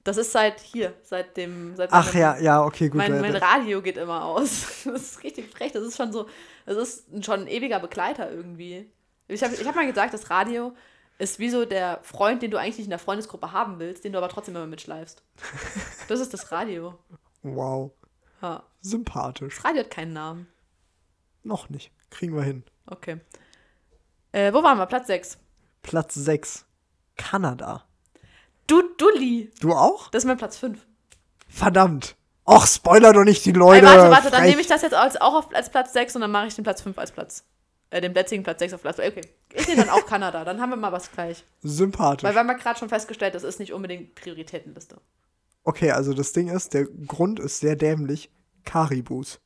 Das 0.03 0.17
ist 0.17 0.31
seit 0.31 0.59
hier, 0.59 0.93
seit 1.03 1.37
dem. 1.37 1.75
Seit 1.75 1.91
Ach 1.91 2.13
ja, 2.13 2.37
ja, 2.39 2.63
okay, 2.63 2.89
gut. 2.89 2.97
Mein, 2.97 3.21
mein 3.21 3.35
Radio 3.35 3.81
geht 3.81 3.97
immer 3.97 4.25
aus. 4.25 4.85
Das 4.85 5.01
ist 5.01 5.23
richtig 5.23 5.49
frech. 5.51 5.71
Das 5.71 5.83
ist 5.83 5.95
schon 5.95 6.11
so, 6.11 6.27
das 6.65 6.77
ist 6.77 7.25
schon 7.25 7.41
ein 7.41 7.47
ewiger 7.47 7.79
Begleiter 7.79 8.31
irgendwie. 8.31 8.89
Ich 9.27 9.43
habe 9.43 9.53
ich 9.53 9.65
hab 9.65 9.75
mal 9.75 9.85
gesagt, 9.85 10.13
das 10.13 10.29
Radio 10.29 10.73
ist 11.19 11.37
wie 11.37 11.49
so 11.49 11.65
der 11.65 11.99
Freund, 12.01 12.41
den 12.41 12.49
du 12.49 12.57
eigentlich 12.57 12.77
nicht 12.77 12.87
in 12.87 12.91
der 12.91 12.99
Freundesgruppe 12.99 13.51
haben 13.51 13.79
willst, 13.79 14.03
den 14.03 14.11
du 14.13 14.17
aber 14.17 14.29
trotzdem 14.29 14.55
immer 14.55 14.65
mitschleifst. 14.65 15.23
Das 16.07 16.19
ist 16.19 16.33
das 16.33 16.51
Radio. 16.51 16.97
wow. 17.43 17.91
Ja. 18.41 18.63
Sympathisch. 18.81 19.55
Das 19.55 19.65
Radio 19.65 19.83
hat 19.83 19.91
keinen 19.91 20.13
Namen. 20.13 20.47
Noch 21.43 21.69
nicht. 21.69 21.91
Kriegen 22.09 22.35
wir 22.35 22.43
hin. 22.43 22.63
Okay. 22.87 23.19
Äh, 24.31 24.51
wo 24.53 24.63
waren 24.63 24.77
wir? 24.77 24.87
Platz 24.87 25.07
6. 25.07 25.37
Platz 25.83 26.15
6. 26.15 26.65
Kanada. 27.17 27.85
Du, 28.67 28.81
Dulli. 28.97 29.51
Du 29.59 29.73
auch? 29.73 30.09
Das 30.09 30.23
ist 30.23 30.27
mein 30.27 30.37
Platz 30.37 30.57
5. 30.57 30.79
Verdammt. 31.47 32.15
Och, 32.45 32.65
spoiler 32.65 33.13
doch 33.13 33.23
nicht 33.23 33.45
die 33.45 33.51
Ey, 33.51 33.55
Leute. 33.55 33.85
warte, 33.85 34.11
warte, 34.11 34.29
dann 34.31 34.39
Frech. 34.41 34.49
nehme 34.49 34.61
ich 34.61 34.67
das 34.67 34.81
jetzt 34.81 34.93
als, 34.93 35.19
auch 35.19 35.35
auf, 35.35 35.53
als 35.53 35.69
Platz 35.69 35.93
6 35.93 36.15
und 36.15 36.21
dann 36.21 36.31
mache 36.31 36.47
ich 36.47 36.55
den 36.55 36.63
Platz 36.63 36.81
5 36.81 36.97
als 36.97 37.11
Platz. 37.11 37.45
Äh, 37.89 38.01
den 38.01 38.13
letztigen 38.13 38.43
Platz 38.43 38.59
6 38.59 38.73
auf 38.73 38.81
Platz. 38.81 38.99
Okay. 38.99 39.21
Ich 39.53 39.67
nehme 39.67 39.81
dann 39.85 39.89
auch 39.89 40.05
Kanada. 40.05 40.45
Dann 40.45 40.61
haben 40.61 40.69
wir 40.69 40.77
mal 40.77 40.91
was 40.91 41.11
gleich. 41.11 41.43
Sympathisch. 41.61 42.23
Weil 42.23 42.33
wir 42.33 42.39
haben 42.39 42.47
ja 42.47 42.53
gerade 42.53 42.79
schon 42.79 42.89
festgestellt, 42.89 43.35
das 43.35 43.43
ist 43.43 43.59
nicht 43.59 43.73
unbedingt 43.73 44.15
Prioritätenliste. 44.15 44.97
Okay, 45.63 45.91
also 45.91 46.13
das 46.13 46.31
Ding 46.31 46.47
ist, 46.47 46.73
der 46.73 46.85
Grund 46.85 47.39
ist 47.39 47.59
sehr 47.59 47.75
dämlich. 47.75 48.31
Karibus. 48.63 49.39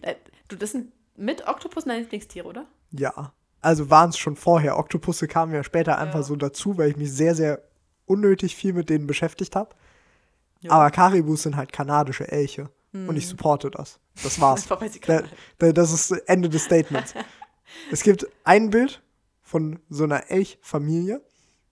Äh, 0.00 0.14
du, 0.48 0.56
das 0.56 0.72
sind 0.72 0.92
mit 1.16 1.46
Oktopus 1.46 1.84
deine 1.84 2.00
Lieblingstiere, 2.00 2.46
oder? 2.46 2.66
Ja. 2.92 3.32
Also 3.62 3.88
waren 3.90 4.10
es 4.10 4.18
schon 4.18 4.36
vorher. 4.36 4.76
Oktopusse 4.78 5.28
kamen 5.28 5.54
ja 5.54 5.64
später 5.64 5.98
einfach 5.98 6.20
Ja. 6.20 6.22
so 6.24 6.36
dazu, 6.36 6.76
weil 6.76 6.90
ich 6.90 6.96
mich 6.96 7.12
sehr, 7.12 7.34
sehr 7.34 7.62
unnötig 8.06 8.56
viel 8.56 8.72
mit 8.72 8.90
denen 8.90 9.06
beschäftigt 9.06 9.56
habe. 9.56 9.70
Ja. 10.60 10.72
Aber 10.72 10.90
Karibus 10.90 11.44
sind 11.44 11.56
halt 11.56 11.72
kanadische 11.72 12.30
Elche. 12.30 12.68
Und 12.92 13.16
ich 13.16 13.26
supporte 13.26 13.70
das. 13.70 13.98
Das 14.22 14.38
war's. 14.38 14.66
Da, 15.06 15.22
da, 15.58 15.72
das 15.72 15.92
ist 15.94 16.10
das 16.10 16.18
Ende 16.18 16.50
des 16.50 16.64
Statements. 16.64 17.14
es 17.90 18.02
gibt 18.02 18.26
ein 18.44 18.68
Bild 18.68 19.00
von 19.40 19.78
so 19.88 20.04
einer 20.04 20.30
Elchfamilie. 20.30 21.22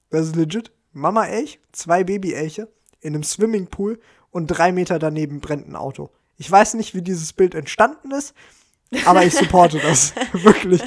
Das 0.09 0.27
ist 0.29 0.37
legit. 0.37 0.73
Mama 0.93 1.27
Elch, 1.27 1.61
zwei 1.73 2.05
Baby-Elche 2.05 2.69
in 3.01 3.15
einem 3.15 3.23
Swimmingpool 3.23 4.01
und 4.31 4.47
drei 4.47 4.73
Meter 4.73 4.99
daneben 4.99 5.41
brennt 5.41 5.69
ein 5.69 5.77
Auto. 5.77 6.09
Ich 6.39 6.51
weiß 6.51 6.73
nicht, 6.75 6.95
wie 6.95 7.03
dieses 7.03 7.35
Bild 7.35 7.55
entstanden 7.55 8.13
ist, 8.13 8.33
aber 9.07 9.25
ich 9.25 9.35
supporte 9.35 9.79
das. 9.79 10.15
Wirklich. 10.33 10.83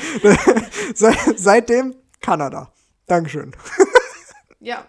Se 0.96 1.13
seitdem 1.36 1.96
Kanada. 2.22 2.72
Dankeschön. 3.08 3.56
Ja. 4.60 4.86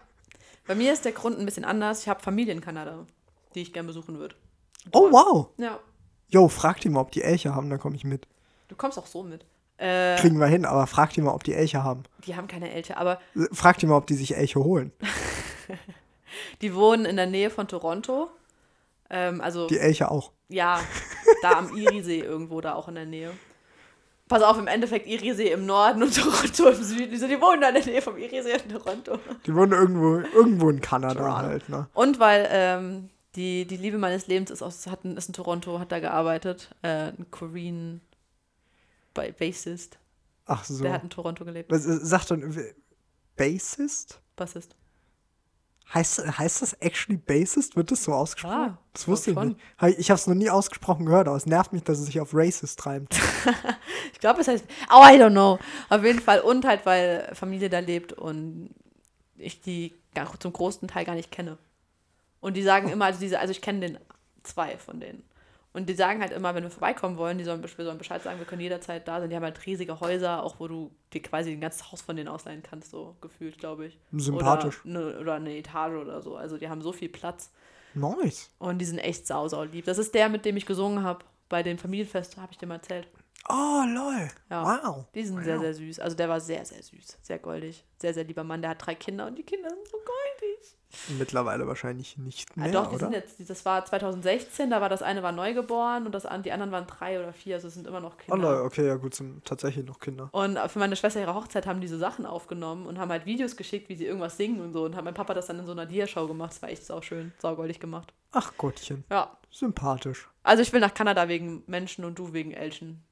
Bei 0.67 0.75
mir 0.75 0.93
ist 0.93 1.05
der 1.05 1.13
Grund 1.13 1.39
ein 1.39 1.45
bisschen 1.45 1.65
anders. 1.65 2.01
Ich 2.03 2.09
habe 2.09 2.21
Familie 2.23 2.53
in 2.55 2.61
Kanada, 2.61 3.07
die 3.55 3.63
ich 3.63 3.73
gern 3.73 3.87
besuchen 3.87 4.19
würde. 4.19 4.35
Oh, 4.93 5.11
wow. 5.11 5.49
Ja. 5.59 5.79
Yo, 6.29 6.49
frag 6.49 6.81
die 6.81 6.89
mal, 6.89 7.01
ob 7.01 7.11
die 7.13 7.23
Elche 7.23 7.55
haben, 7.55 7.69
dann 7.71 7.79
komme 7.79 7.97
ich 7.97 8.05
mit. 8.05 8.27
Du 8.69 8.77
kommst 8.77 8.99
auch 8.99 9.07
so 9.07 9.23
mit. 9.23 9.45
Äh, 9.77 10.17
Kriegen 10.17 10.39
wir 10.39 10.47
hin, 10.47 10.65
aber 10.65 10.87
frag 10.87 11.13
die 11.13 11.21
mal, 11.21 11.33
ob 11.35 11.43
die 11.45 11.55
Elche 11.55 11.83
haben. 11.83 12.05
die 12.27 12.37
haben 12.37 12.47
keine 12.47 12.71
Elche, 12.71 12.97
aber 12.97 13.19
Frag 13.53 13.79
die 13.79 13.87
mal, 13.87 13.97
ob 13.97 14.07
die 14.07 14.15
sich 14.15 14.37
Elche 14.37 14.61
holen. 14.63 14.93
die 16.63 16.75
wohnen 16.75 17.05
in 17.05 17.17
der 17.17 17.27
Nähe 17.27 17.51
von 17.51 17.69
Toronto. 17.69 18.31
Ähm, 19.11 19.41
also, 19.41 19.67
Die 19.67 19.79
Elche 19.79 20.11
auch. 20.11 20.31
ja, 20.49 20.81
da 21.45 21.59
am 21.59 21.77
Eriesee 21.77 22.21
irgendwo, 22.21 22.61
da 22.61 22.75
auch 22.75 22.89
in 22.89 22.95
der 22.97 23.07
Nähe. 23.07 23.31
Pass 24.27 24.43
auf, 24.43 24.59
im 24.59 24.67
Endeffekt 24.67 25.07
Eriesee 25.07 25.53
im 25.53 25.67
Norden 25.67 26.03
und 26.03 26.17
Toronto 26.17 26.69
im 26.71 26.83
Süden. 26.83 27.11
Die, 27.11 27.19
so, 27.19 27.29
die 27.29 27.41
wohnen 27.41 27.61
da 27.61 27.69
in 27.69 27.75
der 27.75 27.85
Nähe 27.85 28.01
vom 28.03 28.17
Eriesee 28.17 28.53
in 28.55 28.71
Toronto. 28.71 29.19
Die 29.47 29.55
wohnen 29.55 29.73
irgendwo, 29.73 30.17
irgendwo 30.37 30.71
in 30.71 30.81
Kanada 30.81 31.15
Toronto. 31.21 31.37
halt, 31.37 31.69
ne? 31.69 31.89
Und 31.93 32.19
weil 32.21 32.49
ähm, 32.51 33.11
die, 33.37 33.67
die 33.67 33.77
Liebe 33.77 33.99
meines 33.99 34.27
Lebens 34.27 34.51
ist, 34.51 34.63
aus, 34.63 34.87
hat, 34.87 35.05
ist 35.05 35.29
in 35.29 35.35
Toronto, 35.35 35.79
hat 35.79 35.93
da 35.93 35.99
gearbeitet. 36.01 36.75
Äh, 36.83 37.09
ein 37.09 37.27
Korean 37.31 38.01
Ba- 39.13 39.31
Bassist. 39.39 39.99
Ach 40.47 40.65
so. 40.65 40.83
Der 40.83 40.93
hat 40.95 41.03
in 41.03 41.11
Toronto 41.11 41.45
gelebt. 41.45 41.71
Was, 41.71 41.85
äh, 41.87 41.99
sagt 42.05 42.31
dann 42.31 42.57
w- 42.57 42.75
Bassist? 43.37 44.21
Bassist. 44.37 44.75
Heißt, 45.93 46.39
heißt 46.39 46.63
das 46.63 46.73
actually 46.75 47.17
Bassist? 47.19 47.77
Wird 47.77 47.91
das 47.91 48.05
so 48.05 48.13
ausgesprochen? 48.13 48.55
Ah, 48.55 48.79
das 48.93 49.07
wusste 49.07 49.31
ich 49.31 49.37
nicht. 49.37 49.59
Ich, 49.99 50.11
habe 50.11 50.19
es 50.19 50.27
noch 50.27 50.35
nie 50.35 50.51
ausgesprochen 50.51 51.07
gehört, 51.07 51.29
aber 51.29 51.37
es 51.37 51.47
nervt 51.47 51.73
mich, 51.73 51.85
dass 51.85 51.99
es 51.99 52.07
sich 52.07 52.21
auf 52.21 52.31
Racist 52.33 52.79
treibt. 52.79 53.17
Ich 54.13 54.21
glaube, 54.21 54.41
es 54.41 54.49
heißt. 54.49 54.65
Oh, 54.91 55.03
I 55.03 55.21
don't 55.21 55.31
know. 55.31 55.59
Auf 55.91 56.05
jeden 56.05 56.21
Fall. 56.21 56.41
Und 56.41 56.65
halt, 56.65 56.87
weil 56.87 57.31
Familie 57.35 57.69
da 57.69 57.81
lebt 57.81 58.13
und 58.13 58.71
ich 59.37 59.61
die 59.61 59.95
zum 60.39 60.53
großen 60.53 60.89
Teil 60.89 61.05
gar 61.05 61.15
nicht 61.15 61.31
kenne. 61.31 61.59
Und 62.41 62.57
die 62.57 62.63
sagen 62.63 62.89
immer, 62.89 63.07
also 63.07 63.21
diese, 63.21 63.41
also 63.41 63.51
ich 63.51 63.61
kenne 63.61 63.81
den 63.81 63.99
zwei 64.43 64.79
von 64.79 65.01
denen. 65.01 65.25
Und 65.75 65.89
die 65.89 65.95
sagen 65.95 66.21
halt 66.21 66.31
immer, 66.31 66.55
wenn 66.55 66.63
wir 66.63 66.71
vorbeikommen 66.71 67.17
wollen, 67.17 67.37
die 67.37 67.43
sollen, 67.43 67.61
wir 67.61 67.85
sollen 67.85 67.99
Bescheid 67.99 68.23
sagen, 68.23 68.39
wir 68.39 68.47
können 68.47 68.61
jederzeit 68.61 69.09
da 69.09 69.19
sein. 69.19 69.29
Die 69.29 69.35
haben 69.35 69.43
halt 69.43 69.67
riesige 69.67 69.99
Häuser, 69.99 70.45
auch 70.45 70.61
wo 70.61 70.69
du 70.69 70.93
dir 71.13 71.21
quasi 71.21 71.51
ein 71.51 71.61
ganzes 71.61 71.91
Haus 71.91 72.01
von 72.01 72.15
denen 72.15 72.29
ausleihen 72.29 72.63
kannst, 72.63 72.93
so 72.93 73.17
gefühlt, 73.21 73.59
glaube 73.59 73.87
ich. 73.87 73.99
Sympathisch. 74.13 74.85
Oder, 74.85 74.93
ne, 74.93 75.19
oder 75.19 75.35
eine 75.35 75.57
Etage 75.57 75.95
oder 75.95 76.23
so. 76.23 76.37
Also 76.37 76.59
die 76.59 76.69
haben 76.69 76.81
so 76.81 76.93
viel 76.93 77.09
Platz. 77.09 77.51
Nice. 77.93 78.53
Und 78.61 78.79
die 78.79 78.85
sind 78.85 78.99
echt 78.99 79.27
sau, 79.27 79.49
sau 79.49 79.65
lieb. 79.65 79.85
Das 79.85 79.99
ist 79.99 80.15
der, 80.15 80.29
mit 80.29 80.45
dem 80.45 80.57
ich 80.57 80.65
gesungen 80.65 81.03
habe 81.03 81.25
bei 81.49 81.65
dem 81.65 81.77
Familienfest, 81.77 82.37
habe 82.37 82.53
ich 82.53 82.59
dir 82.59 82.67
mal 82.67 82.77
erzählt. 82.77 83.09
Oh, 83.49 83.83
lol. 83.87 84.29
Ja. 84.51 84.83
Wow. 84.83 85.05
Die 85.15 85.25
sind 85.25 85.45
sehr, 85.45 85.59
sehr 85.59 85.75
süß. 85.75 86.01
Also 86.01 86.17
der 86.17 86.29
war 86.29 86.41
sehr, 86.41 86.65
sehr 86.65 86.83
süß. 86.83 87.19
Sehr 87.21 87.39
goldig. 87.39 87.85
Sehr, 88.01 88.15
sehr 88.15 88.25
lieber 88.25 88.43
Mann. 88.45 88.63
Der 88.63 88.71
hat 88.71 88.87
drei 88.87 88.95
Kinder 88.95 89.27
und 89.27 89.37
die 89.37 89.43
Kinder 89.43 89.69
sind 89.69 89.87
so 89.87 89.99
goldig. 89.99 90.77
Mittlerweile 91.19 91.67
wahrscheinlich 91.67 92.17
nicht 92.19 92.57
mehr, 92.57 92.69
Ah, 92.69 92.73
doch, 92.73 92.89
die 92.89 92.95
oder? 92.95 93.07
sind 93.07 93.13
jetzt, 93.15 93.51
das 93.51 93.65
war 93.65 93.85
2016, 93.85 94.71
da 94.71 94.81
war 94.81 94.89
das 94.89 95.03
eine 95.03 95.25
war 95.25 95.33
neugeboren 95.33 96.07
und 96.07 96.13
das, 96.15 96.25
die 96.45 96.53
anderen 96.53 96.71
waren 96.71 96.87
drei 96.87 97.19
oder 97.19 97.33
vier, 97.33 97.57
also 97.57 97.67
es 97.67 97.75
sind 97.75 97.89
immer 97.89 97.99
noch 97.99 98.15
Oh, 98.15 98.17
Kinder. 98.33 98.37
Leute, 98.37 98.63
okay, 98.63 98.87
ja 98.87 98.95
gut, 98.95 99.13
sind 99.13 99.45
tatsächlich 99.45 99.85
noch 99.85 99.99
Kinder. 99.99 100.29
Und 100.31 100.57
für 100.71 100.79
meine 100.79 100.95
Schwester 100.95 101.21
ihre 101.21 101.35
Hochzeit 101.35 101.67
haben 101.67 101.81
die 101.81 101.89
so 101.89 101.99
Sachen 101.99 102.27
aufgenommen 102.27 102.87
und 102.87 102.99
haben 103.01 103.11
halt 103.11 103.27
Videos 103.27 103.57
geschickt, 103.57 103.89
wie 103.89 103.97
sie 103.97 104.07
irgendwas 104.07 104.37
singen 104.37 104.61
und 104.61 104.73
so. 104.73 104.85
Und 104.85 104.95
hat 104.95 105.05
mein 105.05 105.15
Papa 105.15 105.35
das 105.35 105.47
dann 105.47 105.59
in 105.59 105.67
so 105.67 105.73
einer 105.73 105.85
Diashow 105.87 106.29
gemacht. 106.29 106.53
Das 106.53 106.63
war 106.63 106.69
echt 106.69 106.85
sauschön, 106.87 107.33
saugoldig 107.41 107.81
gemacht. 107.81 108.15
Ach 108.31 108.53
Gottchen, 108.57 109.03
Ja. 109.11 109.37
sympathisch. 109.51 110.29
Also 110.45 110.63
ich 110.63 110.73
will 110.73 110.81
nach 110.81 110.95
Kanada 110.95 111.27
wegen 111.29 111.65
Menschen 111.67 112.05
und 112.05 112.17
du 112.21 112.33
wegen 112.33 112.53
Elchen. 112.53 113.03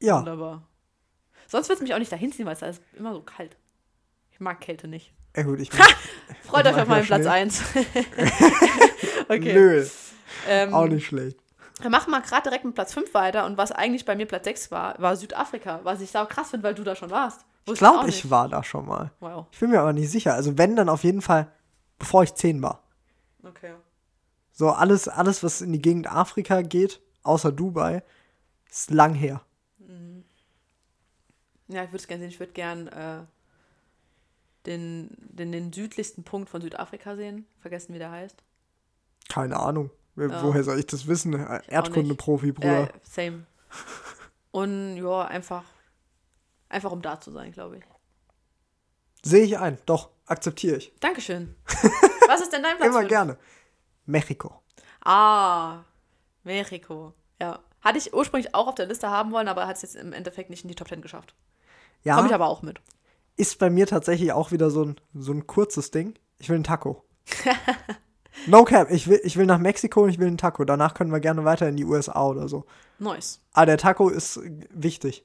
Ja, 0.00 0.18
Wunderbar. 0.20 0.62
Sonst 1.46 1.68
wird 1.68 1.78
es 1.78 1.82
mich 1.82 1.94
auch 1.94 1.98
nicht 1.98 2.12
dahin 2.12 2.32
ziehen, 2.32 2.46
weil 2.46 2.52
es 2.54 2.60
da 2.60 2.66
ist 2.66 2.82
immer 2.96 3.12
so 3.14 3.22
kalt. 3.22 3.56
Ich 4.30 4.40
mag 4.40 4.60
Kälte 4.60 4.86
nicht. 4.86 5.12
ja 5.36 5.42
gut, 5.42 5.60
ich 5.60 5.70
Freut 6.44 6.66
Ich 6.66 6.72
euch 6.72 6.82
auf 6.82 6.88
meinen 6.88 7.06
Platz 7.06 7.22
Schnee. 7.22 7.30
1. 7.30 7.62
okay. 9.28 9.54
Nö, 9.54 9.86
Ähm, 10.46 10.74
auch 10.74 10.86
nicht 10.86 11.06
schlecht. 11.06 11.38
Wir 11.80 11.90
machen 11.90 12.10
mal 12.10 12.20
gerade 12.20 12.42
direkt 12.42 12.64
mit 12.64 12.74
Platz 12.74 12.92
5 12.92 13.14
weiter 13.14 13.46
und 13.46 13.56
was 13.56 13.72
eigentlich 13.72 14.04
bei 14.04 14.16
mir 14.16 14.26
Platz 14.26 14.44
6 14.44 14.70
war, 14.70 15.00
war 15.00 15.16
Südafrika, 15.16 15.80
was 15.84 16.00
ich 16.00 16.10
sau 16.10 16.26
krass 16.26 16.50
finde, 16.50 16.64
weil 16.64 16.74
du 16.74 16.82
da 16.84 16.96
schon 16.96 17.10
warst. 17.10 17.44
Ich 17.64 17.72
Wusste 17.72 17.88
auch 17.88 17.92
glaube, 17.94 18.08
ich 18.08 18.30
war 18.30 18.48
da 18.48 18.64
schon 18.64 18.86
mal. 18.86 19.12
Wow, 19.20 19.46
Ich 19.52 19.58
bin 19.58 19.70
mir 19.70 19.80
aber 19.80 19.92
nicht 19.92 20.10
sicher. 20.10 20.34
Also 20.34 20.58
wenn, 20.58 20.74
dann 20.76 20.88
auf 20.88 21.04
jeden 21.04 21.22
Fall, 21.22 21.52
bevor 21.98 22.22
ich 22.24 22.34
zehn 22.34 22.62
war. 22.62 22.82
okay. 23.44 23.74
So 24.52 24.70
alles, 24.70 25.06
alles, 25.06 25.44
was 25.44 25.60
in 25.60 25.72
die 25.72 25.80
Gegend 25.80 26.10
Afrika 26.10 26.62
geht, 26.62 27.00
außer 27.22 27.52
Dubai, 27.52 28.02
ist 28.68 28.90
lang 28.90 29.14
her. 29.14 29.40
Ja, 31.68 31.82
ich 31.84 31.88
würde 31.90 31.98
es 31.98 32.06
gerne 32.08 32.22
sehen. 32.22 32.30
Ich 32.30 32.40
würde 32.40 32.52
gern 32.52 32.88
äh, 32.88 33.20
den, 34.66 35.10
den, 35.18 35.52
den 35.52 35.72
südlichsten 35.72 36.24
Punkt 36.24 36.48
von 36.50 36.60
Südafrika 36.62 37.16
sehen. 37.16 37.46
Vergessen, 37.60 37.94
wie 37.94 37.98
der 37.98 38.10
heißt. 38.10 38.42
Keine 39.28 39.58
Ahnung. 39.58 39.90
Woher 40.14 40.64
soll 40.64 40.78
ich 40.80 40.86
das 40.86 41.06
wissen? 41.06 41.34
Erdkunde-Profi, 41.34 42.48
Äh, 42.48 42.52
Bruder. 42.52 42.88
same. 43.02 43.46
Und 44.50 44.96
ja, 44.96 45.26
einfach, 45.26 45.62
einfach 46.68 46.90
um 46.90 47.02
da 47.02 47.20
zu 47.20 47.30
sein, 47.30 47.52
glaube 47.52 47.76
ich. 47.78 47.84
Sehe 49.22 49.44
ich 49.44 49.58
ein. 49.58 49.78
Doch, 49.86 50.10
akzeptiere 50.26 50.76
ich. 50.78 50.92
Dankeschön. 51.00 51.54
Was 52.28 52.40
ist 52.40 52.52
denn 52.52 52.62
dein 52.62 52.76
Platz 52.78 52.88
Immer 52.88 52.98
fünf? 53.00 53.08
gerne. 53.10 53.38
Mexiko. 54.06 54.60
Ah, 55.04 55.84
Mexiko. 56.42 57.12
Ja. 57.40 57.60
Hatte 57.80 57.98
ich 57.98 58.12
ursprünglich 58.12 58.54
auch 58.54 58.66
auf 58.66 58.74
der 58.74 58.86
Liste 58.86 59.08
haben 59.10 59.30
wollen, 59.30 59.46
aber 59.48 59.66
hat 59.68 59.76
es 59.76 59.82
jetzt 59.82 59.94
im 59.96 60.12
Endeffekt 60.12 60.50
nicht 60.50 60.64
in 60.64 60.68
die 60.68 60.74
Top 60.74 60.88
10 60.88 61.00
geschafft. 61.00 61.34
Ja, 62.04 62.16
Komme 62.16 62.28
ich 62.28 62.34
aber 62.34 62.46
auch 62.48 62.62
mit. 62.62 62.80
ist 63.36 63.58
bei 63.58 63.70
mir 63.70 63.86
tatsächlich 63.86 64.32
auch 64.32 64.52
wieder 64.52 64.70
so 64.70 64.84
ein, 64.84 64.96
so 65.14 65.32
ein 65.32 65.46
kurzes 65.46 65.90
Ding. 65.90 66.14
Ich 66.38 66.48
will 66.48 66.56
einen 66.56 66.64
Taco. 66.64 67.04
no 68.46 68.64
cap. 68.64 68.90
Ich 68.90 69.08
will, 69.08 69.20
ich 69.24 69.36
will 69.36 69.46
nach 69.46 69.58
Mexiko 69.58 70.02
und 70.04 70.10
ich 70.10 70.18
will 70.18 70.28
einen 70.28 70.38
Taco. 70.38 70.64
Danach 70.64 70.94
können 70.94 71.12
wir 71.12 71.20
gerne 71.20 71.44
weiter 71.44 71.68
in 71.68 71.76
die 71.76 71.84
USA 71.84 72.26
oder 72.26 72.48
so. 72.48 72.64
Nice. 72.98 73.40
Aber 73.52 73.66
der 73.66 73.78
Taco 73.78 74.08
ist 74.08 74.40
wichtig. 74.70 75.24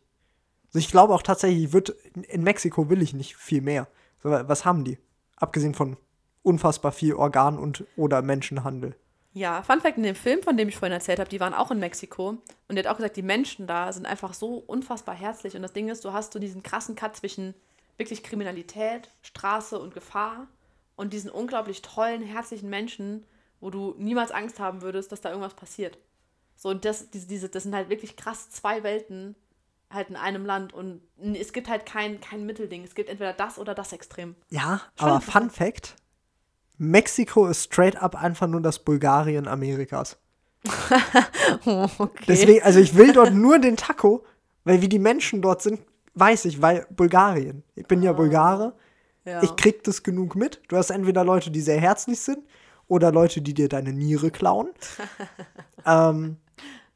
Also 0.67 0.79
ich 0.79 0.89
glaube 0.89 1.13
auch 1.13 1.21
tatsächlich, 1.21 1.65
ich 1.65 1.73
würd, 1.73 1.95
in 2.29 2.43
Mexiko 2.43 2.89
will 2.89 3.01
ich 3.01 3.13
nicht 3.13 3.35
viel 3.35 3.61
mehr. 3.61 3.87
Was 4.23 4.65
haben 4.65 4.83
die? 4.83 4.97
Abgesehen 5.35 5.73
von 5.75 5.97
unfassbar 6.41 6.91
viel 6.91 7.13
Organ- 7.13 7.59
und 7.59 7.85
oder 7.95 8.21
Menschenhandel. 8.21 8.95
Ja, 9.33 9.63
Fun 9.63 9.81
Fact: 9.81 9.97
In 9.97 10.03
dem 10.03 10.15
Film, 10.15 10.43
von 10.43 10.57
dem 10.57 10.69
ich 10.69 10.77
vorhin 10.77 10.93
erzählt 10.93 11.19
habe, 11.19 11.29
die 11.29 11.39
waren 11.39 11.53
auch 11.53 11.71
in 11.71 11.79
Mexiko. 11.79 12.37
Und 12.67 12.75
der 12.75 12.83
hat 12.83 12.91
auch 12.91 12.97
gesagt, 12.97 13.17
die 13.17 13.23
Menschen 13.23 13.67
da 13.67 13.91
sind 13.91 14.05
einfach 14.05 14.33
so 14.33 14.57
unfassbar 14.57 15.15
herzlich. 15.15 15.55
Und 15.55 15.63
das 15.63 15.73
Ding 15.73 15.89
ist, 15.89 16.05
du 16.05 16.13
hast 16.13 16.33
so 16.33 16.39
diesen 16.39 16.63
krassen 16.63 16.95
Cut 16.95 17.15
zwischen 17.15 17.53
wirklich 17.97 18.23
Kriminalität, 18.23 19.09
Straße 19.21 19.79
und 19.79 19.93
Gefahr 19.93 20.47
und 20.95 21.13
diesen 21.13 21.29
unglaublich 21.29 21.81
tollen, 21.81 22.21
herzlichen 22.21 22.69
Menschen, 22.69 23.25
wo 23.59 23.69
du 23.69 23.95
niemals 23.97 24.31
Angst 24.31 24.59
haben 24.59 24.81
würdest, 24.81 25.11
dass 25.11 25.21
da 25.21 25.29
irgendwas 25.29 25.55
passiert. 25.55 25.97
So, 26.55 26.69
und 26.69 26.85
das, 26.85 27.09
diese, 27.09 27.27
diese, 27.27 27.49
das 27.49 27.63
sind 27.63 27.75
halt 27.75 27.89
wirklich 27.89 28.15
krass 28.15 28.49
zwei 28.49 28.83
Welten 28.83 29.35
halt 29.89 30.09
in 30.09 30.15
einem 30.15 30.45
Land. 30.45 30.73
Und 30.73 31.01
es 31.17 31.53
gibt 31.53 31.69
halt 31.69 31.85
kein, 31.85 32.19
kein 32.19 32.45
Mittelding. 32.45 32.83
Es 32.83 32.95
gibt 32.95 33.09
entweder 33.09 33.33
das 33.33 33.57
oder 33.59 33.73
das 33.73 33.93
Extrem. 33.93 34.35
Ja, 34.49 34.81
Schon 34.99 35.09
aber. 35.09 35.21
Fun 35.21 35.49
Fact: 35.49 35.95
Mexiko 36.89 37.47
ist 37.47 37.63
straight 37.63 38.01
up 38.01 38.15
einfach 38.15 38.47
nur 38.47 38.61
das 38.61 38.79
Bulgarien 38.79 39.47
Amerikas. 39.47 40.17
okay. 41.65 42.23
Deswegen, 42.27 42.63
also 42.63 42.79
ich 42.79 42.95
will 42.95 43.13
dort 43.13 43.33
nur 43.33 43.59
den 43.59 43.77
Taco, 43.77 44.23
weil 44.63 44.81
wie 44.81 44.89
die 44.89 44.99
Menschen 44.99 45.41
dort 45.41 45.61
sind, 45.61 45.81
weiß 46.15 46.45
ich, 46.45 46.61
weil 46.61 46.85
Bulgarien. 46.89 47.63
Ich 47.75 47.87
bin 47.87 48.01
ja 48.01 48.13
Bulgare. 48.13 48.73
ja. 49.25 49.43
Ich 49.43 49.55
krieg 49.55 49.83
das 49.83 50.03
genug 50.03 50.35
mit. 50.35 50.61
Du 50.67 50.77
hast 50.77 50.89
entweder 50.89 51.23
Leute, 51.23 51.51
die 51.51 51.61
sehr 51.61 51.79
herzlich 51.79 52.19
sind 52.19 52.39
oder 52.87 53.11
Leute, 53.11 53.41
die 53.41 53.53
dir 53.53 53.69
deine 53.69 53.93
Niere 53.93 54.31
klauen. 54.31 54.69
ähm, 55.85 56.37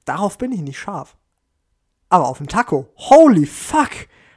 darauf 0.05 0.37
bin 0.37 0.51
ich 0.51 0.61
nicht 0.61 0.79
scharf. 0.79 1.15
Aber 2.09 2.27
auf 2.27 2.39
einen 2.39 2.47
Taco, 2.47 2.87
holy 2.95 3.45
fuck, 3.45 3.89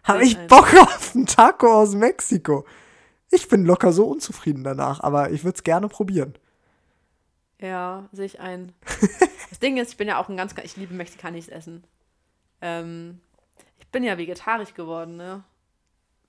habe 0.02 0.24
Ich. 0.24 0.36
Bock 0.48 0.74
auf 0.80 1.14
einen 1.14 1.26
Taco 1.26 1.72
aus 1.72 1.94
Mexiko. 1.94 2.64
Ich 3.30 3.48
bin 3.48 3.64
locker 3.64 3.92
so 3.92 4.06
unzufrieden 4.06 4.64
danach, 4.64 5.00
aber 5.00 5.30
ich 5.30 5.44
würde 5.44 5.56
es 5.56 5.62
gerne 5.62 5.88
probieren. 5.88 6.34
Ja, 7.60 8.08
sehe 8.12 8.26
ich 8.26 8.40
ein. 8.40 8.72
Das 9.50 9.58
Ding 9.58 9.76
ist, 9.76 9.90
ich 9.90 9.96
bin 9.96 10.08
ja 10.08 10.18
auch 10.18 10.28
ein 10.28 10.36
ganz, 10.36 10.54
ich 10.62 10.76
liebe 10.76 10.94
mexikanisches 10.94 11.50
Essen. 11.50 11.84
Ähm, 12.60 13.20
ich 13.78 13.88
bin 13.88 14.04
ja 14.04 14.16
vegetarisch 14.16 14.74
geworden, 14.74 15.16
ne? 15.16 15.44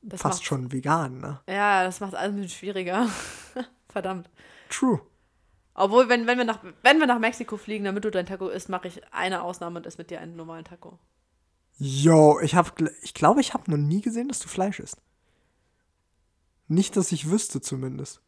Das 0.02 0.22
Fast 0.22 0.44
schon 0.44 0.72
vegan, 0.72 1.20
ne? 1.20 1.40
Ja, 1.48 1.84
das 1.84 2.00
macht 2.00 2.16
alles 2.16 2.34
ein 2.34 2.42
bisschen 2.42 2.58
schwieriger. 2.58 3.08
Verdammt. 3.90 4.30
True. 4.70 5.02
Obwohl, 5.74 6.10
wenn, 6.10 6.28
wenn, 6.28 6.38
wir 6.38 6.46
nach, 6.46 6.60
wenn 6.82 7.00
wir 7.00 7.08
nach 7.08 7.20
Mexiko 7.20 7.58
fliegen, 7.58 7.86
damit 7.86 8.04
du 8.04 8.12
dein 8.12 8.26
Taco 8.26 8.50
isst, 8.50 8.70
mache 8.70 8.88
ich 8.88 9.02
eine 9.14 9.42
Ausnahme 9.44 9.80
und 9.80 9.86
esse 9.86 9.98
mit 9.98 10.10
dir 10.10 10.20
einen 10.20 10.36
normalen 10.36 10.66
Taco. 10.66 11.00
Yo, 11.78 12.40
ich 12.42 12.56
ich 13.02 13.14
glaube, 13.14 13.42
ich 13.42 13.54
habe 13.54 13.72
noch 13.72 13.78
nie 13.78 14.02
gesehen, 14.02 14.28
dass 14.28 14.40
du 14.40 14.48
Fleisch 14.48 14.80
isst. 14.80 15.02
Nicht, 16.72 16.96
dass 16.98 17.12
ich 17.12 17.30
wüsste 17.30 17.60
zumindest. 17.62 18.22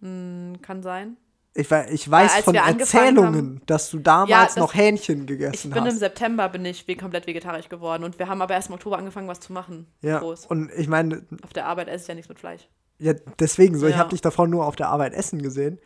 Hm, 0.00 0.58
kann 0.62 0.82
sein. 0.82 1.16
Ich, 1.54 1.70
ich 1.70 2.10
weiß 2.10 2.34
als 2.34 2.44
von 2.44 2.54
Erzählungen, 2.54 3.62
dass 3.64 3.88
du 3.90 3.98
damals 3.98 4.28
Ja, 4.30 4.44
das- 4.44 4.56
noch 4.56 4.74
Hähnchen 4.74 5.20
Ich 5.22 5.26
gegessen 5.26 5.70
bin 5.70 5.78
im 5.86 5.90
hast. 5.90 6.00
September 6.00 6.50
bin 6.50 6.66
ich 6.66 6.86
komplett 6.98 7.26
vegetarisch 7.26 7.70
geworden 7.70 8.04
und 8.04 8.18
wir 8.18 8.28
haben 8.28 8.42
aber 8.42 8.52
erst 8.52 8.68
im 8.68 8.74
Oktober 8.74 8.98
angefangen, 8.98 9.26
was 9.26 9.40
zu 9.40 9.54
machen. 9.54 9.86
Ja, 10.02 10.18
Groß. 10.18 10.44
und 10.46 10.70
ich 10.76 10.86
meine, 10.86 11.24
Auf 11.42 11.54
der 11.54 11.64
Arbeit 11.66 11.88
esse 11.88 12.02
ich 12.02 12.08
ja 12.08 12.14
nichts 12.14 12.28
mit 12.28 12.38
Fleisch. 12.38 12.68
ja, 12.98 13.14
deswegen 13.38 13.78
so, 13.78 13.86
ich 13.86 13.92
Ja. 13.94 14.00
habe 14.00 14.10
dich 14.10 14.20
davor 14.20 14.46
nur 14.46 14.66
auf 14.66 14.76
der 14.76 14.88
Arbeit 14.88 15.14
essen 15.14 15.40
gesehen. 15.40 15.78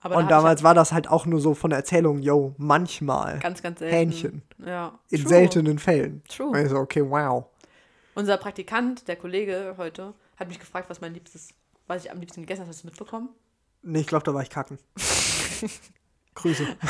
Aber 0.00 0.16
da 0.16 0.18
und 0.18 0.24
ich 0.26 0.28
damals 0.28 0.48
halt 0.58 0.62
war 0.64 0.74
das 0.74 0.92
halt 0.92 1.08
auch 1.08 1.24
nur 1.24 1.40
so 1.40 1.54
von 1.54 1.70
der 1.70 1.78
Erzählung, 1.78 2.18
yo, 2.18 2.54
manchmal. 2.58 3.38
ganz, 3.38 3.62
ganz 3.62 3.78
selten. 3.78 3.96
Hähnchen. 3.96 4.42
Ja. 4.58 4.98
In 5.08 5.20
True. 5.20 5.28
seltenen 5.30 5.78
Fällen. 5.78 6.22
True. 6.28 6.48
Und 6.48 6.58
ich 6.58 6.68
so, 6.68 6.76
okay, 6.76 7.02
wow. 7.08 7.46
Unser 8.14 8.36
Praktikant, 8.36 9.08
der 9.08 9.16
Kollege 9.16 9.76
heute, 9.78 10.12
hat 10.36 10.48
mich 10.48 10.58
gefragt, 10.58 10.90
was 10.90 11.00
mein 11.00 11.14
liebstes, 11.14 11.54
was 11.86 12.04
ich 12.04 12.10
am 12.10 12.20
liebsten 12.20 12.42
gegessen 12.42 12.62
habe. 12.62 12.70
Hast 12.70 12.82
du 12.82 12.86
mitbekommen? 12.86 13.28
Nee, 13.82 14.00
ich 14.00 14.06
glaube, 14.06 14.24
da 14.24 14.32
war 14.34 14.42
ich 14.42 14.50
kacken. 14.50 14.78
Grüße. 16.34 16.66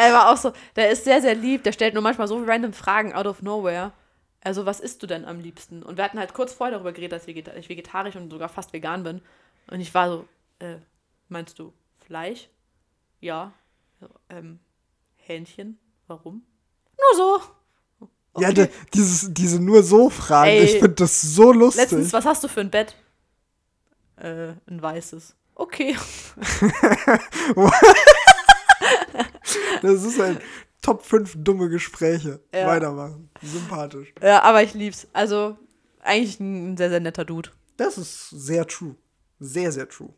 Er 0.00 0.14
war 0.14 0.30
auch 0.30 0.36
so, 0.36 0.52
der 0.76 0.90
ist 0.90 1.04
sehr, 1.04 1.20
sehr 1.20 1.34
lieb. 1.34 1.62
Der 1.62 1.72
stellt 1.72 1.92
nur 1.92 2.02
manchmal 2.02 2.26
so 2.26 2.42
random 2.42 2.72
Fragen 2.72 3.12
out 3.12 3.26
of 3.26 3.42
nowhere. 3.42 3.92
Also, 4.42 4.64
was 4.64 4.80
isst 4.80 5.02
du 5.02 5.06
denn 5.06 5.26
am 5.26 5.40
liebsten? 5.40 5.82
Und 5.82 5.98
wir 5.98 6.04
hatten 6.04 6.18
halt 6.18 6.32
kurz 6.32 6.54
vorher 6.54 6.72
darüber 6.72 6.92
geredet, 6.92 7.12
dass 7.12 7.28
ich 7.28 7.68
vegetarisch 7.68 8.16
und 8.16 8.30
sogar 8.30 8.48
fast 8.48 8.72
vegan 8.72 9.02
bin. 9.02 9.20
Und 9.70 9.80
ich 9.80 9.92
war 9.92 10.08
so, 10.08 10.28
äh, 10.60 10.76
meinst 11.28 11.58
du 11.58 11.74
Fleisch? 11.98 12.48
Ja. 13.20 13.52
Ähm, 14.30 14.60
Hähnchen? 15.16 15.78
Warum? 16.06 16.46
Nur 16.96 17.16
so. 17.16 17.42
Ja, 18.38 18.48
Okay. 18.50 18.54
de, 18.54 18.68
dieses, 18.94 19.32
diese 19.34 19.60
nur 19.60 19.82
so 19.82 20.08
Fragen, 20.08 20.50
Ey, 20.50 20.64
ich 20.64 20.72
finde 20.72 20.90
das 20.90 21.20
so 21.20 21.52
lustig. 21.52 21.82
Letztens, 21.82 22.12
was 22.12 22.24
hast 22.24 22.44
du 22.44 22.48
für 22.48 22.60
ein 22.60 22.70
Bett? 22.70 22.94
Äh, 24.16 24.52
ein 24.66 24.80
weißes. 24.80 25.34
Okay. 25.54 25.96
Das 29.82 30.04
ist 30.04 30.20
ein 30.20 30.38
Top 30.82 31.02
5 31.04 31.34
dumme 31.38 31.68
Gespräche. 31.68 32.40
Ja. 32.54 32.66
Weitermachen. 32.66 33.30
Sympathisch. 33.42 34.14
Ja, 34.22 34.42
aber 34.42 34.62
ich 34.62 34.74
lieb's. 34.74 35.06
Also, 35.12 35.56
eigentlich 36.00 36.38
ein 36.40 36.76
sehr, 36.76 36.90
sehr 36.90 37.00
netter 37.00 37.24
Dude. 37.24 37.50
Das 37.76 37.98
ist 37.98 38.30
sehr 38.30 38.66
true. 38.66 38.94
Sehr, 39.38 39.72
sehr 39.72 39.88
true. 39.88 40.12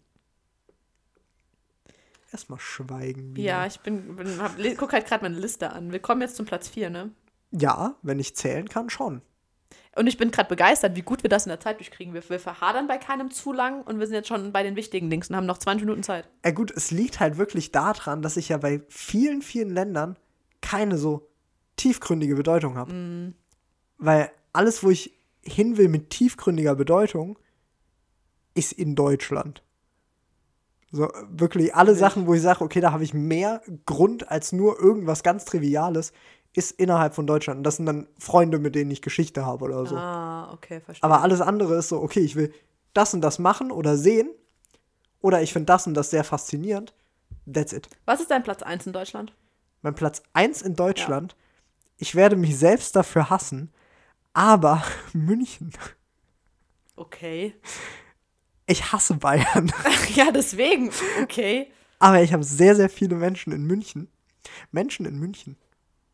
Erstmal 2.33 2.59
schweigen. 2.59 3.37
wieder. 3.37 3.45
Ja, 3.47 3.67
ich 3.67 3.81
bin, 3.81 4.17
bin 4.17 4.41
hab, 4.41 4.57
guck 4.79 4.93
halt 4.93 5.07
gerade 5.07 5.25
meine 5.25 5.39
Liste 5.39 5.71
an. 5.71 5.93
Wir 5.93 5.99
kommen 6.01 6.23
jetzt 6.23 6.37
zum 6.37 6.47
Platz 6.47 6.69
4, 6.69 6.91
ne? 6.91 7.11
Ja, 7.53 7.97
wenn 8.03 8.19
ich 8.19 8.35
zählen 8.35 8.69
kann, 8.69 8.91
schon. 8.91 9.23
Und 9.95 10.07
ich 10.07 10.17
bin 10.17 10.31
gerade 10.31 10.49
begeistert, 10.49 10.97
wie 10.97 11.03
gut 11.03 11.23
wir 11.23 11.29
das 11.29 11.45
in 11.45 11.51
der 11.51 11.61
Zeit 11.61 11.79
durchkriegen. 11.79 12.15
Wir, 12.15 12.29
wir 12.29 12.41
verhadern 12.41 12.87
bei 12.87 12.97
keinem 12.97 13.31
zu 13.31 13.53
lang 13.53 13.83
und 13.83 13.99
wir 13.99 14.07
sind 14.07 14.15
jetzt 14.15 14.29
schon 14.29 14.51
bei 14.53 14.63
den 14.63 14.75
wichtigen 14.75 15.11
Dings 15.11 15.29
und 15.29 15.37
haben 15.37 15.47
noch 15.47 15.59
20 15.59 15.85
Minuten 15.85 16.03
Zeit. 16.03 16.29
Ja 16.45 16.51
gut, 16.51 16.71
es 16.71 16.91
liegt 16.91 17.21
halt 17.21 17.37
wirklich 17.37 17.73
daran, 17.73 18.23
dass 18.23 18.39
ich 18.39 18.49
ja 18.49 18.57
bei 18.57 18.81
vielen, 18.89 19.43
vielen 19.43 19.71
Ländern 19.71 20.17
keine 20.63 20.97
so 20.97 21.29
tiefgründige 21.77 22.35
Bedeutung 22.37 22.77
habe. 22.77 22.93
Mm. 22.93 23.35
Weil 23.99 24.31
alles, 24.55 24.83
wo 24.83 24.91
ich 24.91 25.13
hin 25.43 25.77
will 25.77 25.89
mit 25.89 26.11
tiefgründiger 26.11 26.75
Bedeutung, 26.75 27.39
ist 28.55 28.73
in 28.73 28.95
Deutschland. 28.95 29.63
So, 30.91 31.11
wirklich 31.31 31.75
alle. 31.75 31.95
Sachen, 31.95 32.27
wo 32.27 32.35
ich 32.35 32.43
sage, 32.43 32.63
okay, 32.63 32.81
da 32.81 32.93
habe 32.93 33.05
ich 33.05 33.15
mehr 33.15 33.63
Grund 33.87 34.31
als 34.31 34.53
nur 34.53 34.79
irgendwas 34.79 35.23
ganz 35.23 35.45
Triviales, 35.47 36.13
ist 36.55 36.73
innerhalb 36.73 37.15
von 37.15 37.27
Deutschland. 37.27 37.59
Und 37.59 37.65
das 37.65 37.77
sind 37.77 37.87
dann 37.87 38.07
Freunde, 38.19 38.59
mit 38.59 38.75
denen 38.75 38.91
ich 38.91 39.03
Geschichte 39.03 39.47
habe 39.47 39.65
oder 39.65 39.87
so. 39.87 39.97
Ah, 39.97 40.53
okay, 40.53 40.81
verstehe. 40.81 41.03
Aber 41.03 41.23
alles 41.23 41.41
andere 41.41 41.77
ist 41.77 41.89
so, 41.89 42.01
okay, 42.01 42.21
ich 42.21 42.37
will 42.37 42.53
das 42.93 43.15
und 43.15 43.23
das 43.23 43.39
machen 43.39 43.71
oder 43.71 43.97
sehen. 43.97 44.31
Oder 45.21 45.41
ich 45.41 45.53
finde 45.53 45.67
das 45.67 45.87
und 45.87 45.95
das 45.95 46.11
sehr 46.11 46.25
faszinierend. 46.25 46.95
That's 47.51 47.73
it. 47.73 47.89
Was 48.05 48.21
ist 48.21 48.31
dein 48.31 48.43
Platz 48.43 48.63
1 48.63 48.87
in 48.87 48.93
Deutschland? 48.93 49.35
Mein 49.81 49.95
Platz 49.95 50.23
1 50.33 50.63
in 50.63 50.77
Deutschland. 50.77 51.37
Ich 51.97 52.15
werde 52.15 52.37
mich 52.37 52.59
selbst 52.59 52.95
dafür 52.97 53.31
hassen. 53.31 53.73
Aber 54.35 54.83
München. 55.13 55.73
Okay. 56.97 57.55
Ich 58.67 58.93
hasse 58.93 59.15
Bayern. 59.15 59.73
ja, 60.15 60.31
deswegen. 60.31 60.91
Okay. 61.23 61.71
Aber 61.99 62.23
ich 62.23 62.33
habe 62.33 62.45
sehr, 62.45 62.75
sehr 62.75 62.91
viele 62.91 63.15
Menschen 63.15 63.53
in 63.53 63.65
München. 63.65 64.09
Menschen 64.71 65.07
in 65.07 65.19
München. 65.19 65.57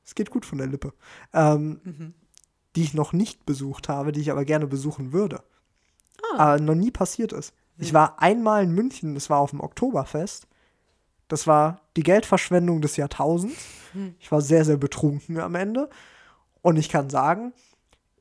Es 0.09 0.15
geht 0.15 0.31
gut 0.31 0.47
von 0.47 0.57
der 0.57 0.67
Lippe. 0.67 0.95
Ähm, 1.35 2.15
Die 2.75 2.83
ich 2.83 2.95
noch 2.95 3.13
nicht 3.13 3.45
besucht 3.45 3.91
habe, 3.91 4.11
die 4.11 4.23
ich 4.23 4.31
aber 4.31 4.47
gerne 4.47 4.67
besuchen 4.67 5.13
würde. 5.13 5.43
Aber 6.35 6.59
noch 6.59 6.75
nie 6.75 6.91
passiert 6.91 7.35
ist. 7.35 7.53
Ich 7.77 7.93
war 7.93 8.21
einmal 8.23 8.65
in 8.65 8.73
München, 8.73 9.15
das 9.15 9.29
war 9.29 9.39
auf 9.39 9.51
dem 9.51 9.61
Oktoberfest. 9.61 10.49
Das 11.29 11.47
war 11.47 11.83
die 11.95 12.03
Geldverschwendung 12.03 12.81
des 12.81 12.97
Jahrtausends. 12.97 13.61
Ich 14.19 14.33
war 14.33 14.41
sehr, 14.41 14.65
sehr 14.65 14.79
betrunken 14.79 15.39
am 15.39 15.55
Ende. 15.55 15.91
Und 16.63 16.77
ich 16.77 16.89
kann 16.89 17.11
sagen, 17.11 17.53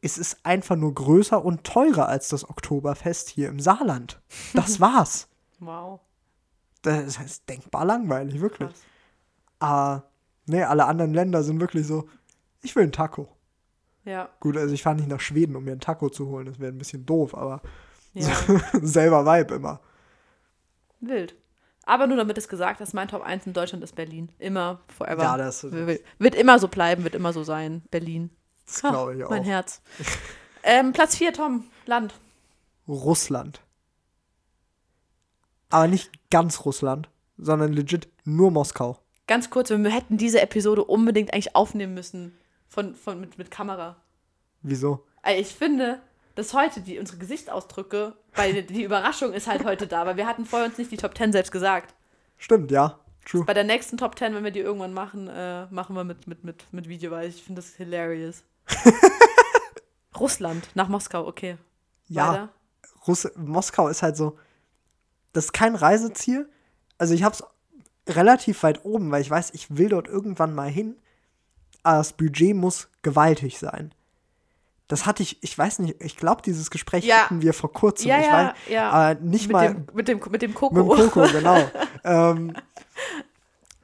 es 0.02 0.18
ist 0.18 0.46
einfach 0.46 0.76
nur 0.76 0.94
größer 0.94 1.44
und 1.44 1.64
teurer 1.64 2.10
als 2.10 2.28
das 2.28 2.50
Oktoberfest 2.50 3.30
hier 3.30 3.48
im 3.48 3.62
Saarland. 3.62 4.20
Das 4.54 4.80
war's. 4.82 5.30
Wow. 5.60 6.02
Das 6.82 7.18
ist 7.18 7.48
denkbar 7.48 7.86
langweilig, 7.86 8.42
wirklich. 8.42 8.70
Krass. 8.70 8.82
Aber, 9.60 10.07
ne, 10.48 10.68
alle 10.68 10.86
anderen 10.86 11.14
Länder 11.14 11.44
sind 11.44 11.60
wirklich 11.60 11.86
so, 11.88 12.10
ich 12.62 12.76
will 12.76 12.84
einen 12.84 12.92
Taco. 12.92 13.30
Ja. 14.06 14.30
Gut, 14.40 14.58
also 14.58 14.74
ich 14.74 14.84
fahre 14.84 14.96
nicht 14.96 15.10
nach 15.10 15.20
Schweden, 15.20 15.56
um 15.56 15.64
mir 15.64 15.72
einen 15.72 15.82
Taco 15.82 16.10
zu 16.10 16.28
holen, 16.28 16.46
das 16.46 16.60
wäre 16.60 16.72
ein 16.72 16.78
bisschen 16.78 17.06
doof, 17.06 17.36
aber 17.36 17.62
ja. 18.14 18.34
selber 18.82 19.26
Vibe 19.26 19.56
immer. 19.56 19.82
Wild. 21.00 21.36
Aber 21.86 22.08
nur 22.08 22.18
damit 22.18 22.38
es 22.38 22.50
gesagt 22.50 22.82
ist, 22.82 22.94
mein 22.94 23.08
Top 23.08 23.22
1 23.22 23.48
in 23.48 23.54
Deutschland 23.54 23.84
ist 23.84 23.96
Berlin. 23.96 24.30
Immer, 24.40 24.82
forever. 24.88 25.24
Ja, 25.24 25.38
das- 25.38 25.64
wird, 25.72 26.02
wird 26.20 26.36
immer 26.36 26.60
so 26.60 26.68
bleiben, 26.68 27.04
wird 27.04 27.16
immer 27.16 27.32
so 27.32 27.44
sein. 27.44 27.84
Berlin. 27.92 28.30
Das 28.66 28.84
Ha, 28.84 28.90
glaube 28.90 29.16
ich 29.16 29.24
auch. 29.24 29.30
Mein 29.30 29.44
Herz. 29.44 29.82
ähm, 30.64 30.92
Platz 30.92 31.16
4, 31.16 31.32
Tom. 31.34 31.66
Land. 31.86 32.20
Russland. 32.88 33.62
Aber 35.70 35.88
nicht 35.88 36.30
ganz 36.30 36.66
Russland, 36.66 37.10
sondern 37.38 37.72
legit 37.74 38.10
nur 38.26 38.52
Moskau. 38.52 39.00
Ganz 39.28 39.50
kurz, 39.50 39.70
wir 39.70 39.90
hätten 39.90 40.18
diese 40.18 40.42
Episode 40.42 40.84
unbedingt 40.84 41.34
eigentlich 41.34 41.56
aufnehmen 41.56 41.94
müssen. 41.94 42.38
Von, 42.70 42.96
von, 42.96 43.20
mit, 43.20 43.38
mit 43.38 43.50
Kamera. 43.52 43.96
Wieso? 44.62 45.06
Also 45.22 45.42
ich 45.42 45.48
finde, 45.48 46.02
dass 46.36 46.54
heute 46.54 46.82
die, 46.82 47.00
unsere 47.00 47.18
Gesichtsausdrücke, 47.18 48.14
weil 48.36 48.64
die 48.64 48.84
Überraschung 48.84 49.34
ist 49.34 49.48
halt 49.48 49.64
heute 49.64 49.88
da, 49.88 50.06
weil 50.06 50.18
wir 50.18 50.28
hatten 50.28 50.46
vorher 50.46 50.68
uns 50.68 50.78
nicht 50.78 50.92
die 50.92 50.98
Top 50.98 51.18
10 51.18 51.32
selbst 51.32 51.52
gesagt. 51.52 51.96
Stimmt, 52.38 52.72
ja. 52.72 53.00
True. 53.26 53.44
Bei 53.46 53.54
der 53.54 53.64
nächsten 53.64 53.98
Top 53.98 54.18
10, 54.18 54.34
wenn 54.36 54.44
wir 54.44 54.52
die 54.52 54.60
irgendwann 54.60 54.94
machen, 54.94 55.28
äh, 55.28 55.66
machen 55.68 55.96
wir 55.96 56.04
mit, 56.04 56.28
mit, 56.28 56.44
mit, 56.44 56.72
mit 56.72 56.88
Video, 56.88 57.12
weil 57.12 57.28
ich 57.28 57.44
finde 57.44 57.62
das 57.62 57.74
hilarious. 57.76 58.44
Russland, 60.20 60.70
nach 60.76 60.88
Moskau, 60.88 61.28
okay. 61.28 61.58
Ja. 62.08 62.32
Weiter. 62.32 62.50
Russ 63.08 63.28
Moskau 63.36 63.88
ist 63.88 64.04
halt 64.04 64.18
so, 64.18 64.38
das 65.34 65.46
ist 65.46 65.54
kein 65.54 65.76
Reiseziel. 65.76 66.50
Also 66.98 67.14
ich 67.14 67.24
habe 67.24 67.36
es 67.36 67.44
relativ 68.08 68.64
weit 68.64 68.86
oben, 68.86 69.12
weil 69.12 69.22
ich 69.22 69.30
weiß, 69.30 69.52
ich 69.54 69.78
will 69.78 69.90
dort 69.90 70.08
irgendwann 70.08 70.54
mal 70.56 70.70
hin. 70.70 70.96
Aber 71.84 71.98
das 72.00 72.14
Budget 72.14 72.56
muss 72.56 72.90
gewaltig 73.02 73.60
sein. 73.60 73.94
Das 74.88 75.06
hatte 75.06 75.22
ich, 75.22 75.42
ich 75.44 75.58
weiß 75.58 75.80
nicht, 75.80 76.02
ich 76.02 76.16
glaube, 76.16 76.42
dieses 76.42 76.72
Gespräch 76.72 77.04
Ja. 77.06 77.24
hatten 77.26 77.42
wir 77.42 77.54
vor 77.54 77.72
kurzem. 77.74 78.08
Ja, 78.10 78.20
ich 78.20 78.26
ja, 78.26 78.32
weiß, 78.34 78.54
ja. 78.70 78.90
Aber 78.90 79.20
nicht 79.20 79.48
mit, 79.48 79.52
mal 79.54 79.68
dem, 79.74 79.88
mit, 79.94 80.08
dem, 80.08 80.22
mit 80.30 80.42
dem 80.42 80.54
Koko. 80.54 80.76
mit 80.76 81.00
dem 81.00 81.12
Koko, 81.12 81.28
genau. 81.32 81.70
ähm, 82.04 82.54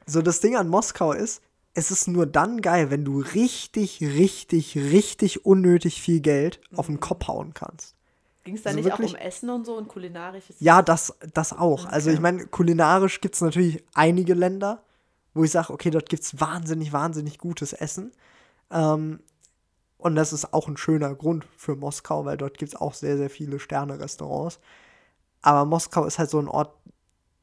so, 0.06 0.22
das 0.22 0.40
Ding 0.40 0.56
an 0.56 0.70
Moskau 0.70 1.12
ist, 1.12 1.42
es 1.74 1.92
ist 1.92 2.08
nur 2.08 2.26
dann 2.26 2.62
geil, 2.62 2.92
wenn 2.92 3.04
du 3.04 3.20
richtig, 3.20 4.00
richtig, 4.02 4.76
richtig 4.78 5.46
unnötig 5.46 6.02
viel 6.02 6.20
Geld 6.22 6.62
auf 6.76 6.86
den 6.88 7.00
Kopf 7.00 7.28
hauen 7.28 7.54
kannst. 7.54 7.93
Ging 8.44 8.56
es 8.56 8.64
da 8.64 8.70
Also 8.72 8.80
nicht 8.82 8.92
auch 8.92 9.00
wirklich- 9.00 9.14
um 9.14 9.20
Essen 9.20 9.50
und 9.50 9.66
so 9.66 9.78
und 9.78 9.88
kulinarisches? 9.88 10.58
Ja, 10.60 10.82
das, 10.82 11.14
das 11.34 11.54
auch. 11.54 11.86
Also 11.86 12.10
Okay. 12.10 12.16
ich 12.16 12.22
meine, 12.22 12.46
kulinarisch 12.48 13.22
gibt 13.22 13.36
es 13.36 13.42
natürlich 13.42 13.84
einige 13.94 14.34
Länder, 14.34 14.84
wo 15.34 15.44
ich 15.44 15.52
sage, 15.52 15.72
okay, 15.72 15.90
dort 15.90 16.10
gibt 16.10 16.24
es 16.24 16.40
wahnsinnig, 16.40 16.92
wahnsinnig 16.94 17.38
gutes 17.38 17.74
Essen. 17.74 18.12
Ähm, 18.70 19.22
und 19.98 20.16
das 20.16 20.34
ist 20.34 20.54
auch 20.54 20.68
ein 20.68 20.76
schöner 20.78 21.16
Grund 21.16 21.48
für 21.56 21.76
Moskau, 21.78 22.26
weil 22.26 22.36
dort 22.38 22.58
gibt 22.58 22.74
es 22.74 22.80
auch 22.80 22.94
sehr, 22.94 23.18
sehr 23.18 23.30
viele 23.30 23.60
Sterne-Restaurants. 23.60 24.60
Aber 25.42 25.66
Moskau 25.66 26.06
ist 26.06 26.20
halt 26.20 26.30
so 26.30 26.40
ein 26.40 26.50
Ort, 26.50 26.76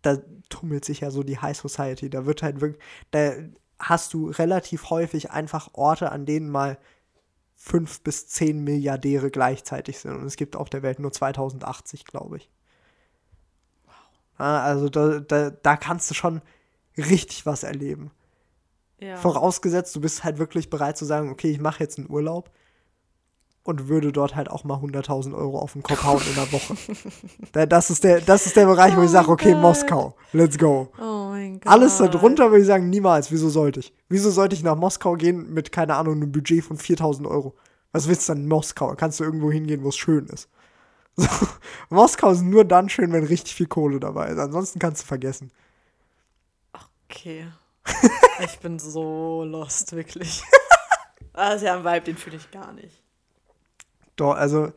da 0.03 0.19
tummelt 0.51 0.85
sich 0.85 1.01
ja 1.01 1.11
so 1.11 1.23
die 1.23 1.39
High 1.39 1.57
Society. 1.57 2.11
Da 2.11 2.27
wird 2.27 2.43
halt 2.43 2.61
wirklich, 2.61 2.83
da 3.11 3.33
hast 3.79 4.13
du 4.13 4.29
relativ 4.29 4.91
häufig 4.91 5.31
einfach 5.31 5.71
Orte, 5.73 6.13
an 6.13 6.27
denen 6.27 6.51
mal 6.51 6.77
fünf 7.63 8.01
bis 8.01 8.27
zehn 8.27 8.65
Milliardäre 8.65 9.31
gleichzeitig 9.31 9.99
sind. 9.99 10.17
Und 10.17 10.25
es 10.25 10.37
gibt 10.37 10.57
auf 10.57 10.71
der 10.71 10.83
Welt 10.83 10.99
nur 10.99 11.13
2080, 11.13 12.07
glaube 12.07 12.39
ich. 12.39 12.49
Ja, 14.39 14.63
also 14.63 14.89
da, 14.89 15.21
da, 15.21 15.51
da 15.51 15.77
kannst 15.77 16.11
du 16.11 16.15
schon 16.15 16.41
richtig 16.97 17.45
was 17.45 17.63
erleben. 17.63 18.13
Ja. 18.99 19.17
Vorausgesetzt, 19.17 19.95
du 19.95 20.01
bist 20.01 20.25
halt 20.25 20.39
wirklich 20.39 20.71
bereit 20.71 20.97
zu 20.97 21.05
sagen, 21.05 21.31
okay, 21.31 21.51
ich 21.51 21.61
mache 21.61 21.83
jetzt 21.83 21.99
einen 21.99 22.09
Urlaub 22.09 22.51
und 23.71 23.89
würde 23.89 24.13
dort 24.13 24.37
halt 24.37 24.51
auch 24.51 24.65
mal 24.65 24.79
100.000 24.79 25.35
Euro 25.35 25.59
auf 25.59 25.73
den 25.73 25.83
Kopf 25.83 26.05
hauen 26.05 26.21
in 26.29 26.35
der 26.35 26.53
Woche. 26.53 26.75
Da- 27.53 27.67
das, 27.67 27.89
ist 27.91 28.05
der, 28.05 28.21
das 28.21 28.47
ist 28.47 28.57
der 28.57 28.67
Bereich, 28.67 28.95
wo 28.97 29.01
ich 29.03 29.09
Oh 29.09 29.13
sage, 29.13 29.31
okay. 29.31 29.55
Moskau, 29.55 30.15
let's 30.33 30.59
go. 30.59 30.89
Oh 31.01 31.29
mein 31.31 31.61
Gott. 31.61 31.73
Alles 31.73 31.97
darunter 31.99 32.51
würde 32.51 32.61
ich 32.61 32.67
sagen, 32.67 32.91
niemals. 32.91 33.31
Wieso 33.33 33.49
sollte 33.49 33.81
ich? 33.81 33.95
Wieso 34.09 34.31
sollte 34.31 34.55
ich 34.55 34.63
nach 34.63 34.77
Moskau 34.77 35.15
gehen 35.15 35.53
mit, 35.55 35.73
keine 35.73 35.95
Ahnung, 35.97 36.17
einem 36.17 36.31
Budget 36.33 36.65
von 36.65 36.77
4000 36.77 37.27
Euro? 37.27 37.55
Was 37.93 38.07
willst 38.09 38.29
du 38.29 38.35
denn 38.35 38.43
in 38.43 38.49
Moskau? 38.49 38.95
Kannst 38.97 39.19
du 39.21 39.25
irgendwo 39.25 39.51
hingehen, 39.51 39.83
wo 39.83 39.89
es 39.89 39.97
schön 39.97 40.27
ist? 40.27 40.49
So, 41.17 41.27
Moskau 41.91 42.31
ist 42.31 42.43
nur 42.43 42.65
dann 42.65 42.89
schön, 42.89 43.13
wenn 43.13 43.25
richtig 43.25 43.55
viel 43.55 43.67
Kohle 43.67 43.99
dabei 43.99 44.29
ist. 44.29 44.39
Ansonsten 44.39 44.79
kannst 44.79 45.03
du 45.03 45.07
vergessen. 45.07 45.51
Okay. 47.09 47.47
ich 48.45 48.59
bin 48.61 48.79
so 48.79 49.45
lost, 49.45 49.93
wirklich. 49.93 50.43
Das 51.33 51.57
ist 51.57 51.63
ja 51.63 51.77
ein 51.77 51.85
Vibe, 51.85 52.01
den 52.03 52.17
fühle 52.19 52.37
ich 52.37 52.51
gar 52.51 52.73
nicht. 52.73 53.03
Doch, 54.21 54.35
also 54.35 54.73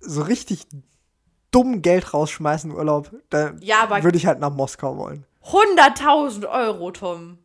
so 0.00 0.22
richtig 0.22 0.66
dumm 1.50 1.82
Geld 1.82 2.14
rausschmeißen 2.14 2.70
im 2.70 2.76
Urlaub, 2.76 3.10
da 3.28 3.52
Ja, 3.60 4.02
würde 4.02 4.16
ich 4.16 4.26
halt 4.26 4.40
nach 4.40 4.50
Moskau 4.50 4.96
wollen. 4.96 5.26
100.000 5.44 6.48
Euro, 6.50 6.90
Tom. 6.90 7.38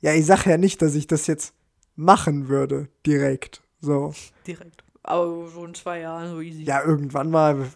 Ja, 0.00 0.12
ich 0.12 0.24
sage 0.24 0.50
ja 0.50 0.56
nicht, 0.56 0.80
dass 0.80 0.94
ich 0.94 1.06
das 1.06 1.26
jetzt 1.26 1.54
machen 1.94 2.48
würde, 2.48 2.88
direkt. 3.04 3.62
So. 3.80 4.14
Direkt. 4.46 4.84
Aber 5.02 5.48
schon 5.50 5.68
in 5.68 5.74
zwei 5.74 6.00
Jahren 6.00 6.30
so 6.30 6.40
easy. 6.40 6.62
Ja, 6.62 6.82
irgendwann 6.82 7.30
mal, 7.30 7.70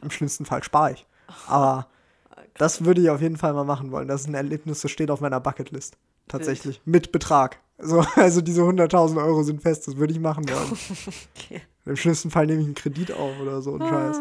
im 0.00 0.10
schlimmsten 0.10 0.44
Fall 0.44 0.64
spare 0.64 0.92
ich. 0.92 1.06
Aber 1.46 1.86
das 2.54 2.84
würde 2.84 3.02
ich 3.02 3.10
auf 3.10 3.20
jeden 3.20 3.36
Fall 3.36 3.52
mal 3.52 3.64
machen 3.64 3.92
wollen. 3.92 4.08
Das 4.08 4.22
ist 4.22 4.28
ein 4.28 4.34
Erlebnis, 4.34 4.80
das 4.80 4.90
steht 4.90 5.10
auf 5.10 5.20
meiner 5.20 5.40
Bucketlist. 5.40 5.96
Tatsächlich. 6.28 6.80
Mit 6.84 7.12
Betrag. 7.12 7.60
So, 7.78 8.00
also 8.16 8.40
diese 8.40 8.62
100.000 8.62 9.24
Euro 9.24 9.42
sind 9.42 9.62
fest, 9.62 9.86
das 9.86 9.96
würde 9.96 10.12
ich 10.12 10.20
machen 10.20 10.48
wollen. 10.48 10.72
Okay. 11.36 11.62
Im 11.84 11.96
schlimmsten 11.96 12.30
Fall 12.30 12.46
nehme 12.46 12.60
ich 12.60 12.66
einen 12.66 12.74
Kredit 12.74 13.12
auf 13.12 13.38
oder 13.40 13.60
so 13.60 13.74
ein 13.74 13.80
Scheiß. 13.80 14.20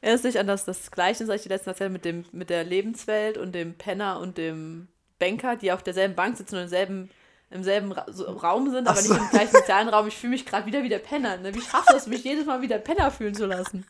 Erinnerst 0.00 0.24
du 0.24 0.28
dich 0.28 0.38
an 0.38 0.46
das, 0.46 0.64
das 0.64 0.90
Gleiche, 0.90 1.24
das 1.24 1.36
ich 1.36 1.42
dir 1.42 1.48
letztens 1.50 1.74
erzählt 1.74 1.92
mit, 1.92 2.04
dem, 2.04 2.24
mit 2.32 2.50
der 2.50 2.64
Lebenswelt 2.64 3.36
und 3.36 3.52
dem 3.52 3.74
Penner 3.74 4.20
und 4.20 4.38
dem 4.38 4.88
Banker, 5.18 5.56
die 5.56 5.72
auf 5.72 5.82
derselben 5.82 6.14
Bank 6.14 6.36
sitzen 6.36 6.56
und 6.56 6.62
im 6.62 6.68
selben, 6.68 7.10
im 7.50 7.64
selben 7.64 7.92
Ra 7.92 8.06
so, 8.08 8.24
Raum 8.24 8.70
sind, 8.70 8.86
aber 8.86 9.00
so. 9.00 9.12
nicht 9.12 9.22
im 9.22 9.30
gleichen 9.30 9.52
sozialen 9.52 9.88
Raum. 9.88 10.06
Ich 10.06 10.16
fühle 10.16 10.30
mich 10.30 10.46
gerade 10.46 10.66
wieder 10.66 10.82
wie 10.82 10.88
der 10.88 11.00
Penner. 11.00 11.36
Ne? 11.38 11.54
Wie 11.54 11.60
schaffst 11.60 11.90
du 11.90 11.96
es, 11.96 12.06
mich 12.06 12.22
jedes 12.24 12.46
Mal 12.46 12.62
wieder 12.62 12.78
Penner 12.78 13.10
fühlen 13.10 13.34
zu 13.34 13.46
lassen? 13.46 13.84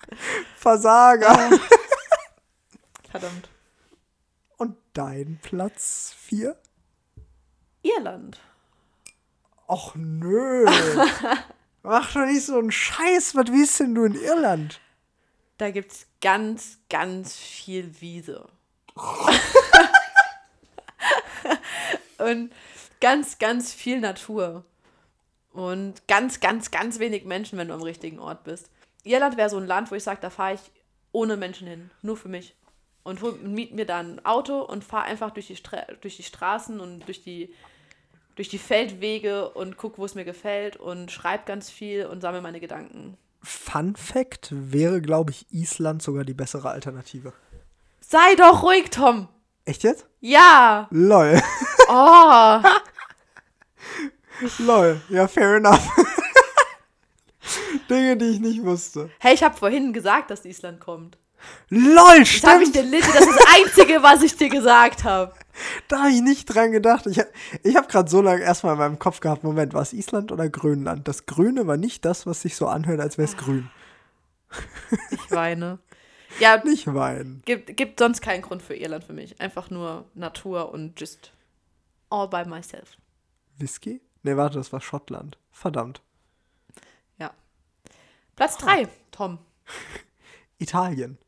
Versager. 0.56 1.50
Verdammt. 3.10 3.48
Und 4.56 4.76
dein 4.94 5.38
Platz 5.42 6.14
4? 6.18 6.56
Irland. 7.82 8.40
Och 9.68 9.94
nö. 9.94 10.64
Mach 11.82 12.12
doch 12.12 12.26
nicht 12.26 12.44
so 12.44 12.58
einen 12.58 12.72
Scheiß. 12.72 13.34
Was 13.34 13.52
willst 13.52 13.80
denn 13.80 13.94
du 13.94 14.04
in 14.04 14.14
Irland? 14.14 14.80
Da 15.58 15.70
gibt 15.70 15.92
es 15.92 16.06
ganz, 16.20 16.78
ganz 16.88 17.36
viel 17.36 18.00
Wiese. 18.00 18.48
und 22.18 22.52
ganz, 23.00 23.38
ganz 23.38 23.72
viel 23.72 24.00
Natur. 24.00 24.64
Und 25.52 26.06
ganz, 26.06 26.40
ganz, 26.40 26.70
ganz 26.70 26.98
wenig 26.98 27.24
Menschen, 27.24 27.58
wenn 27.58 27.68
du 27.68 27.74
am 27.74 27.82
richtigen 27.82 28.18
Ort 28.18 28.44
bist. 28.44 28.70
Irland 29.04 29.36
wäre 29.36 29.50
so 29.50 29.58
ein 29.58 29.66
Land, 29.66 29.90
wo 29.90 29.94
ich 29.94 30.04
sage, 30.04 30.20
da 30.20 30.30
fahre 30.30 30.54
ich 30.54 30.60
ohne 31.12 31.36
Menschen 31.36 31.66
hin. 31.66 31.90
Nur 32.02 32.16
für 32.16 32.28
mich. 32.28 32.54
Und 33.02 33.42
miet 33.42 33.74
mir 33.74 33.86
dann 33.86 34.16
ein 34.16 34.26
Auto 34.26 34.60
und 34.60 34.84
fahre 34.84 35.04
einfach 35.04 35.30
durch 35.30 35.46
die, 35.46 35.56
Stra 35.56 35.86
durch 36.00 36.16
die 36.16 36.22
Straßen 36.22 36.78
und 36.78 37.06
durch 37.06 37.22
die, 37.22 37.54
durch 38.38 38.48
die 38.48 38.58
Feldwege 38.58 39.50
und 39.50 39.76
guck, 39.76 39.98
wo 39.98 40.04
es 40.04 40.14
mir 40.14 40.24
gefällt 40.24 40.76
und 40.76 41.10
schreibe 41.10 41.42
ganz 41.44 41.70
viel 41.70 42.06
und 42.06 42.20
sammle 42.20 42.40
meine 42.40 42.60
Gedanken. 42.60 43.18
Fun 43.42 43.96
Fact 43.96 44.50
wäre, 44.52 45.02
glaube 45.02 45.32
ich, 45.32 45.46
Island 45.50 46.02
sogar 46.02 46.22
die 46.22 46.34
bessere 46.34 46.70
Alternative. 46.70 47.32
Sei 48.00 48.36
doch 48.36 48.62
ruhig, 48.62 48.90
Tom! 48.90 49.28
Echt 49.64 49.82
jetzt? 49.82 50.06
Ja! 50.20 50.86
Lol. 50.92 51.42
Oh! 51.88 52.60
Lol. 54.58 55.00
Ja, 55.08 55.26
fair 55.26 55.56
enough. 55.56 55.88
Dinge, 57.90 58.16
die 58.16 58.26
ich 58.26 58.38
nicht 58.38 58.62
wusste. 58.62 59.10
Hey, 59.18 59.34
ich 59.34 59.42
habe 59.42 59.56
vorhin 59.56 59.92
gesagt, 59.92 60.30
dass 60.30 60.44
Island 60.44 60.78
kommt. 60.78 61.18
LOL, 61.70 62.20
Das 62.20 62.42
habe 62.44 62.62
ich 62.62 62.70
stimmt. 62.70 62.74
dir 62.76 62.82
legit, 62.82 63.08
das 63.14 63.26
ist 63.26 63.38
das 63.38 63.46
Einzige, 63.56 64.02
was 64.02 64.22
ich 64.22 64.36
dir 64.36 64.48
gesagt 64.48 65.04
habe. 65.04 65.32
Da 65.88 65.98
habe 66.04 66.10
ich 66.12 66.20
nicht 66.22 66.44
dran 66.44 66.70
gedacht. 66.70 67.06
Ich, 67.06 67.20
ich 67.64 67.74
habe 67.74 67.88
gerade 67.88 68.08
so 68.08 68.22
lange 68.22 68.42
erstmal 68.42 68.74
in 68.74 68.78
meinem 68.78 68.98
Kopf 69.00 69.18
gehabt, 69.18 69.42
Moment, 69.42 69.74
war 69.74 69.82
es 69.82 69.92
Island 69.92 70.30
oder 70.30 70.48
Grönland? 70.48 71.08
Das 71.08 71.26
Grüne 71.26 71.66
war 71.66 71.76
nicht 71.76 72.04
das, 72.04 72.26
was 72.26 72.42
sich 72.42 72.54
so 72.54 72.68
anhört, 72.68 73.00
als 73.00 73.18
wäre 73.18 73.28
es 73.28 73.36
grün. 73.36 73.68
Ich 75.10 75.30
weine. 75.32 75.80
Ja, 76.38 76.58
Nicht 76.64 76.86
weinen. 76.94 77.42
gibt, 77.44 77.76
gibt 77.76 77.98
sonst 77.98 78.20
keinen 78.20 78.42
Grund 78.42 78.62
für 78.62 78.76
Irland 78.76 79.02
für 79.02 79.12
mich. 79.14 79.40
Einfach 79.40 79.68
nur 79.68 80.04
Natur 80.14 80.70
und 80.72 80.98
just 81.00 81.32
all 82.08 82.28
by 82.28 82.44
myself. 82.48 82.96
Whisky? 83.58 84.00
Nee, 84.22 84.36
warte, 84.36 84.58
das 84.58 84.72
war 84.72 84.80
Schottland. 84.80 85.38
Verdammt. 85.50 86.02
Ja. 87.18 87.32
Platz 88.36 88.56
3, 88.58 88.86
Tom. 89.10 89.38
Italien. 90.58 91.18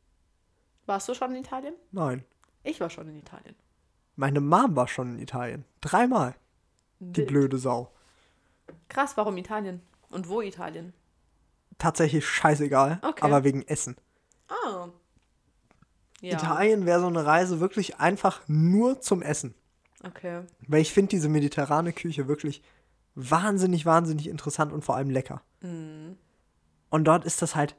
Warst 0.91 1.09
du 1.09 1.15
schon 1.15 1.31
in 1.31 1.37
Italien? 1.45 1.75
Nein. 1.93 2.25
Ich 2.65 2.81
war 2.81 2.91
schon 2.91 3.07
in 3.09 3.17
Italien. 3.17 3.55
Meine 4.17 4.41
Mom 4.41 4.75
war 4.75 4.89
schon 4.89 5.15
in 5.15 5.19
Italien. 5.21 5.65
Dreimal. 5.81 6.35
Die 6.99 7.19
Wild. 7.19 7.29
blöde 7.29 7.59
Sau. 7.59 7.93
Krass, 8.89 9.17
warum 9.17 9.37
Italien? 9.37 9.83
Und 10.11 10.29
wo 10.29 10.41
Italien? 10.41 10.93
Tatsächlich 11.79 12.27
scheißegal, 12.27 12.99
Okay. 13.03 13.25
aber 13.25 13.45
wegen 13.45 13.63
Essen. 13.69 13.95
Ah. 14.49 14.89
Ja. 16.23 16.33
Italien 16.37 16.87
wäre 16.87 16.99
so 17.03 17.07
eine 17.07 17.25
Reise 17.25 17.61
wirklich 17.61 18.01
einfach 18.01 18.43
nur 18.49 19.01
zum 19.01 19.23
Essen. 19.23 19.55
Okay. 20.03 20.43
Weil 20.67 20.81
ich 20.81 20.93
finde 20.93 21.11
diese 21.11 21.29
mediterrane 21.29 21.93
Küche 21.93 22.27
wirklich 22.27 22.65
wahnsinnig, 23.15 23.87
wahnsinnig 23.87 24.27
interessant 24.27 24.73
und 24.73 24.85
vor 24.85 24.97
allem 24.97 25.11
lecker. 25.11 25.41
Mhm. 25.61 26.19
Und 26.89 27.05
dort 27.05 27.25
ist 27.25 27.43
das 27.43 27.55
halt, 27.55 27.77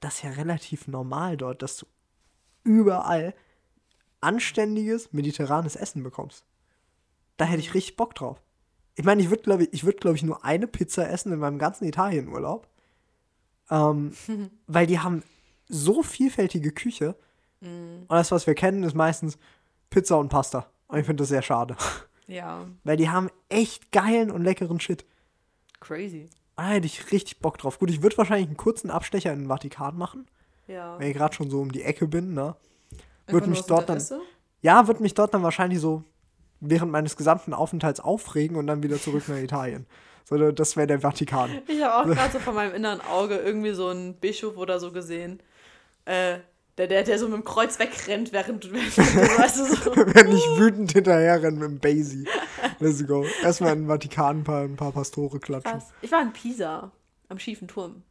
das 0.00 0.14
ist 0.14 0.22
ja 0.22 0.30
relativ 0.30 0.88
normal 0.88 1.36
dort, 1.36 1.60
dass 1.60 1.76
du 1.76 1.86
überall 2.64 3.34
anständiges 4.20 5.12
mediterranes 5.12 5.76
Essen 5.76 6.02
bekommst. 6.02 6.44
Da 7.36 7.44
hätte 7.44 7.60
ich 7.60 7.74
richtig 7.74 7.96
Bock 7.96 8.14
drauf. 8.14 8.42
Ich 8.96 9.04
meine, 9.04 9.22
ich 9.22 9.30
würde, 9.30 9.42
glaube 9.42 9.64
ich, 9.64 9.72
ich, 9.72 9.84
würd, 9.84 10.00
glaub 10.00 10.14
ich, 10.14 10.24
nur 10.24 10.44
eine 10.44 10.66
Pizza 10.66 11.08
essen 11.08 11.32
in 11.32 11.38
meinem 11.38 11.58
ganzen 11.58 11.86
Italienurlaub. 11.86 12.66
Ähm, 13.70 14.12
weil 14.66 14.86
die 14.86 14.98
haben 14.98 15.22
so 15.68 16.02
vielfältige 16.02 16.72
Küche. 16.72 17.14
Und 17.60 18.06
das, 18.08 18.30
was 18.30 18.46
wir 18.46 18.54
kennen, 18.54 18.84
ist 18.84 18.94
meistens 18.94 19.36
Pizza 19.90 20.18
und 20.18 20.28
Pasta. 20.28 20.70
Und 20.86 20.98
ich 20.98 21.06
finde 21.06 21.22
das 21.22 21.28
sehr 21.28 21.42
schade. 21.42 21.76
Ja. 22.30 22.66
Weil 22.84 22.98
die 22.98 23.08
haben 23.08 23.30
echt 23.48 23.90
geilen 23.90 24.30
und 24.30 24.44
leckeren 24.44 24.78
Shit. 24.80 25.06
Crazy. 25.80 26.28
Da 26.56 26.68
hätte 26.68 26.84
ich 26.86 27.10
richtig 27.10 27.38
Bock 27.38 27.56
drauf. 27.56 27.78
Gut, 27.78 27.88
ich 27.88 28.02
würde 28.02 28.18
wahrscheinlich 28.18 28.48
einen 28.48 28.58
kurzen 28.58 28.90
Abstecher 28.90 29.32
in 29.32 29.38
den 29.38 29.48
Vatikan 29.48 29.96
machen, 29.96 30.26
Ja. 30.68 30.98
wenn 30.98 31.08
ich 31.10 31.16
gerade 31.16 31.34
schon 31.34 31.50
so 31.50 31.60
um 31.60 31.72
die 31.72 31.82
Ecke 31.82 32.06
bin, 32.06 32.34
ne? 32.34 32.54
Nur 33.30 33.46
mich 33.46 33.62
dort 33.62 33.88
dann, 33.88 34.02
ja, 34.62 34.86
würde 34.86 35.02
mich 35.02 35.14
dort 35.14 35.34
dann 35.34 35.42
wahrscheinlich 35.42 35.80
so 35.80 36.04
während 36.60 36.90
meines 36.92 37.16
gesamten 37.16 37.52
Aufenthalts 37.52 38.00
aufregen 38.00 38.56
und 38.56 38.66
dann 38.66 38.82
wieder 38.82 39.00
zurück 39.00 39.28
nach 39.28 39.36
Italien. 39.36 39.86
So, 40.24 40.52
das 40.52 40.76
wäre 40.76 40.86
der 40.86 41.00
Vatikan. 41.00 41.50
Ich 41.66 41.82
habe 41.82 41.94
auch 41.94 42.14
gerade 42.14 42.32
so 42.32 42.38
von 42.44 42.54
meinem 42.54 42.74
inneren 42.74 43.00
Auge 43.00 43.36
irgendwie 43.36 43.72
so 43.72 43.88
einen 43.88 44.14
Bischof 44.14 44.56
oder 44.56 44.78
so 44.78 44.92
gesehen. 44.92 45.40
Äh, 46.04 46.38
der, 46.76 46.86
der, 46.86 47.02
der 47.02 47.18
so 47.18 47.26
mit 47.26 47.36
dem 47.36 47.44
Kreuz 47.44 47.78
wegrennt, 47.78 48.32
während 48.32 48.64
du, 48.64 48.72
weißt 48.72 49.58
du, 49.58 49.64
so. 49.64 49.96
Wenn 49.96 50.30
ich 50.30 50.44
wütend 50.58 50.92
hinterherrenne 50.92 51.58
mit 51.58 51.70
dem 51.70 51.78
Basie. 51.80 52.26
Let's 52.78 53.04
go. 53.06 53.24
Erstmal 53.42 53.72
in 53.72 53.80
den 53.80 53.88
Vatikan 53.88 54.40
ein 54.40 54.44
paar, 54.44 54.62
ein 54.62 54.76
paar 54.76 54.92
Pastore 54.92 55.40
klatschen. 55.40 55.72
Krass. 55.72 55.92
Ich 56.02 56.12
war 56.12 56.22
in 56.22 56.32
Pisa, 56.32 56.92
am 57.28 57.38
schiefen 57.38 57.66
Turm. 57.66 58.02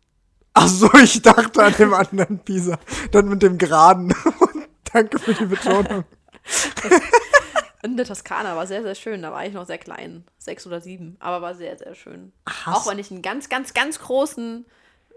Ach 0.60 0.68
so, 0.68 0.92
ich 0.96 1.22
dachte 1.22 1.64
an 1.64 1.74
dem 1.78 1.94
anderen 1.94 2.40
Pisa. 2.40 2.80
Dann 3.12 3.30
mit 3.30 3.44
dem 3.44 3.58
Geraden. 3.58 4.14
Danke 4.94 5.20
für 5.20 5.34
die 5.34 5.46
Betonung. 5.46 6.04
In 7.84 7.96
der 7.96 8.06
Toskana 8.08 8.56
war 8.56 8.66
sehr, 8.66 8.82
sehr 8.82 8.96
schön. 8.96 9.22
Da 9.22 9.32
war 9.32 9.46
ich 9.46 9.54
noch 9.54 9.68
sehr 9.68 9.78
klein. 9.78 10.24
Sechs 10.40 10.66
oder 10.66 10.82
sieben. 10.82 11.16
Aber 11.20 11.42
war 11.42 11.54
sehr, 11.56 11.78
sehr 11.78 11.94
schön. 11.96 12.32
Hast- 12.50 12.76
Auch 12.76 12.90
wenn 12.92 12.98
ich 13.00 13.12
einen 13.12 13.22
ganz, 13.22 13.50
ganz, 13.50 13.74
ganz 13.74 14.00
großen 14.00 14.66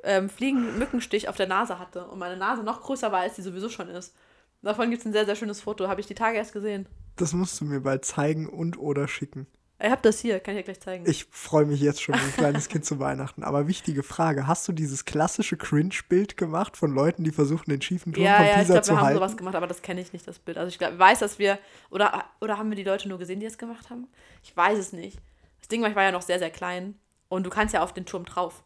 ähm, 0.05 0.29
fliegenden 0.29 0.79
Mückenstich 0.79 1.29
auf 1.29 1.37
der 1.37 1.47
Nase 1.49 1.79
hatte. 1.79 2.05
Und 2.07 2.19
meine 2.19 2.37
Nase 2.37 2.63
noch 2.63 2.83
größer 2.83 3.11
war, 3.13 3.21
als 3.21 3.35
die 3.37 3.43
sowieso 3.43 3.69
schon 3.71 3.89
ist. 3.89 4.15
Davon 4.63 4.91
gibt 4.91 5.01
es 5.01 5.07
ein 5.07 5.13
sehr, 5.13 5.25
sehr 5.25 5.37
schönes 5.37 5.63
Foto. 5.63 5.89
Habe 5.89 6.01
ich 6.03 6.07
die 6.07 6.15
Tage 6.15 6.37
erst 6.37 6.53
gesehen. 6.53 6.87
Das 7.17 7.33
musst 7.33 7.59
du 7.61 7.65
mir 7.65 7.81
bald 7.81 8.05
zeigen 8.05 8.47
und 8.47 8.79
oder 8.79 9.09
schicken. 9.09 9.47
Ich 9.83 9.91
habe 9.91 10.03
das 10.03 10.21
hier. 10.21 10.41
Kann 10.41 10.55
ich 10.55 10.61
dir 10.61 10.65
gleich 10.65 10.81
zeigen. 10.81 11.09
Ich 11.09 11.27
freue 11.31 11.65
mich 11.65 11.81
jetzt 11.81 12.03
schon 12.03 12.15
wie 12.15 12.21
ein 12.21 12.33
kleines 12.35 12.69
Kind 12.69 12.85
zu 12.85 12.99
Weihnachten. 12.99 13.43
Aber 13.43 13.67
wichtige 13.67 14.03
Frage: 14.03 14.47
Hast 14.47 14.69
du 14.69 14.73
dieses 14.73 15.05
klassische 15.05 15.57
Cringe-Bild 15.57 16.37
gemacht 16.37 16.77
von 16.77 16.93
Leuten, 16.93 17.25
die 17.25 17.31
versuchen, 17.31 17.71
den 17.71 17.81
schiefen 17.81 18.13
Turm 18.13 18.25
ja, 18.25 18.37
von 18.37 18.45
ja, 18.45 18.51
ich 18.53 18.59
Pisa 18.59 18.73
glaube, 18.75 18.83
zu 18.83 18.93
wir 18.93 18.97
haben 18.99 19.05
halten? 19.07 19.19
sowas 19.19 19.37
gemacht, 19.37 19.55
aber 19.55 19.67
das 19.67 19.81
kenne 19.81 20.01
ich 20.01 20.13
nicht, 20.13 20.29
das 20.29 20.39
Bild. 20.39 20.59
Also 20.59 20.69
ich 20.69 20.79
glaub, 20.79 20.99
weiß, 20.99 21.21
dass 21.21 21.39
wir, 21.39 21.59
oder, 21.91 22.25
oder 22.41 22.59
haben 22.59 22.69
wir 22.69 22.77
die 22.77 22.85
Leute 22.85 23.09
nur 23.09 23.19
gesehen, 23.19 23.41
die 23.41 23.47
es 23.47 23.57
gemacht 23.57 23.89
haben? 23.89 24.07
Ich 24.43 24.55
weiß 24.55 24.79
es 24.79 24.93
nicht. 24.93 25.19
Das 25.61 25.69
Ding 25.69 25.81
war, 25.83 25.89
ich 25.89 25.97
war 25.97 26.05
ja 26.05 26.13
noch 26.13 26.23
sehr, 26.23 26.39
sehr 26.39 26.51
klein 26.51 26.95
und 27.29 27.45
du 27.45 27.51
kannst 27.51 27.73
ja 27.73 27.83
auf 27.83 27.95
den 27.95 28.05
Turm 28.05 28.25
drauf. 28.25 28.65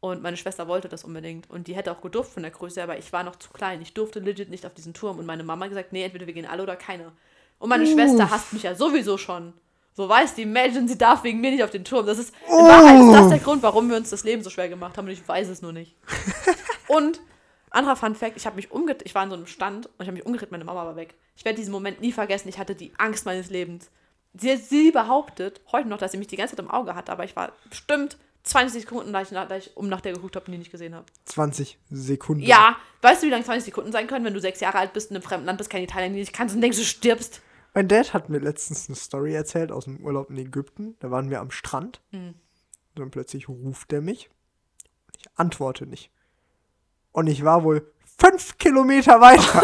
Und 0.00 0.22
meine 0.22 0.36
Schwester 0.36 0.68
wollte 0.68 0.88
das 0.88 1.04
unbedingt 1.04 1.48
und 1.50 1.68
die 1.68 1.74
hätte 1.74 1.90
auch 1.90 2.00
gedurft 2.00 2.32
von 2.32 2.42
der 2.42 2.52
Größe, 2.52 2.82
aber 2.82 2.98
ich 2.98 3.12
war 3.12 3.22
noch 3.22 3.36
zu 3.36 3.50
klein. 3.50 3.80
Ich 3.80 3.94
durfte 3.94 4.20
legit 4.20 4.50
nicht 4.50 4.66
auf 4.66 4.74
diesen 4.74 4.92
Turm 4.92 5.18
und 5.18 5.26
meine 5.26 5.42
Mama 5.42 5.64
hat 5.64 5.70
gesagt, 5.70 5.92
nee, 5.92 6.04
entweder 6.04 6.26
wir 6.26 6.34
gehen 6.34 6.46
alle 6.46 6.62
oder 6.62 6.76
keiner. 6.76 7.12
Und 7.58 7.70
meine 7.70 7.86
Schwester 7.86 8.30
hasst 8.30 8.52
mich 8.52 8.64
ja 8.64 8.74
sowieso 8.74 9.18
schon. 9.18 9.54
So 9.96 10.06
weiß 10.06 10.34
die 10.34 10.42
Imagine, 10.42 10.86
sie 10.86 10.98
darf 10.98 11.24
wegen 11.24 11.40
mir 11.40 11.50
nicht 11.50 11.64
auf 11.64 11.70
den 11.70 11.82
Turm. 11.82 12.04
Das 12.04 12.18
ist, 12.18 12.34
in 12.46 12.52
Wahrheit 12.52 13.00
ist 13.00 13.12
das 13.12 13.28
der 13.30 13.38
Grund, 13.38 13.62
warum 13.62 13.88
wir 13.88 13.96
uns 13.96 14.10
das 14.10 14.24
Leben 14.24 14.42
so 14.42 14.50
schwer 14.50 14.68
gemacht 14.68 14.98
haben 14.98 15.06
und 15.06 15.12
ich 15.12 15.26
weiß 15.26 15.48
es 15.48 15.62
nur 15.62 15.72
nicht. 15.72 15.96
Und 16.88 17.20
anderer 17.70 17.96
Fun 17.96 18.14
Fact, 18.14 18.36
ich 18.36 18.46
habe 18.46 18.54
mich 18.54 18.70
umgedreht, 18.70 19.02
ich 19.04 19.14
war 19.14 19.24
in 19.24 19.30
so 19.30 19.34
einem 19.34 19.46
Stand 19.46 19.86
und 19.86 19.94
ich 19.98 20.06
habe 20.06 20.16
mich 20.16 20.24
umgedreht, 20.24 20.52
meine 20.52 20.64
Mama 20.64 20.86
war 20.86 20.94
weg. 20.94 21.14
Ich 21.34 21.44
werde 21.44 21.58
diesen 21.58 21.72
Moment 21.72 22.00
nie 22.00 22.12
vergessen, 22.12 22.48
ich 22.48 22.58
hatte 22.58 22.76
die 22.76 22.92
Angst 22.96 23.26
meines 23.26 23.50
Lebens. 23.50 23.90
Sie, 24.34 24.56
sie 24.56 24.92
behauptet 24.92 25.60
heute 25.72 25.88
noch, 25.88 25.98
dass 25.98 26.12
sie 26.12 26.18
mich 26.18 26.28
die 26.28 26.36
ganze 26.36 26.54
Zeit 26.54 26.64
im 26.64 26.70
Auge 26.70 26.94
hatte, 26.94 27.10
aber 27.10 27.24
ich 27.24 27.34
war 27.34 27.52
bestimmt 27.68 28.18
20 28.44 28.82
Sekunden, 28.82 29.12
da 29.12 29.22
ich, 29.22 29.30
da 29.30 29.56
ich 29.56 29.76
um 29.76 29.88
nach 29.88 30.00
der 30.00 30.12
geguckt 30.12 30.36
habe 30.36 30.46
und 30.46 30.52
die 30.52 30.58
nicht 30.58 30.70
gesehen 30.70 30.94
habe. 30.94 31.06
20 31.24 31.76
Sekunden. 31.90 32.44
Ja, 32.44 32.76
weißt 33.02 33.22
du, 33.22 33.26
wie 33.26 33.30
lange 33.30 33.44
20 33.44 33.64
Sekunden 33.64 33.90
sein 33.90 34.06
können, 34.06 34.24
wenn 34.24 34.34
du 34.34 34.40
sechs 34.40 34.60
Jahre 34.60 34.78
alt 34.78 34.92
bist, 34.92 35.10
in 35.10 35.16
einem 35.16 35.24
fremden 35.24 35.46
Land 35.46 35.58
bist, 35.58 35.68
kein 35.68 35.82
Italien 35.82 36.12
nicht 36.12 36.32
kannst 36.32 36.54
und 36.54 36.60
denkst, 36.60 36.78
du 36.78 36.84
stirbst? 36.84 37.40
Mein 37.76 37.88
Dad 37.88 38.14
hat 38.14 38.30
mir 38.30 38.38
letztens 38.38 38.88
eine 38.88 38.96
Story 38.96 39.34
erzählt 39.34 39.70
aus 39.70 39.84
dem 39.84 39.98
Urlaub 40.02 40.30
in 40.30 40.38
Ägypten. 40.38 40.96
Da 41.00 41.10
waren 41.10 41.28
wir 41.28 41.42
am 41.42 41.50
Strand. 41.50 42.00
Mhm. 42.10 42.32
Dann 42.94 43.10
plötzlich 43.10 43.50
ruft 43.50 43.92
er 43.92 44.00
mich. 44.00 44.30
Ich 45.18 45.26
antworte 45.34 45.84
nicht. 45.84 46.10
Und 47.12 47.26
ich 47.26 47.44
war 47.44 47.64
wohl 47.64 47.92
fünf 48.18 48.56
Kilometer 48.56 49.20
weiter. 49.20 49.60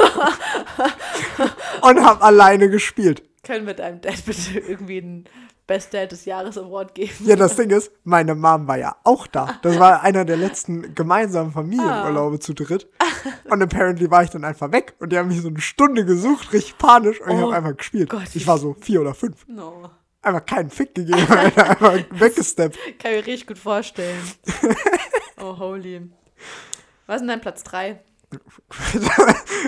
und 1.89 2.05
habe 2.05 2.21
alleine 2.21 2.69
gespielt. 2.69 3.23
Können 3.45 3.67
wir 3.67 3.73
deinem 3.73 4.03
Dad 4.03 4.23
bitte 4.27 4.59
irgendwie 4.59 4.99
einen 4.99 5.25
Best 5.67 5.95
Dad 5.95 6.11
des 6.13 6.25
Jahres 6.25 6.59
Award 6.59 6.95
geben? 6.95 7.13
Ja, 7.25 7.37
das 7.37 7.57
Ding 7.57 7.71
ist, 7.71 7.93
meine 8.05 8.35
Mom 8.35 8.67
war 8.67 8.79
ja 8.79 8.97
auch 9.05 9.27
da. 9.27 9.59
Das 9.63 9.79
war 9.79 10.03
einer 10.03 10.25
der 10.25 10.37
letzten 10.37 10.95
gemeinsamen 10.95 11.53
Familienurlaube 11.53 12.41
zu 12.41 12.53
dritt. 12.53 12.89
Und 13.45 13.63
apparently 13.63 14.11
war 14.11 14.25
ich 14.25 14.31
dann 14.31 14.45
einfach 14.45 14.73
weg. 14.73 14.95
Und 14.99 15.13
die 15.13 15.19
haben 15.19 15.29
mich 15.29 15.41
so 15.41 15.49
eine 15.49 15.61
Stunde 15.61 16.05
gesucht, 16.05 16.53
richtig 16.53 16.77
panisch. 16.79 17.21
Und 17.21 17.31
ich 17.31 17.37
Oh 17.37 17.43
habe 17.43 17.55
einfach 17.57 17.77
gespielt. 17.77 18.11
Gott, 18.11 18.35
ich 18.35 18.47
war 18.47 18.59
so 18.59 18.75
vier 18.81 19.01
oder 19.01 19.15
fünf. 19.15 19.47
No. 19.47 19.89
Einfach 20.21 20.45
keinen 20.47 20.71
Fick 20.71 20.95
gegeben, 20.95 21.27
Alter. 21.29 21.71
Einfach 21.71 21.95
weggesteppt. 22.11 22.77
Kann 22.99 23.13
ich 23.13 23.19
mir 23.19 23.27
richtig 23.27 23.47
gut 23.47 23.59
vorstellen. 23.59 24.21
oh, 25.41 25.59
holy. 25.59 26.11
Was 27.07 27.17
ist 27.17 27.21
denn 27.23 27.29
dein 27.29 27.41
Platz 27.41 27.63
3? 27.65 28.01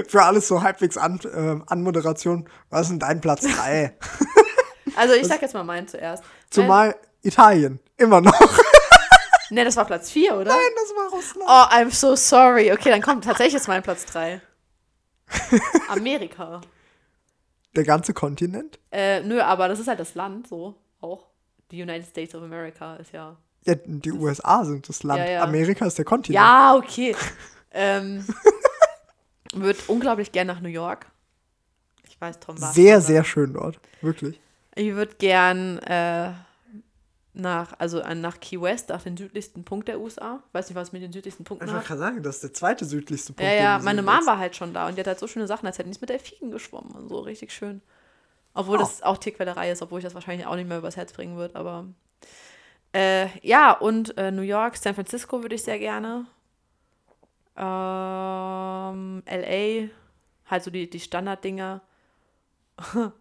Für 0.08 0.22
alles 0.22 0.48
so 0.48 0.62
halbwegs 0.62 0.96
an, 0.96 1.20
äh, 1.24 1.60
Anmoderation. 1.70 2.48
Was 2.70 2.82
ist 2.82 2.90
denn 2.90 2.98
dein 3.00 3.20
Platz 3.20 3.42
3? 3.42 3.96
Also, 4.96 5.14
ich 5.14 5.26
sag 5.26 5.42
jetzt 5.42 5.54
mal 5.54 5.64
meinen 5.64 5.88
zuerst. 5.88 6.22
Zumal 6.50 6.96
Italien. 7.22 7.80
Immer 7.96 8.20
noch. 8.20 8.38
Ne, 9.50 9.64
das 9.64 9.76
war 9.76 9.84
Platz 9.84 10.10
4, 10.10 10.34
oder? 10.34 10.46
Nein, 10.46 10.70
das 10.74 10.96
war 10.96 11.10
Russland. 11.10 11.48
Oh, 11.48 11.74
I'm 11.74 11.90
so 11.90 12.16
sorry. 12.16 12.72
Okay, 12.72 12.90
dann 12.90 13.02
kommt 13.02 13.24
tatsächlich 13.24 13.54
jetzt 13.54 13.68
mein 13.68 13.82
Platz 13.82 14.04
3. 14.06 14.40
Amerika. 15.88 16.60
Der 17.76 17.84
ganze 17.84 18.14
Kontinent? 18.14 18.78
Äh, 18.90 19.20
nö, 19.20 19.40
aber 19.40 19.68
das 19.68 19.80
ist 19.80 19.88
halt 19.88 20.00
das 20.00 20.14
Land, 20.14 20.48
so 20.48 20.74
auch. 21.00 21.26
Die 21.70 21.82
United 21.82 22.08
States 22.08 22.34
of 22.34 22.42
America 22.42 22.96
ist 22.96 23.12
ja. 23.12 23.36
Ja, 23.64 23.74
die 23.84 24.12
USA 24.12 24.64
sind 24.64 24.88
das 24.88 25.02
Land. 25.02 25.20
Ja, 25.20 25.30
ja. 25.30 25.42
Amerika 25.42 25.86
ist 25.86 25.98
der 25.98 26.04
Kontinent. 26.04 26.42
Ja, 26.42 26.74
okay. 26.76 27.16
ähm, 27.70 28.26
Würde 29.54 29.78
unglaublich 29.88 30.32
gern 30.32 30.46
nach 30.46 30.60
New 30.60 30.68
York. 30.68 31.06
Ich 32.06 32.20
weiß, 32.20 32.40
Tom 32.40 32.60
war 32.60 32.72
Sehr, 32.72 33.00
sehr 33.00 33.24
schön 33.24 33.54
dort. 33.54 33.78
Wirklich. 34.02 34.40
Ich 34.76 34.92
würde 34.94 35.14
gern 35.16 35.78
äh, 35.80 36.32
nach, 37.32 37.74
also 37.78 38.02
an- 38.02 38.20
nach 38.20 38.40
Key 38.40 38.60
West, 38.60 38.88
nach 38.90 39.02
den 39.02 39.16
südlichsten 39.16 39.64
Punkt 39.64 39.88
der 39.88 40.00
USA. 40.00 40.42
Weiß 40.52 40.68
nicht, 40.68 40.76
was 40.76 40.92
mit 40.92 41.02
den 41.02 41.12
südlichsten 41.12 41.44
Punkten 41.44 41.66
Ich 41.66 41.72
wollte 41.72 41.86
gerade 41.86 42.00
sagen, 42.00 42.22
das 42.22 42.36
ist 42.36 42.42
der 42.44 42.52
zweite 42.54 42.84
südlichste 42.84 43.32
Punkt. 43.32 43.50
Ja, 43.50 43.56
ja, 43.56 43.78
meine 43.78 44.04
willst. 44.06 44.26
war 44.26 44.38
halt 44.38 44.56
schon 44.56 44.72
da 44.74 44.86
und 44.88 44.96
die 44.96 45.00
hat 45.00 45.06
halt 45.06 45.18
so 45.18 45.26
schöne 45.26 45.46
Sachen, 45.46 45.66
als 45.66 45.78
hätten 45.78 45.90
die 45.92 45.98
mit 46.00 46.10
Delfinen 46.10 46.50
geschwommen 46.50 46.92
und 46.92 47.08
so, 47.08 47.20
richtig 47.20 47.52
schön. 47.52 47.82
Obwohl 48.52 48.76
Oh. 48.76 48.80
das 48.80 49.02
auch 49.02 49.18
Tierquälerei 49.18 49.70
ist, 49.70 49.82
obwohl 49.82 49.98
ich 49.98 50.04
das 50.04 50.14
wahrscheinlich 50.14 50.46
auch 50.46 50.54
nicht 50.56 50.68
mehr 50.68 50.78
übers 50.78 50.96
Herz 50.96 51.12
bringen 51.12 51.36
würde, 51.36 51.56
aber. 51.56 51.86
Äh, 52.92 53.26
ja, 53.42 53.72
und 53.72 54.16
äh, 54.16 54.30
New 54.30 54.42
York, 54.42 54.76
San 54.76 54.94
Francisco 54.94 55.42
würde 55.42 55.56
ich 55.56 55.64
sehr 55.64 55.80
gerne. 55.80 56.26
Ähm, 57.56 59.22
LA, 59.26 59.88
halt 60.50 60.62
so 60.62 60.70
die, 60.70 60.88
die 60.88 61.00
Standarddinger. 61.00 61.80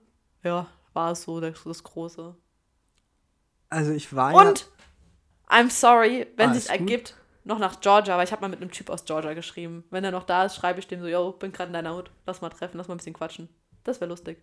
ja, 0.43 0.67
war 0.93 1.11
es 1.11 1.23
so, 1.23 1.39
das, 1.39 1.63
das 1.63 1.83
Große. 1.83 2.35
Also 3.69 3.91
ich 3.91 4.15
war 4.15 4.33
Und, 4.35 4.69
I'm 5.49 5.69
sorry, 5.69 6.27
wenn 6.37 6.51
es 6.51 6.67
gut. 6.67 6.79
ergibt, 6.79 7.15
noch 7.43 7.59
nach 7.59 7.81
Georgia, 7.81 8.13
aber 8.13 8.23
ich 8.23 8.31
habe 8.31 8.41
mal 8.41 8.47
mit 8.49 8.61
einem 8.61 8.71
Typ 8.71 8.89
aus 8.89 9.03
Georgia 9.05 9.33
geschrieben. 9.33 9.83
Wenn 9.89 10.03
er 10.03 10.11
noch 10.11 10.23
da 10.23 10.45
ist, 10.45 10.55
schreibe 10.55 10.79
ich 10.79 10.87
dem 10.87 11.01
so, 11.01 11.07
yo, 11.07 11.31
bin 11.33 11.51
gerade 11.51 11.67
in 11.67 11.73
deiner 11.73 11.95
Hut, 11.95 12.11
lass 12.25 12.41
mal 12.41 12.49
treffen, 12.49 12.77
lass 12.77 12.87
mal 12.87 12.93
ein 12.95 12.97
bisschen 12.97 13.13
quatschen. 13.13 13.49
Das 13.83 13.99
wäre 13.99 14.09
lustig. 14.09 14.41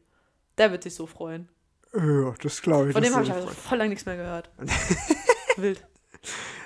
Der 0.58 0.70
wird 0.70 0.82
sich 0.82 0.94
so 0.94 1.06
freuen. 1.06 1.48
ja. 1.94 2.00
Ja, 2.02 2.34
das 2.42 2.60
glaube 2.60 2.88
ich. 2.88 2.92
Von 2.92 3.02
dem 3.02 3.14
habe 3.14 3.24
ich 3.24 3.32
aber 3.32 3.48
voll 3.48 3.78
lange 3.78 3.90
nichts 3.90 4.04
mehr 4.06 4.16
gehört. 4.16 4.50
Wild. 5.56 5.84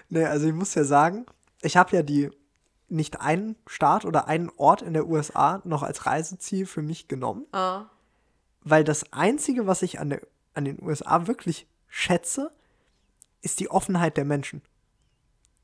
Nee, 0.08 0.24
also 0.24 0.46
ich 0.46 0.52
muss 0.52 0.74
ja 0.74 0.84
sagen, 0.84 1.24
ich 1.62 1.76
habe 1.76 1.94
ja 1.96 2.02
die 2.02 2.30
nicht 2.88 3.20
einen 3.20 3.56
Staat 3.66 4.04
oder 4.04 4.28
einen 4.28 4.50
Ort 4.56 4.82
in 4.82 4.92
der 4.92 5.06
USA 5.06 5.60
noch 5.64 5.82
als 5.82 6.04
Reiseziel 6.06 6.66
für 6.66 6.82
mich 6.82 7.08
genommen, 7.08 7.46
Ah, 7.52 7.86
weil 8.64 8.82
das 8.82 9.12
Einzige, 9.12 9.66
was 9.66 9.82
ich 9.82 10.00
an, 10.00 10.10
der, 10.10 10.22
an 10.54 10.64
den 10.64 10.82
USA 10.82 11.26
wirklich 11.26 11.66
schätze, 11.88 12.50
ist 13.42 13.60
die 13.60 13.70
Offenheit 13.70 14.16
der 14.16 14.24
Menschen. 14.24 14.62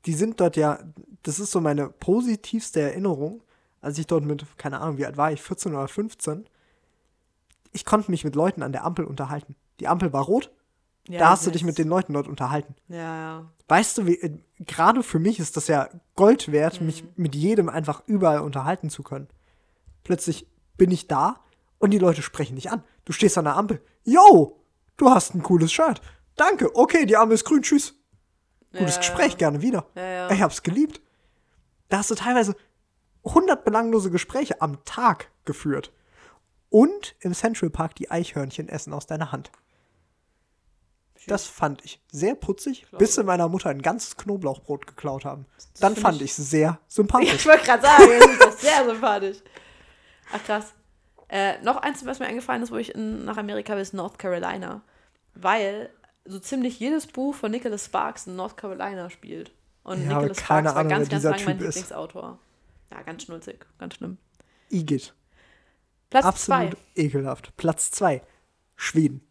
Die 0.05 0.13
sind 0.13 0.39
dort 0.39 0.55
ja, 0.55 0.79
das 1.23 1.39
ist 1.39 1.51
so 1.51 1.59
meine 1.59 1.89
positivste 1.89 2.79
Erinnerung, 2.81 3.43
als 3.81 3.97
ich 3.97 4.07
dort 4.07 4.23
mit, 4.23 4.45
keine 4.57 4.79
Ahnung, 4.79 4.97
wie 4.97 5.05
alt 5.05 5.17
war 5.17 5.31
ich, 5.31 5.41
14 5.41 5.73
oder 5.73 5.87
15, 5.87 6.47
ich 7.73 7.85
konnte 7.85 8.11
mich 8.11 8.23
mit 8.23 8.35
Leuten 8.35 8.63
an 8.63 8.71
der 8.71 8.83
Ampel 8.83 9.05
unterhalten. 9.05 9.55
Die 9.79 9.87
Ampel 9.87 10.13
war 10.13 10.23
rot, 10.23 10.51
ja, 11.07 11.19
da 11.19 11.29
hast 11.31 11.45
du 11.45 11.49
ich 11.49 11.53
dich 11.53 11.63
mit 11.63 11.77
den 11.77 11.87
Leuten 11.87 12.13
dort 12.13 12.27
unterhalten. 12.27 12.75
Ja, 12.87 12.97
ja. 12.97 13.51
Weißt 13.67 13.97
du, 13.97 14.05
wie, 14.05 14.19
äh, 14.21 14.37
gerade 14.59 15.01
für 15.01 15.19
mich 15.19 15.39
ist 15.39 15.57
das 15.57 15.67
ja 15.67 15.89
Gold 16.15 16.51
wert, 16.51 16.81
mich 16.81 17.03
mit 17.15 17.33
jedem 17.33 17.69
einfach 17.69 18.03
überall 18.05 18.41
unterhalten 18.41 18.89
zu 18.89 19.01
können. 19.01 19.27
Plötzlich 20.03 20.47
bin 20.77 20.91
ich 20.91 21.07
da 21.07 21.39
und 21.79 21.91
die 21.91 21.97
Leute 21.97 22.21
sprechen 22.21 22.55
dich 22.55 22.69
an. 22.69 22.83
Du 23.05 23.13
stehst 23.13 23.37
an 23.37 23.45
der 23.45 23.55
Ampel. 23.55 23.83
Yo, 24.03 24.63
du 24.97 25.09
hast 25.09 25.33
ein 25.35 25.43
cooles 25.43 25.71
Shirt. 25.71 26.01
Danke. 26.35 26.75
Okay, 26.75 27.05
die 27.05 27.17
Ampel 27.17 27.35
ist 27.35 27.45
grün. 27.45 27.61
Tschüss. 27.61 27.95
Gutes 28.71 28.95
Ja, 28.95 29.01
Gespräch, 29.01 29.31
ja. 29.33 29.37
gerne 29.37 29.61
wieder. 29.61 29.85
Ja. 29.95 30.31
Ich 30.31 30.41
hab's 30.41 30.63
geliebt. 30.63 31.01
Da 31.89 31.97
hast 31.97 32.09
du 32.11 32.15
teilweise 32.15 32.55
100 33.25 33.65
belanglose 33.65 34.09
Gespräche 34.11 34.61
am 34.61 34.83
Tag 34.85 35.29
geführt. 35.45 35.91
Und 36.69 37.15
im 37.19 37.33
Central 37.33 37.69
Park 37.69 37.95
die 37.95 38.09
Eichhörnchen 38.09 38.69
essen 38.69 38.93
aus 38.93 39.07
deiner 39.07 39.31
Hand. 39.33 39.51
Das 41.27 41.45
fand 41.45 41.83
ich 41.85 42.01
sehr 42.11 42.33
putzig, 42.33 42.87
bis 42.97 43.13
sie 43.15 43.23
meiner 43.23 43.47
Mutter 43.47 43.69
ein 43.69 43.81
ganzes 43.83 44.17
Knoblauchbrot 44.17 44.87
geklaut 44.87 45.23
haben. 45.23 45.45
Dann 45.79 45.93
find 45.93 46.01
fand 46.03 46.15
ich- 46.17 46.23
ich 46.23 46.31
es 46.31 46.49
sehr 46.49 46.79
sympathisch. 46.87 47.33
ich 47.35 47.45
wollte 47.45 47.65
gerade 47.65 47.83
sagen, 47.83 48.03
das 48.19 48.31
ist 48.31 48.41
doch 48.41 48.51
sehr 48.57 48.85
sympathisch. 48.85 49.37
Ach 50.31 50.43
krass. 50.43 50.73
Äh, 51.31 51.61
noch 51.63 51.77
eins, 51.77 52.05
was 52.05 52.19
mir 52.19 52.25
eingefallen 52.27 52.61
ist, 52.61 52.71
wo 52.71 52.75
ich 52.77 52.93
in, 52.93 53.23
nach 53.25 53.37
Amerika 53.37 53.73
will, 53.73 53.81
ist 53.81 53.93
North 53.93 54.19
Carolina. 54.19 54.81
Weil 55.33 55.89
so 56.25 56.37
ziemlich 56.39 56.77
jedes 56.79 57.07
Buch 57.07 57.33
von 57.33 57.49
Nicholas 57.51 57.85
Sparks 57.85 58.27
in 58.27 58.35
North 58.35 58.57
Carolina 58.57 59.09
spielt. 59.09 59.51
Und 59.83 60.03
Ja, 60.05 60.17
Nicholas 60.19 60.37
keine 60.37 60.69
Sparks 60.69 60.75
war 60.75 60.75
Ahnung, 60.81 60.89
ganz, 60.89 61.01
wer 61.05 61.09
ganz 61.09 61.21
dieser 61.21 61.29
lange 61.31 61.45
mein 61.45 61.55
ist. 61.59 61.75
Lieblingsautor. 61.75 62.39
Ja, 62.91 63.01
ganz 63.03 63.23
schnulzig, 63.23 63.65
ganz 63.79 63.95
schlimm. 63.95 64.17
Igitt. 64.69 65.13
Platz 66.09 66.25
Absolut 66.25 66.71
zwei. 66.71 66.77
ekelhaft. 67.01 67.55
Platz 67.55 67.89
2. 67.91 68.21
Schweden. 68.75 69.21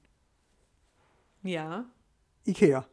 Ja. 1.42 1.84
Ikea. 2.46 2.84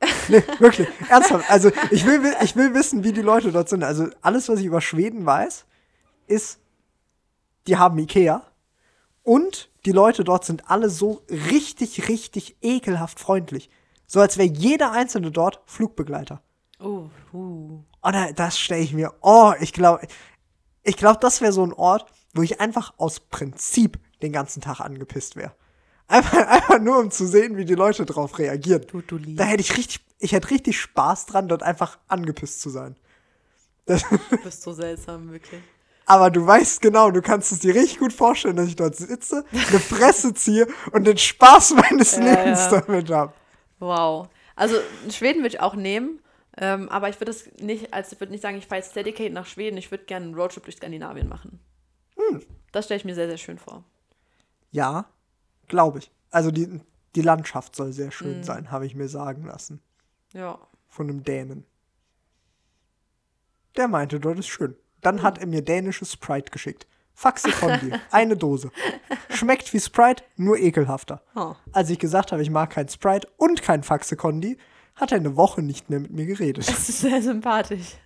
Nee, 0.28 0.42
wirklich. 0.58 0.88
Ernsthaft. 1.08 1.48
Also, 1.48 1.70
ich 1.92 2.04
will, 2.04 2.20
wi- 2.24 2.34
ich 2.44 2.56
will 2.56 2.74
wissen, 2.74 3.04
wie 3.04 3.12
die 3.12 3.22
Leute 3.22 3.52
dort 3.52 3.68
sind. 3.68 3.84
Also, 3.84 4.08
alles, 4.22 4.48
was 4.48 4.58
ich 4.58 4.66
über 4.66 4.80
Schweden 4.80 5.24
weiß, 5.24 5.64
ist, 6.26 6.58
die 7.66 7.76
haben 7.76 7.98
Ikea. 7.98 8.42
Und 9.22 9.70
die 9.84 9.92
Leute 9.92 10.24
dort 10.24 10.44
sind 10.44 10.70
alle 10.70 10.88
so 10.88 11.22
richtig, 11.28 12.08
richtig 12.08 12.56
ekelhaft 12.62 13.18
freundlich. 13.20 13.70
So 14.06 14.20
als 14.20 14.38
wäre 14.38 14.48
jeder 14.48 14.92
Einzelne 14.92 15.30
dort 15.30 15.60
Flugbegleiter. 15.66 16.42
Uh, 16.80 17.08
uh. 17.32 17.82
Oh, 18.02 18.10
da, 18.10 18.32
das 18.32 18.58
stelle 18.58 18.82
ich 18.82 18.92
mir. 18.92 19.14
Oh, 19.20 19.52
ich 19.60 19.72
glaube, 19.72 20.06
ich 20.82 20.96
glaube, 20.96 21.18
das 21.20 21.40
wäre 21.40 21.52
so 21.52 21.64
ein 21.64 21.72
Ort, 21.72 22.06
wo 22.34 22.42
ich 22.42 22.60
einfach 22.60 22.94
aus 22.98 23.18
Prinzip 23.18 23.98
den 24.22 24.32
ganzen 24.32 24.60
Tag 24.60 24.80
angepisst 24.80 25.34
wäre. 25.36 25.52
Einfach, 26.06 26.34
einfach 26.46 26.78
nur, 26.78 26.98
um 26.98 27.10
zu 27.10 27.26
sehen, 27.26 27.56
wie 27.56 27.64
die 27.64 27.74
Leute 27.74 28.06
drauf 28.06 28.38
reagieren. 28.38 28.86
Du, 28.86 29.00
du. 29.00 29.18
Da 29.18 29.44
hätte 29.44 29.62
ich 29.62 29.76
richtig, 29.76 30.04
ich 30.20 30.32
hätte 30.32 30.50
richtig 30.50 30.78
Spaß 30.78 31.26
dran, 31.26 31.48
dort 31.48 31.62
einfach 31.62 31.98
angepisst 32.06 32.60
zu 32.60 32.70
sein. 32.70 32.96
Das, 33.86 34.04
Du 34.08 34.36
bist 34.42 34.62
so 34.62 34.72
seltsam, 34.72 35.30
wirklich. 35.30 35.62
Aber 36.06 36.30
du 36.30 36.46
weißt 36.46 36.80
genau, 36.80 37.10
du 37.10 37.20
kannst 37.20 37.52
es 37.52 37.58
dir 37.58 37.74
richtig 37.74 37.98
gut 37.98 38.12
vorstellen, 38.12 38.56
dass 38.56 38.68
ich 38.68 38.76
dort 38.76 38.96
sitze, 38.96 39.44
eine 39.52 39.80
Fresse 39.80 40.32
ziehe 40.32 40.66
und 40.92 41.04
den 41.04 41.18
Spaß 41.18 41.74
meines 41.74 42.16
Lebens 42.16 42.70
ja. 42.70 42.80
damit 42.80 43.10
habe. 43.10 43.32
Wow. 43.78 44.28
Also 44.54 44.76
Schweden 45.10 45.42
würde 45.42 45.56
ich 45.56 45.60
auch 45.60 45.74
nehmen, 45.74 46.20
ähm, 46.56 46.88
aber 46.88 47.08
ich 47.08 47.20
würde 47.20 47.32
es 47.32 47.52
nicht, 47.60 47.92
als 47.92 48.12
ich 48.12 48.20
würde 48.20 48.32
nicht 48.32 48.42
sagen, 48.42 48.56
ich 48.56 48.66
fahre 48.66 48.80
jetzt 48.80 48.96
Dedicate 48.96 49.32
nach 49.32 49.46
Schweden, 49.46 49.76
ich 49.76 49.90
würde 49.90 50.04
gerne 50.04 50.26
einen 50.26 50.34
Roadtrip 50.34 50.64
durch 50.64 50.76
Skandinavien 50.76 51.28
machen. 51.28 51.60
Hm. 52.16 52.42
Das 52.72 52.86
stelle 52.86 52.98
ich 52.98 53.04
mir 53.04 53.14
sehr, 53.14 53.28
sehr 53.28 53.36
schön 53.36 53.58
vor. 53.58 53.84
Ja, 54.70 55.06
glaube 55.68 55.98
ich. 55.98 56.10
Also 56.30 56.50
die, 56.50 56.80
die 57.14 57.22
Landschaft 57.22 57.76
soll 57.76 57.92
sehr 57.92 58.10
schön 58.10 58.42
sein, 58.42 58.70
habe 58.70 58.86
ich 58.86 58.94
mir 58.94 59.08
sagen 59.08 59.44
lassen. 59.44 59.82
Ja. 60.32 60.58
von 60.88 61.08
einem 61.08 61.24
Dänen. 61.24 61.64
Der 63.76 63.88
meinte, 63.88 64.20
dort 64.20 64.38
ist 64.38 64.48
schön. 64.48 64.76
Dann 65.02 65.22
hat 65.22 65.38
er 65.38 65.46
mir 65.46 65.62
dänisches 65.62 66.12
Sprite 66.12 66.50
geschickt. 66.50 66.86
Faxe 67.14 67.50
Kondi, 67.50 67.92
eine 68.10 68.36
Dose. 68.36 68.70
Schmeckt 69.30 69.72
wie 69.72 69.80
Sprite, 69.80 70.22
nur 70.36 70.58
ekelhafter. 70.58 71.22
Oh. 71.34 71.54
Als 71.72 71.88
ich 71.88 71.98
gesagt 71.98 72.32
habe, 72.32 72.42
ich 72.42 72.50
mag 72.50 72.70
kein 72.70 72.88
Sprite 72.88 73.28
und 73.38 73.62
kein 73.62 73.82
Faxe 73.82 74.16
Kondi, 74.16 74.58
hat 74.96 75.12
er 75.12 75.18
eine 75.18 75.36
Woche 75.36 75.62
nicht 75.62 75.88
mehr 75.88 76.00
mit 76.00 76.12
mir 76.12 76.26
geredet. 76.26 76.68
Das 76.68 76.88
ist 76.88 77.00
sehr 77.00 77.22
sympathisch. 77.22 77.96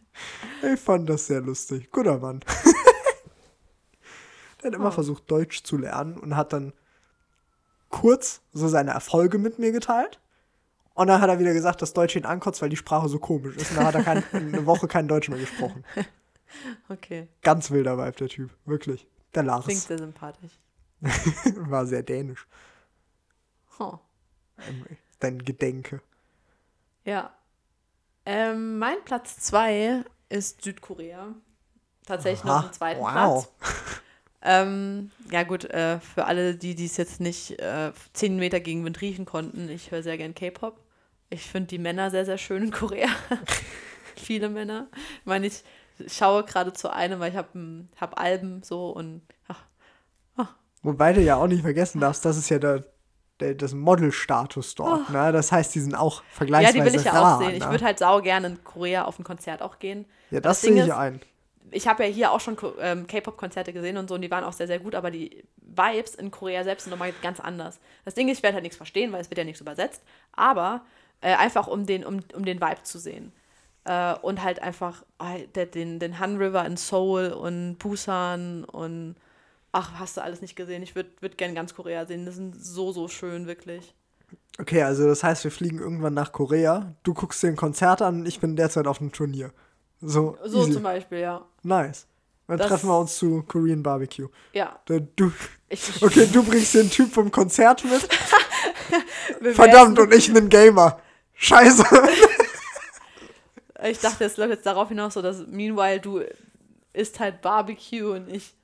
Ich 0.62 0.78
fand 0.80 1.08
das 1.08 1.26
sehr 1.26 1.40
lustig. 1.40 1.90
Guter 1.90 2.18
Mann. 2.18 2.40
der 4.62 4.68
hat 4.70 4.74
immer 4.74 4.88
Oh. 4.88 4.92
versucht, 4.92 5.30
Deutsch 5.30 5.62
zu 5.64 5.76
lernen 5.76 6.18
und 6.18 6.36
hat 6.36 6.52
dann 6.52 6.72
kurz 7.88 8.40
so 8.52 8.68
seine 8.68 8.92
Erfolge 8.92 9.38
mit 9.38 9.58
mir 9.58 9.72
geteilt. 9.72 10.20
Und 10.94 11.06
dann 11.06 11.20
hat 11.20 11.30
er 11.30 11.38
wieder 11.38 11.52
gesagt, 11.52 11.80
dass 11.82 11.92
Deutsch 11.94 12.16
ihn 12.16 12.26
ankotzt, 12.26 12.60
weil 12.60 12.68
die 12.68 12.76
Sprache 12.76 13.08
so 13.08 13.18
komisch 13.18 13.56
ist. 13.56 13.70
Und 13.70 13.78
dann 13.78 13.86
hat 13.86 13.94
er 13.94 14.02
kein, 14.02 14.22
eine 14.32 14.66
Woche 14.66 14.86
kein 14.86 15.08
Deutsch 15.08 15.28
mehr 15.28 15.38
gesprochen. 15.38 15.84
Okay. 16.88 17.28
Ganz 17.42 17.70
wilder 17.70 17.98
Vibe, 17.98 18.16
der 18.18 18.28
Typ. 18.28 18.50
Wirklich. 18.64 19.06
Der 19.34 19.42
Klingt 19.42 19.66
Lars 19.66 19.86
sehr 19.86 19.98
sympathisch. 19.98 20.52
war 21.56 21.86
sehr 21.86 22.02
dänisch. 22.02 22.46
Oh. 23.78 23.98
Dein 25.18 25.38
Gedenke. 25.44 26.02
Ja. 27.04 27.32
Ähm, 28.26 28.78
mein 28.78 29.02
Platz 29.04 29.38
zwei 29.38 30.04
ist 30.28 30.62
Südkorea. 30.62 31.34
Tatsächlich 32.06 32.44
noch 32.44 32.54
Aha, 32.54 32.60
einen 32.64 32.72
zweiten 32.72 33.00
wow. 33.00 33.52
Platz. 33.58 34.00
Ähm, 34.42 35.10
ja 35.30 35.42
gut, 35.42 35.66
äh, 35.66 36.00
für 36.00 36.24
alle, 36.24 36.54
die 36.54 36.74
dies 36.74 36.96
jetzt 36.96 37.20
nicht 37.20 37.60
äh, 37.60 37.92
10 38.14 38.36
Meter 38.36 38.60
gegen 38.60 38.84
Wind 38.84 39.00
riechen 39.02 39.26
konnten, 39.26 39.68
ich 39.68 39.90
höre 39.90 40.02
sehr 40.02 40.16
gern 40.16 40.34
K-Pop. 40.34 40.80
Ich 41.28 41.42
finde 41.42 41.68
die 41.68 41.78
Männer 41.78 42.10
sehr, 42.10 42.24
sehr 42.24 42.38
schön 42.38 42.64
in 42.64 42.70
Korea. 42.70 43.08
Viele 44.16 44.48
Männer. 44.48 44.88
Ich 44.92 45.26
meine, 45.26 45.46
ich 45.46 45.62
schaue 46.08 46.44
gerade 46.44 46.72
zu 46.72 46.90
einem, 46.92 47.20
weil 47.20 47.30
ich 47.30 47.36
habe 47.36 47.48
hab 48.00 48.20
Alben 48.20 48.62
so 48.62 48.90
und 48.90 49.22
ach, 49.48 49.64
Wobei 50.82 51.12
du 51.12 51.20
ja 51.20 51.36
auch 51.36 51.46
nicht 51.46 51.62
vergessen 51.62 52.00
darfst, 52.00 52.24
das 52.24 52.38
ist 52.38 52.48
ja 52.48 52.58
der, 52.58 52.84
der, 53.40 53.54
das 53.54 53.74
Model-Status 53.74 54.74
dort. 54.76 55.10
Ne? 55.10 55.30
Das 55.32 55.52
heißt, 55.52 55.74
die 55.74 55.80
sind 55.80 55.94
auch 55.94 56.22
Oh. 56.22 56.22
ja, 56.22 56.34
vergleichsweise 56.36 56.78
die 56.78 56.84
will 56.84 56.94
ich 56.94 57.04
ja 57.04 57.12
rar, 57.12 57.36
auch 57.36 57.40
sehen. 57.42 57.54
Ich 57.54 57.64
ne? 57.64 57.70
würde 57.70 57.84
halt 57.84 57.98
sau 57.98 58.20
gerne 58.22 58.46
in 58.46 58.64
Korea 58.64 59.04
auf 59.04 59.18
ein 59.18 59.24
Konzert 59.24 59.60
auch 59.62 59.78
gehen. 59.78 60.06
Ja, 60.30 60.40
das 60.40 60.60
das 60.62 60.62
sehe 60.62 60.72
ich 60.82 60.88
ist- 60.88 60.90
ein. 60.90 61.20
ich 61.70 61.86
habe 61.86 62.04
ja 62.04 62.08
hier 62.10 62.32
auch 62.32 62.40
schon 62.40 62.56
ähm, 62.80 63.06
K-Pop-Konzerte 63.06 63.72
gesehen 63.74 63.98
und 63.98 64.08
so 64.08 64.14
und 64.14 64.22
die 64.22 64.30
waren 64.30 64.44
auch 64.44 64.52
sehr, 64.54 64.66
sehr 64.66 64.78
gut, 64.78 64.94
aber 64.94 65.10
die 65.10 65.44
Vibes 65.58 66.14
in 66.14 66.30
Korea 66.30 66.64
selbst 66.64 66.84
sind 66.84 66.90
nochmal 66.92 67.12
ganz 67.22 67.40
anders. 67.40 67.78
Das 68.06 68.14
Ding 68.14 68.28
ist, 68.28 68.38
ich 68.38 68.42
werde 68.42 68.54
halt 68.54 68.62
nichts 68.64 68.76
verstehen, 68.78 69.12
weil 69.12 69.20
es 69.20 69.28
wird 69.30 69.38
ja 69.38 69.44
nichts 69.44 69.60
übersetzt, 69.60 70.02
aber 70.32 70.80
äh, 71.20 71.34
einfach 71.36 71.66
um 71.66 71.84
den, 71.84 72.04
um, 72.06 72.20
um 72.34 72.44
den 72.46 72.60
Vibe 72.60 72.82
zu 72.84 72.98
sehen. 72.98 73.32
Äh, 73.84 74.14
und 74.22 74.42
halt 74.42 74.60
einfach 74.62 75.04
äh, 75.18 75.46
den, 75.66 75.98
den 75.98 76.18
Han 76.18 76.36
River 76.36 76.64
in 76.66 76.76
Seoul 76.76 77.28
und 77.32 77.76
Busan 77.78 78.64
und 78.64 79.14
ach, 79.72 79.92
hast 79.98 80.16
du 80.16 80.22
alles 80.22 80.42
nicht 80.42 80.54
gesehen. 80.56 80.82
Ich 80.82 80.94
würde 80.94 81.10
würd 81.20 81.38
gerne 81.38 81.54
ganz 81.54 81.74
Korea 81.74 82.04
sehen. 82.06 82.26
Das 82.26 82.34
sind 82.34 82.54
so, 82.62 82.92
so 82.92 83.08
schön, 83.08 83.46
wirklich. 83.46 83.94
Okay, 84.58 84.82
also 84.82 85.06
das 85.06 85.22
heißt, 85.24 85.44
wir 85.44 85.50
fliegen 85.50 85.78
irgendwann 85.78 86.12
nach 86.14 86.32
Korea. 86.32 86.94
Du 87.04 87.14
guckst 87.14 87.42
dir 87.42 87.48
ein 87.48 87.56
Konzert 87.56 88.02
an, 88.02 88.26
ich 88.26 88.38
bin 88.40 88.54
derzeit 88.56 88.86
auf 88.86 89.00
einem 89.00 89.12
Turnier. 89.12 89.50
So, 90.02 90.36
So 90.44 90.62
easy. 90.62 90.72
zum 90.72 90.82
Beispiel, 90.82 91.18
ja. 91.18 91.44
Nice. 91.62 92.06
Dann 92.46 92.58
Das- 92.58 92.66
treffen 92.68 92.88
wir 92.88 92.98
uns 92.98 93.16
zu 93.16 93.42
Korean 93.46 93.82
Barbecue. 93.82 94.28
Ja. 94.52 94.78
Du, 94.86 95.32
okay, 96.02 96.26
du 96.32 96.42
bringst 96.42 96.74
den 96.74 96.90
Typ 96.90 97.12
vom 97.12 97.30
Konzert 97.30 97.84
mit. 97.84 98.08
Verdammt, 99.54 99.98
und 99.98 100.12
ich 100.12 100.32
bin 100.32 100.48
Gamer. 100.48 101.00
Scheiße. 101.34 101.84
Ich 103.84 103.98
dachte, 104.00 104.24
es 104.24 104.36
läuft 104.36 104.50
jetzt 104.50 104.66
darauf 104.66 104.88
hinaus, 104.88 105.14
so 105.14 105.22
dass 105.22 105.46
meanwhile 105.46 106.00
du 106.00 106.22
isst 106.92 107.20
halt 107.20 107.40
Barbecue 107.40 108.12
und 108.12 108.28
ich 108.28 108.54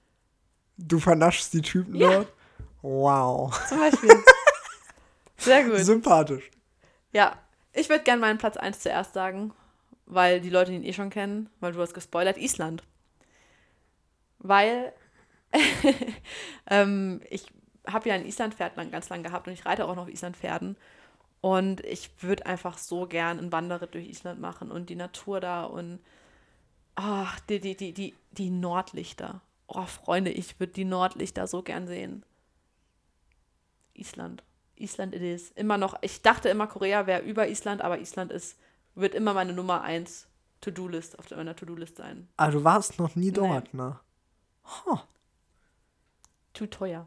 Du 0.78 0.98
vernaschst 0.98 1.54
die 1.54 1.62
Typen 1.62 1.94
Ja. 1.94 2.10
dort. 2.10 2.32
Wow. 2.82 3.68
zum 3.68 3.78
Beispiel. 3.78 4.10
Sehr 5.38 5.64
gut. 5.64 5.78
Sympathisch. 5.78 6.50
Ja, 7.12 7.36
ich 7.72 7.88
würde 7.88 8.04
gerne 8.04 8.20
meinen 8.20 8.38
Platz 8.38 8.56
1 8.56 8.80
zuerst 8.80 9.14
sagen, 9.14 9.52
weil 10.06 10.40
die 10.40 10.50
Leute 10.50 10.72
ihn 10.72 10.84
eh 10.84 10.92
schon 10.92 11.10
kennen, 11.10 11.48
weil 11.60 11.72
du 11.72 11.80
hast 11.80 11.94
gespoilert, 11.94 12.36
Island. 12.36 12.82
Weil 14.38 14.92
ähm, 16.70 17.20
ich 17.30 17.46
habe 17.86 18.08
ja 18.08 18.14
ein 18.14 18.26
Islandpferd 18.26 18.76
lang, 18.76 18.90
ganz 18.90 19.08
lang 19.08 19.22
gehabt 19.22 19.46
und 19.46 19.52
ich 19.54 19.64
reite 19.64 19.84
auch 19.86 19.94
noch 19.94 20.02
auf 20.04 20.08
Islandpferden. 20.08 20.76
Und 21.46 21.80
ich 21.84 22.10
würde 22.24 22.44
einfach 22.44 22.76
so 22.76 23.06
gern 23.06 23.38
einen 23.38 23.52
Wanderritt 23.52 23.94
durch 23.94 24.08
Island 24.08 24.40
machen 24.40 24.72
und 24.72 24.90
die 24.90 24.96
Natur 24.96 25.38
da 25.38 25.62
und 25.62 26.00
ach, 26.96 27.38
die, 27.38 27.60
die, 27.60 27.76
die, 27.76 27.92
die, 27.92 28.14
die 28.32 28.50
Nordlichter. 28.50 29.42
Oh, 29.68 29.86
Freunde, 29.86 30.32
ich 30.32 30.58
würde 30.58 30.72
die 30.72 30.84
Nordlichter 30.84 31.46
so 31.46 31.62
gern 31.62 31.86
sehen. 31.86 32.24
Island. 33.94 34.42
Island 34.74 35.14
it 35.14 35.22
is. 35.22 35.52
Immer 35.52 35.78
noch, 35.78 35.94
ich 36.00 36.20
dachte 36.20 36.48
immer, 36.48 36.66
Korea 36.66 37.06
wäre 37.06 37.22
über 37.22 37.46
Island, 37.46 37.80
aber 37.80 38.00
Island 38.00 38.32
ist, 38.32 38.58
wird 38.96 39.14
immer 39.14 39.32
meine 39.32 39.52
Nummer 39.52 39.82
1 39.82 40.26
To-Do-List 40.62 41.16
auf 41.16 41.30
meiner 41.30 41.54
To-Do-List 41.54 41.94
sein. 41.94 42.26
Ah, 42.38 42.50
du 42.50 42.64
warst 42.64 42.98
noch 42.98 43.14
nie 43.14 43.30
dort, 43.30 43.72
ne? 43.72 44.00
Huh. 44.64 44.98
Zu 46.54 46.66
teuer. 46.68 47.06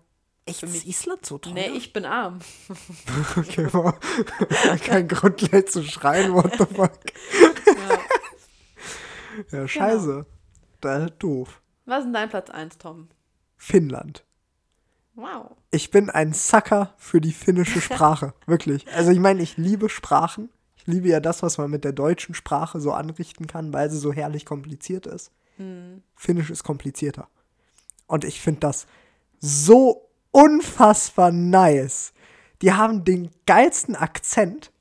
Echt. 0.49 0.85
Island 0.85 1.25
so 1.25 1.37
teuer? 1.37 1.53
Nee, 1.53 1.69
ich 1.69 1.93
bin 1.93 2.05
arm. 2.05 2.39
Okay, 3.37 3.67
wow. 3.71 3.93
Kein 4.85 5.07
Grund 5.07 5.37
gleich 5.37 5.67
zu 5.67 5.83
schreien, 5.83 6.33
what 6.33 6.53
the 6.57 6.65
fuck. 6.65 6.99
Ja. 7.65 7.99
Ja, 9.51 9.67
scheiße. 9.67 10.25
Da 10.81 11.05
doof. 11.05 11.61
Was 11.85 11.99
ist 11.99 12.05
denn 12.05 12.13
dein 12.13 12.29
Platz 12.29 12.49
1, 12.49 12.77
Tom? 12.77 13.07
Finnland. 13.55 14.25
Wow. 15.15 15.55
Ich 15.71 15.91
bin 15.91 16.09
ein 16.09 16.33
Sucker 16.33 16.93
für 16.97 17.21
die 17.21 17.31
finnische 17.31 17.79
Sprache. 17.79 18.33
Wirklich. 18.45 18.85
Also 18.93 19.11
ich 19.11 19.19
meine, 19.19 19.41
ich 19.41 19.57
liebe 19.57 19.87
Sprachen. 19.87 20.49
Ich 20.75 20.87
liebe 20.87 21.07
ja 21.07 21.19
das, 21.19 21.41
was 21.41 21.57
man 21.57 21.69
mit 21.69 21.83
der 21.83 21.93
deutschen 21.93 22.35
Sprache 22.35 22.79
so 22.79 22.91
anrichten 22.91 23.47
kann, 23.47 23.73
weil 23.73 23.89
sie 23.89 23.97
so 23.97 24.11
herrlich 24.11 24.45
kompliziert 24.45 25.05
ist. 25.07 25.31
Finnisch 26.15 26.49
ist 26.49 26.63
komplizierter. 26.63 27.27
Und 28.07 28.23
ich 28.23 28.39
finde 28.39 28.61
das 28.61 28.87
so 29.39 30.08
unfassbar 30.31 31.31
nice. 31.31 32.13
Die 32.61 32.73
haben 32.73 33.03
den 33.03 33.29
geilsten 33.45 33.95
Akzent. 33.95 34.71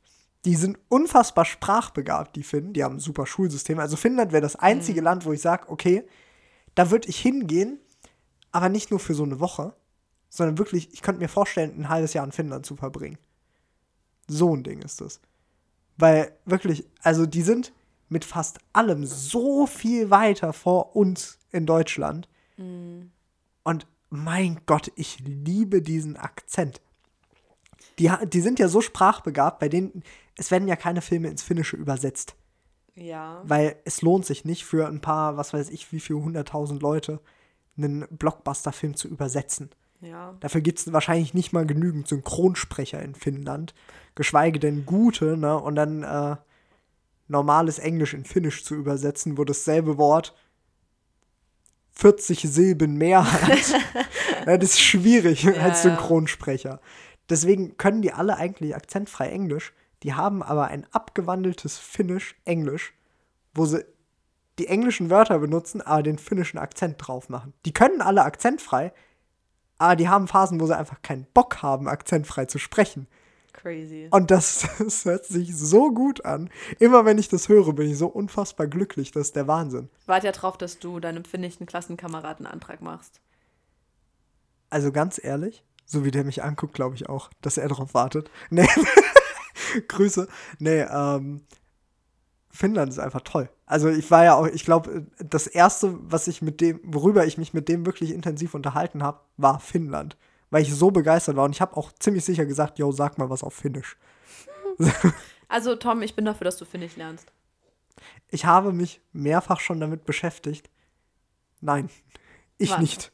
Die 0.45 0.55
sind 0.55 0.79
unfassbar 0.89 1.45
sprachbegabt, 1.45 2.37
die 2.37 2.43
Finnen. 2.43 2.73
Die 2.73 2.85
haben 2.85 2.97
ein 2.97 3.01
super 3.01 3.27
Schulsystem. 3.27 3.79
Also 3.79 3.97
Finnland 3.97 4.33
wäre 4.33 4.43
das 4.43 4.57
einzige 4.57 5.01
Land, 5.01 5.25
wo 5.25 5.33
ich 5.33 5.41
sage, 5.41 5.69
okay, 5.69 6.05
da 6.75 6.91
würde 6.91 7.09
ich 7.09 7.19
hingehen, 7.19 7.81
aber 8.53 8.69
nicht 8.69 8.91
nur 8.91 9.01
für 9.01 9.15
so 9.15 9.25
eine 9.25 9.41
Woche, 9.41 9.75
sondern 10.29 10.59
wirklich, 10.59 10.93
ich 10.93 11.03
könnte 11.03 11.21
mir 11.21 11.29
vorstellen, 11.29 11.75
ein 11.79 11.89
halbes 11.89 12.15
Jahr 12.15 12.25
in 12.25 12.33
Finnland 12.33 12.67
zu 12.67 12.77
verbringen. 12.77 13.19
So 14.29 14.55
ein 14.55 14.63
Ding 14.63 14.83
ist 14.83 15.01
das. 15.01 15.21
Weil 15.97 16.33
wirklich, 16.45 16.87
also 17.03 17.27
die 17.27 17.43
sind 17.43 17.73
mit 18.09 18.25
fast 18.25 18.59
allem 18.73 19.05
so 19.05 19.67
viel 19.67 20.11
weiter 20.11 20.53
vor 20.53 20.95
uns 20.95 21.39
in 21.51 21.67
Deutschland. 21.67 22.29
Und 23.65 23.87
mein 24.11 24.61
Gott, 24.67 24.91
ich 24.97 25.21
liebe 25.21 25.83
diesen 25.83 26.17
Akzent. 26.17 26.81
Die, 27.99 28.11
die 28.27 28.41
sind 28.41 28.59
ja 28.59 28.69
so 28.69 28.81
sprachbegabt, 28.81 29.59
bei 29.59 29.69
denen, 29.69 30.03
es 30.37 30.51
werden 30.51 30.69
ja 30.69 30.77
keine 30.77 31.03
Filme 31.03 31.29
ins 31.29 31.43
Finnische 31.43 31.77
übersetzt. 31.77 32.37
Ja. 32.95 33.43
Weil 33.45 33.77
es 33.85 34.03
lohnt 34.03 34.27
sich 34.27 34.45
nicht 34.45 34.65
für 34.65 34.87
ein 34.87 35.01
paar, 35.01 35.37
was 35.37 35.53
weiß 35.53 35.71
ich, 35.71 35.93
wie 35.93 36.01
viele 36.01 36.21
hunderttausend 36.21 36.83
Leute, 36.83 37.21
einen 37.77 38.07
Blockbuster-Film 38.11 38.97
zu 38.97 39.09
übersetzen. 39.09 39.71
Ja. 40.01 40.37
Dafür 40.41 40.61
gibt 40.61 40.79
es 40.79 40.93
wahrscheinlich 40.93 41.35
nicht 41.35 41.53
mal 41.53 41.67
genügend 41.67 42.09
Synchronsprecher 42.09 43.03
in 43.03 43.15
Finnland, 43.15 43.75
geschweige 44.15 44.59
denn 44.59 44.87
gute, 44.87 45.37
ne? 45.37 45.59
Und 45.59 45.75
dann 45.75 46.03
äh, 46.03 46.37
normales 47.27 47.79
Englisch 47.79 48.15
in 48.15 48.25
Finnisch 48.25 48.65
zu 48.65 48.75
übersetzen, 48.75 49.39
wo 49.39 49.45
dasselbe 49.45 49.99
Wort 49.99 50.35
40 51.99 52.43
Silben 52.43 52.97
mehr 52.97 53.31
hat. 53.31 53.75
das 54.47 54.71
ist 54.71 54.81
schwierig 54.81 55.43
Ja, 55.43 55.53
als. 55.55 55.83
Synchronsprecher. 55.83 56.81
Deswegen 57.29 57.77
können 57.77 58.03
die 58.03 58.13
alle 58.13 58.37
eigentlich 58.37 58.77
akzentfrei 58.77 59.29
Englisch. 59.29 59.73
Die 60.05 60.15
haben 60.15 60.43
aber 60.45 60.69
ein 60.69 60.87
abgewandeltes 60.93 61.77
Finnisch-Englisch, 61.79 62.95
wo 63.53 63.67
sie 63.67 63.85
die 64.61 64.69
englischen 64.69 65.11
Wörter 65.11 65.41
benutzen, 65.41 65.83
aber 65.83 66.05
den 66.05 66.19
finnischen 66.19 66.59
Akzent 66.59 66.97
drauf 66.99 67.29
machen. 67.29 67.53
Die 67.65 67.73
können 67.73 68.01
alle 68.01 68.23
akzentfrei, 68.23 68.93
aber 69.79 69.97
die 69.97 70.09
haben 70.09 70.29
Phasen, 70.29 70.61
wo 70.61 70.67
sie 70.67 70.77
einfach 70.77 71.03
keinen 71.03 71.27
Bock 71.35 71.63
haben, 71.63 71.89
akzentfrei 71.89 72.47
zu 72.47 72.59
sprechen. 72.59 73.09
Crazy. 73.59 74.09
Und 74.11 74.31
das, 74.31 74.69
das 74.79 75.05
hört 75.05 75.27
sich 75.27 75.55
so 75.57 75.93
gut 75.93 76.25
an. 76.25 76.49
Immer 76.79 77.05
wenn 77.05 77.19
ich 77.19 77.29
das 77.29 77.49
höre, 77.49 77.73
bin 77.73 77.91
ich 77.91 77.99
so 77.99 78.07
unfassbar 78.07 78.69
glücklich. 78.69 79.11
Das 79.11 79.29
ist 79.29 79.37
der 79.37 79.49
Wahnsinn. 79.49 79.89
Warte 80.07 80.27
ja 80.27 80.33
drauf, 80.33 80.57
dass 80.57 80.79
du 80.79 81.01
deinem 81.01 81.25
finnischen 81.25 81.67
Klassenkameraden 81.67 82.47
einen 82.47 82.55
Antrag 82.55 82.81
machst. 82.81 83.21
Also 84.71 84.93
ganz 84.93 85.23
ehrlich, 85.23 85.65
so 85.87 86.05
wie 86.05 86.11
der 86.11 86.25
mich 86.25 86.43
anguckt, 86.45 86.75
glaube 86.75 86.95
ich 86.95 87.09
auch, 87.09 87.31
dass 87.41 87.59
er 87.59 87.69
darauf 87.69 87.95
wartet. 87.95 88.31
Nee. 88.51 88.69
Grüße. 89.89 90.29
Nee, 90.61 90.81
ähm, 90.81 91.43
Finnland 92.51 92.91
ist 92.91 92.99
einfach 92.99 93.21
toll. 93.21 93.51
Also 93.67 93.89
ich 93.89 94.11
war 94.11 94.25
ja 94.25 94.35
auch, 94.35 94.47
ich 94.47 94.65
glaube, 94.65 95.07
das 95.19 95.47
erste, 95.47 95.99
was 96.11 96.27
ich 96.27 96.41
mit 96.41 96.61
dem, 96.63 96.81
worüber 96.85 97.27
ich 97.27 97.37
mich 97.37 97.53
mit 97.53 97.69
dem 97.69 97.85
wirklich 97.85 98.13
intensiv 98.13 98.55
unterhalten 98.55 99.03
habe, 99.03 99.21
war 99.37 99.61
Finnland. 99.61 100.17
Weil 100.51 100.63
ich 100.63 100.75
so 100.75 100.91
begeistert 100.91 101.37
war 101.37 101.45
und 101.45 101.53
ich 101.53 101.61
habe 101.61 101.77
auch 101.77 101.93
ziemlich 101.99 102.25
sicher 102.25 102.47
gesagt, 102.47 102.79
yo, 102.79 102.91
sag 102.93 103.19
mal 103.19 103.31
was 103.31 103.43
auf 103.43 103.55
Finnisch. 103.55 103.97
Also, 105.51 105.77
Tom, 105.77 106.03
ich 106.03 106.15
bin 106.15 106.27
dafür, 106.27 106.45
dass 106.45 106.59
du 106.59 106.67
Finnisch 106.67 106.97
lernst. 106.97 107.33
Ich 108.29 108.45
habe 108.45 108.73
mich 108.73 109.01
mehrfach 109.13 109.61
schon 109.61 109.81
damit 109.81 110.05
beschäftigt. 110.05 110.69
Nein, 111.61 111.89
ich 112.59 112.73
Wann? 112.73 112.83
nicht. 112.83 113.13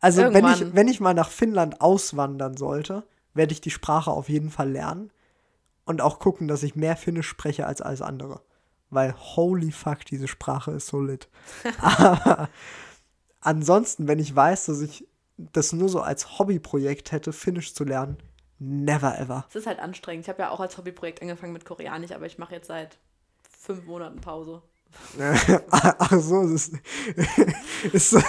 Also 0.00 0.34
wenn 0.34 0.46
ich, 0.46 0.74
wenn 0.74 0.88
ich 0.88 1.00
mal 1.00 1.14
nach 1.14 1.30
Finnland 1.30 1.80
auswandern 1.80 2.56
sollte, 2.56 3.06
werde 3.32 3.52
ich 3.52 3.62
die 3.62 3.70
Sprache 3.70 4.10
auf 4.10 4.28
jeden 4.28 4.50
Fall 4.50 4.70
lernen 4.70 5.10
und 5.86 6.02
auch 6.02 6.18
gucken, 6.18 6.46
dass 6.46 6.62
ich 6.62 6.74
mehr 6.74 6.96
Finnisch 6.96 7.28
spreche 7.28 7.66
als 7.66 7.80
alles 7.80 8.02
andere. 8.02 8.42
Weil 8.90 9.14
holy 9.14 9.72
fuck, 9.72 10.04
diese 10.04 10.28
Sprache 10.28 10.72
ist 10.72 10.88
so 10.88 11.00
lit. 11.00 11.28
Aber 11.80 12.50
ansonsten, 13.40 14.06
wenn 14.06 14.18
ich 14.18 14.34
weiß, 14.34 14.66
dass 14.66 14.82
ich 14.82 15.08
das 15.36 15.72
nur 15.72 15.88
so 15.88 16.00
als 16.00 16.38
Hobbyprojekt 16.38 17.12
hätte, 17.12 17.32
Finnisch 17.32 17.74
zu 17.74 17.84
lernen, 17.84 18.18
never 18.58 19.18
ever. 19.18 19.44
Es 19.48 19.56
ist 19.56 19.66
halt 19.66 19.78
anstrengend. 19.80 20.24
Ich 20.24 20.28
habe 20.28 20.42
ja 20.42 20.50
auch 20.50 20.60
als 20.60 20.78
Hobbyprojekt 20.78 21.22
angefangen 21.22 21.52
mit 21.52 21.64
Koreanisch, 21.64 22.12
aber 22.12 22.26
ich 22.26 22.38
mache 22.38 22.54
jetzt 22.54 22.68
seit 22.68 22.98
fünf 23.58 23.84
Monaten 23.84 24.20
Pause. 24.20 24.62
Ach 25.70 26.20
so, 26.20 26.42
das 26.48 26.70
ist, 27.92 28.12
das, 28.12 28.24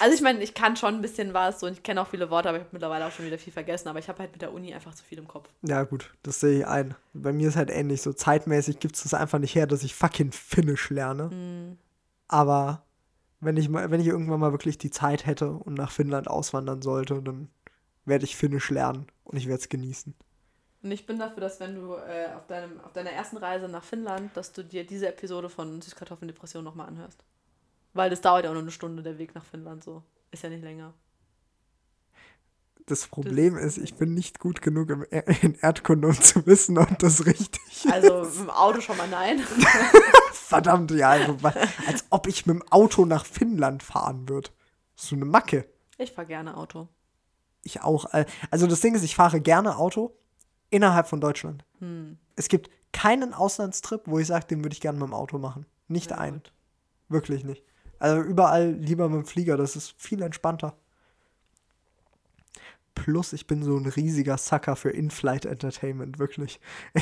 Also 0.00 0.14
ich 0.14 0.22
meine, 0.22 0.42
ich 0.42 0.54
kann 0.54 0.76
schon 0.76 0.94
ein 0.94 1.02
bisschen 1.02 1.34
was 1.34 1.60
so 1.60 1.66
und 1.66 1.72
ich 1.72 1.82
kenne 1.82 2.00
auch 2.00 2.06
viele 2.06 2.30
Worte, 2.30 2.48
aber 2.48 2.58
ich 2.58 2.64
habe 2.64 2.72
mittlerweile 2.72 3.06
auch 3.06 3.10
schon 3.10 3.26
wieder 3.26 3.38
viel 3.38 3.52
vergessen. 3.52 3.88
Aber 3.88 3.98
ich 3.98 4.08
habe 4.08 4.20
halt 4.20 4.32
mit 4.32 4.42
der 4.42 4.52
Uni 4.52 4.72
einfach 4.72 4.94
zu 4.94 5.02
viel 5.04 5.18
im 5.18 5.26
Kopf. 5.26 5.48
Ja, 5.62 5.82
gut, 5.82 6.14
das 6.22 6.40
sehe 6.40 6.60
ich 6.60 6.66
ein. 6.66 6.94
Bei 7.12 7.32
mir 7.32 7.48
ist 7.48 7.56
halt 7.56 7.70
ähnlich. 7.70 8.02
So 8.02 8.12
zeitmäßig 8.12 8.78
gibt 8.78 8.96
es 8.96 9.02
das 9.02 9.14
einfach 9.14 9.38
nicht 9.38 9.54
her, 9.54 9.66
dass 9.66 9.82
ich 9.82 9.94
fucking 9.94 10.30
Finnisch 10.30 10.90
lerne. 10.90 11.76
Aber 12.28 12.83
wenn 13.44 13.56
ich, 13.56 13.68
mal, 13.68 13.90
wenn 13.90 14.00
ich 14.00 14.06
irgendwann 14.06 14.40
mal 14.40 14.52
wirklich 14.52 14.78
die 14.78 14.90
Zeit 14.90 15.26
hätte 15.26 15.50
und 15.50 15.74
nach 15.74 15.90
Finnland 15.90 16.28
auswandern 16.28 16.82
sollte, 16.82 17.22
dann 17.22 17.48
werde 18.04 18.24
ich 18.24 18.36
Finnisch 18.36 18.70
lernen 18.70 19.06
und 19.24 19.36
ich 19.36 19.46
werde 19.46 19.60
es 19.60 19.68
genießen. 19.68 20.14
Und 20.82 20.90
ich 20.90 21.06
bin 21.06 21.18
dafür, 21.18 21.40
dass 21.40 21.60
wenn 21.60 21.74
du 21.74 21.94
äh, 21.94 22.28
auf, 22.36 22.46
deinem, 22.46 22.78
auf 22.80 22.92
deiner 22.92 23.10
ersten 23.10 23.38
Reise 23.38 23.68
nach 23.68 23.82
Finnland, 23.82 24.36
dass 24.36 24.52
du 24.52 24.62
dir 24.62 24.86
diese 24.86 25.08
Episode 25.08 25.48
von 25.48 25.80
Süßkartoffeldepression 25.80 26.62
nochmal 26.62 26.88
anhörst. 26.88 27.24
Weil 27.94 28.10
das 28.10 28.20
dauert 28.20 28.44
ja 28.44 28.50
auch 28.50 28.54
nur 28.54 28.62
eine 28.62 28.70
Stunde, 28.70 29.02
der 29.02 29.18
Weg 29.18 29.34
nach 29.34 29.44
Finnland 29.44 29.82
so. 29.82 30.02
Ist 30.30 30.42
ja 30.42 30.50
nicht 30.50 30.62
länger. 30.62 30.92
Das 32.86 33.06
Problem 33.06 33.56
ist, 33.56 33.78
ich 33.78 33.94
bin 33.94 34.12
nicht 34.12 34.38
gut 34.40 34.60
genug 34.60 34.90
im 34.90 35.06
er 35.10 35.26
in 35.42 35.54
Erdkunde, 35.54 36.08
um 36.08 36.20
zu 36.20 36.44
wissen, 36.46 36.76
ob 36.78 36.98
das 36.98 37.24
richtig. 37.26 37.60
Also 37.90 38.24
mit 38.24 38.36
dem 38.36 38.50
Auto 38.50 38.80
schon 38.80 38.96
mal 38.96 39.08
nein. 39.08 39.40
Verdammt, 40.32 40.90
ja. 40.90 41.10
Also, 41.10 41.38
als 41.86 42.04
ob 42.10 42.26
ich 42.26 42.46
mit 42.46 42.56
dem 42.56 42.68
Auto 42.70 43.04
nach 43.06 43.24
Finnland 43.26 43.82
fahren 43.82 44.28
würde. 44.28 44.50
So 44.96 45.16
eine 45.16 45.24
Macke. 45.24 45.66
Ich 45.98 46.12
fahre 46.12 46.26
gerne 46.26 46.56
Auto. 46.56 46.88
Ich 47.62 47.82
auch. 47.82 48.06
Also 48.50 48.66
das 48.66 48.80
Ding 48.80 48.94
ist, 48.94 49.02
ich 49.02 49.16
fahre 49.16 49.40
gerne 49.40 49.76
Auto 49.76 50.16
innerhalb 50.70 51.08
von 51.08 51.20
Deutschland. 51.20 51.64
Hm. 51.78 52.18
Es 52.36 52.48
gibt 52.48 52.70
keinen 52.92 53.32
Auslandstrip, 53.34 54.02
wo 54.06 54.18
ich 54.18 54.26
sage, 54.26 54.46
den 54.46 54.62
würde 54.62 54.74
ich 54.74 54.80
gerne 54.80 54.98
mit 54.98 55.08
dem 55.08 55.14
Auto 55.14 55.38
machen. 55.38 55.66
Nicht 55.88 56.10
Ja, 56.10 56.18
einen. 56.18 56.38
gut. 56.38 56.52
Wirklich 57.08 57.44
nicht. 57.44 57.64
Also 57.98 58.20
überall 58.22 58.72
lieber 58.72 59.08
mit 59.08 59.22
dem 59.22 59.26
Flieger, 59.26 59.56
das 59.56 59.76
ist 59.76 59.94
viel 59.96 60.22
entspannter. 60.22 60.76
Plus, 62.94 63.32
ich 63.32 63.46
bin 63.46 63.62
so 63.62 63.76
ein 63.76 63.86
riesiger 63.86 64.38
Sucker 64.38 64.76
für 64.76 64.90
In-Flight 64.90 65.46
Entertainment, 65.46 66.18
wirklich. 66.18 66.60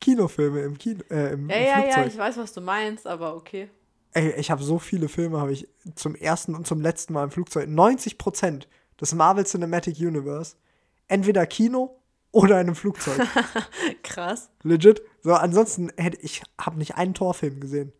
Kinofilme 0.00 0.60
im 0.60 0.78
Kino, 0.78 1.02
äh, 1.10 1.32
im, 1.32 1.48
Ja, 1.50 1.56
im 1.56 1.62
ja, 1.62 1.66
ja, 1.66 1.82
Flugzeug. 1.92 2.06
ich 2.06 2.18
weiß, 2.18 2.36
was 2.38 2.52
du 2.52 2.60
meinst, 2.60 3.06
aber 3.06 3.36
okay. 3.36 3.68
Ey, 4.12 4.32
ich 4.38 4.50
habe 4.50 4.62
so 4.62 4.78
viele 4.78 5.08
Filme, 5.08 5.38
habe 5.38 5.52
ich 5.52 5.68
zum 5.94 6.14
ersten 6.14 6.54
und 6.54 6.66
zum 6.66 6.80
letzten 6.80 7.12
Mal 7.12 7.24
im 7.24 7.30
Flugzeug. 7.30 7.68
90 7.68 8.18
Prozent 8.18 8.68
des 9.00 9.14
Marvel 9.14 9.44
Cinematic 9.44 9.98
Universe. 9.98 10.56
Entweder 11.06 11.46
Kino 11.46 11.96
oder 12.32 12.60
in 12.60 12.68
einem 12.68 12.74
Flugzeug. 12.74 13.20
Krass. 14.02 14.50
Legit. 14.62 15.02
So, 15.22 15.34
ansonsten 15.34 15.90
hätte 15.96 16.18
ich 16.22 16.42
habe 16.58 16.78
nicht 16.78 16.96
einen 16.96 17.14
Torfilm 17.14 17.60
gesehen. 17.60 17.92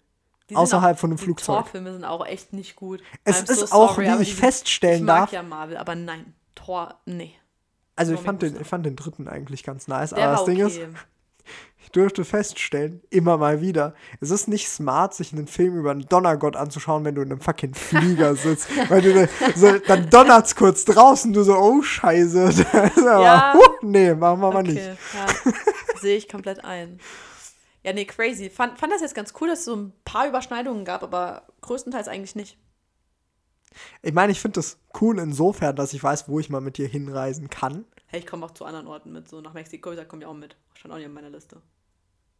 Die 0.50 0.56
Außerhalb 0.56 0.96
auch, 0.96 1.00
von 1.00 1.10
einem 1.10 1.16
die 1.16 1.24
Flugzeug. 1.24 1.56
Torfilme 1.56 1.92
sind 1.92 2.04
auch 2.04 2.26
echt 2.26 2.52
nicht 2.52 2.76
gut. 2.76 3.02
Es 3.24 3.42
I'm 3.42 3.50
ist 3.50 3.68
so 3.68 3.76
auch, 3.76 3.94
sorry, 3.94 4.06
wie 4.18 4.22
ich 4.22 4.30
die 4.30 4.34
feststellen 4.34 4.98
ich 4.98 5.02
mag 5.02 5.18
darf. 5.20 5.32
ja 5.32 5.42
Marvel, 5.42 5.76
aber 5.76 5.94
nein. 5.94 6.34
Tor, 6.54 7.00
nee. 7.06 7.32
Also 7.96 8.14
ich 8.14 8.20
fand, 8.20 8.42
den, 8.42 8.60
ich 8.60 8.66
fand 8.66 8.84
den 8.84 8.96
dritten 8.96 9.28
eigentlich 9.28 9.62
ganz 9.62 9.86
nice. 9.86 10.10
Der 10.10 10.24
aber 10.24 10.32
das 10.32 10.40
war 10.40 10.46
Ding 10.46 10.64
okay. 10.64 10.84
ist, 10.84 10.90
ich 11.82 11.90
durfte 11.92 12.24
feststellen, 12.24 13.02
immer 13.10 13.36
mal 13.36 13.60
wieder, 13.60 13.94
es 14.20 14.30
ist 14.30 14.48
nicht 14.48 14.68
smart, 14.68 15.14
sich 15.14 15.32
einen 15.32 15.46
Film 15.46 15.76
über 15.76 15.90
einen 15.90 16.06
Donnergott 16.06 16.56
anzuschauen, 16.56 17.04
wenn 17.04 17.14
du 17.14 17.22
in 17.22 17.32
einem 17.32 17.40
fucking 17.40 17.74
Flieger 17.74 18.34
sitzt. 18.36 18.68
Weil 18.88 19.02
du 19.02 19.28
so, 19.54 19.78
dann 19.86 20.08
donnert's 20.10 20.54
kurz 20.54 20.84
draußen, 20.84 21.32
du 21.32 21.42
so, 21.42 21.56
oh 21.56 21.82
Scheiße. 21.82 22.50
Ja. 23.00 23.54
huh, 23.54 23.76
nee, 23.82 24.14
machen 24.14 24.40
wir 24.40 24.52
mal 24.52 24.62
nicht. 24.62 24.76
Okay, 24.76 24.96
ja. 25.14 25.52
Sehe 26.00 26.16
ich 26.16 26.28
komplett 26.28 26.64
ein. 26.64 26.98
Ja, 27.82 27.92
nee, 27.92 28.04
crazy. 28.04 28.50
Fand, 28.50 28.78
fand 28.78 28.92
das 28.92 29.00
jetzt 29.00 29.14
ganz 29.14 29.32
cool, 29.40 29.48
dass 29.48 29.60
es 29.60 29.64
so 29.64 29.76
ein 29.76 29.92
paar 30.04 30.28
Überschneidungen 30.28 30.84
gab, 30.84 31.02
aber 31.02 31.46
größtenteils 31.62 32.08
eigentlich 32.08 32.34
nicht. 32.34 32.58
Ich 34.02 34.12
meine, 34.12 34.32
ich 34.32 34.40
finde 34.40 34.56
das 34.56 34.78
cool 35.00 35.18
insofern, 35.18 35.76
dass 35.76 35.92
ich 35.92 36.02
weiß, 36.02 36.28
wo 36.28 36.40
ich 36.40 36.50
mal 36.50 36.60
mit 36.60 36.76
dir 36.76 36.88
hinreisen 36.88 37.48
kann. 37.48 37.84
Hey, 38.06 38.20
ich 38.20 38.26
komme 38.26 38.44
auch 38.44 38.50
zu 38.50 38.64
anderen 38.64 38.88
Orten 38.88 39.12
mit. 39.12 39.28
So 39.28 39.40
nach 39.40 39.54
Mexiko, 39.54 39.94
da 39.94 40.04
komme 40.04 40.22
ich 40.22 40.28
auch 40.28 40.34
mit. 40.34 40.56
Stand 40.74 40.92
auch 40.92 40.98
nicht 40.98 41.06
auf 41.06 41.12
meiner 41.12 41.30
Liste. 41.30 41.62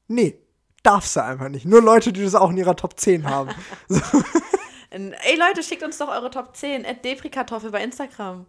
Nee, 0.08 0.38
darfst 0.82 1.14
du 1.14 1.22
einfach 1.22 1.48
nicht. 1.48 1.64
Nur 1.64 1.82
Leute, 1.82 2.12
die 2.12 2.24
das 2.24 2.34
auch 2.34 2.50
in 2.50 2.56
ihrer 2.56 2.76
Top 2.76 2.98
10 2.98 3.24
haben. 3.26 3.50
Ey, 4.90 5.38
Leute, 5.38 5.62
schickt 5.62 5.84
uns 5.84 5.98
doch 5.98 6.08
eure 6.08 6.30
Top 6.30 6.56
10. 6.56 6.84
At 6.84 7.04
Deprikartoffel 7.04 7.70
bei 7.70 7.84
Instagram. 7.84 8.46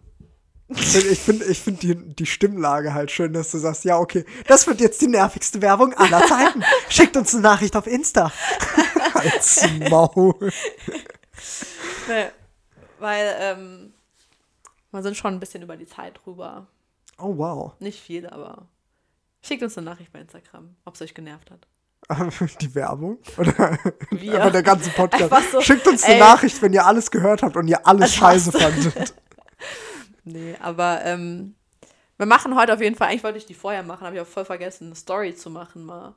Ich 0.76 1.18
finde 1.20 1.44
ich 1.46 1.60
find 1.60 1.82
die, 1.82 1.94
die 1.94 2.26
Stimmlage 2.26 2.94
halt 2.94 3.10
schön, 3.10 3.32
dass 3.32 3.50
du 3.50 3.58
sagst, 3.58 3.84
ja, 3.84 3.98
okay, 3.98 4.24
das 4.46 4.66
wird 4.66 4.80
jetzt 4.80 5.00
die 5.00 5.08
nervigste 5.08 5.60
Werbung 5.62 5.94
aller 5.94 6.24
Zeiten. 6.26 6.62
Schickt 6.88 7.16
uns 7.16 7.32
eine 7.34 7.42
Nachricht 7.42 7.76
auf 7.76 7.86
Insta. 7.86 8.32
Als 9.14 9.66
Maul. 9.90 10.34
Nee, 12.08 12.26
weil, 12.98 13.34
ähm, 13.38 13.92
wir 14.90 15.02
sind 15.02 15.16
schon 15.16 15.34
ein 15.34 15.40
bisschen 15.40 15.62
über 15.62 15.76
die 15.76 15.86
Zeit 15.86 16.20
drüber. 16.24 16.66
Oh, 17.18 17.36
wow. 17.36 17.72
Nicht 17.78 18.00
viel, 18.00 18.26
aber 18.28 18.66
schickt 19.42 19.62
uns 19.62 19.76
eine 19.78 19.86
Nachricht 19.86 20.12
bei 20.12 20.20
Instagram, 20.20 20.76
ob 20.84 20.94
es 20.94 21.02
euch 21.02 21.14
genervt 21.14 21.50
hat. 21.50 21.66
Die 22.60 22.74
Werbung? 22.74 23.18
Oder 23.38 23.78
Wir. 24.10 24.34
einfach 24.36 24.52
der 24.52 24.62
ganze 24.62 24.90
Podcast? 24.90 25.52
So, 25.52 25.60
Schickt 25.60 25.86
uns 25.86 26.02
eine 26.02 26.14
ey. 26.14 26.20
Nachricht, 26.20 26.60
wenn 26.60 26.72
ihr 26.72 26.84
alles 26.84 27.10
gehört 27.10 27.42
habt 27.42 27.56
und 27.56 27.68
ihr 27.68 27.86
alles 27.86 28.10
Das 28.10 28.14
scheiße 28.14 28.52
fandet. 28.52 29.14
Nee, 30.24 30.56
aber 30.60 31.04
ähm, 31.04 31.54
wir 32.16 32.26
machen 32.26 32.54
heute 32.56 32.74
auf 32.74 32.80
jeden 32.80 32.96
Fall, 32.96 33.08
eigentlich 33.08 33.24
wollte 33.24 33.38
ich 33.38 33.46
die 33.46 33.54
vorher 33.54 33.82
machen, 33.82 34.06
habe 34.06 34.16
ich 34.16 34.22
auch 34.22 34.26
voll 34.26 34.44
vergessen, 34.44 34.86
eine 34.86 34.94
Story 34.94 35.34
zu 35.34 35.50
machen 35.50 35.84
mal. 35.84 36.14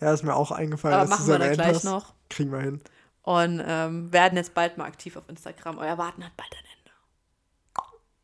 Ja, 0.00 0.12
ist 0.12 0.22
mir 0.22 0.34
auch 0.34 0.50
eingefallen, 0.50 0.96
Aber 0.98 1.08
machen 1.08 1.26
wir 1.26 1.38
dann 1.38 1.52
gleich 1.54 1.76
hast. 1.76 1.84
noch. 1.84 2.14
Kriegen 2.28 2.52
wir 2.52 2.60
hin. 2.60 2.80
Und 3.22 3.62
ähm, 3.66 4.12
werden 4.12 4.36
jetzt 4.36 4.54
bald 4.54 4.76
mal 4.76 4.84
aktiv 4.84 5.16
auf 5.16 5.28
Instagram. 5.28 5.78
Euer 5.78 5.96
Warten 5.98 6.24
hat 6.24 6.36
bald 6.36 6.52
ein 6.52 6.64
Ende. 6.78 6.90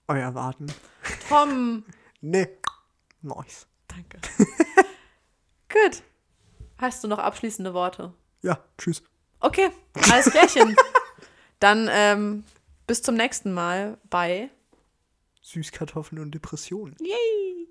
Euer 0.09 0.35
Warten. 0.35 0.67
Tom! 1.29 1.85
Nee. 2.23 2.49
Nice. 3.23 3.67
Danke. 3.89 4.19
Gut. 5.71 6.03
Hast 6.77 7.03
du 7.03 7.09
noch 7.09 7.19
abschließende 7.19 7.73
Worte? 7.73 8.13
Ja, 8.43 8.59
tschüss. 8.77 9.03
Okay, 9.41 9.71
alles 10.13 10.31
klärchen. 10.31 10.77
Dann 11.61 11.89
ähm, 11.91 12.45
bis 12.87 13.03
zum 13.03 13.15
nächsten 13.15 13.53
Mal 13.55 13.97
bei 14.11 14.51
Süßkartoffeln 15.51 16.20
und 16.20 16.34
Depressionen. 16.34 16.96
Yay! 17.01 17.68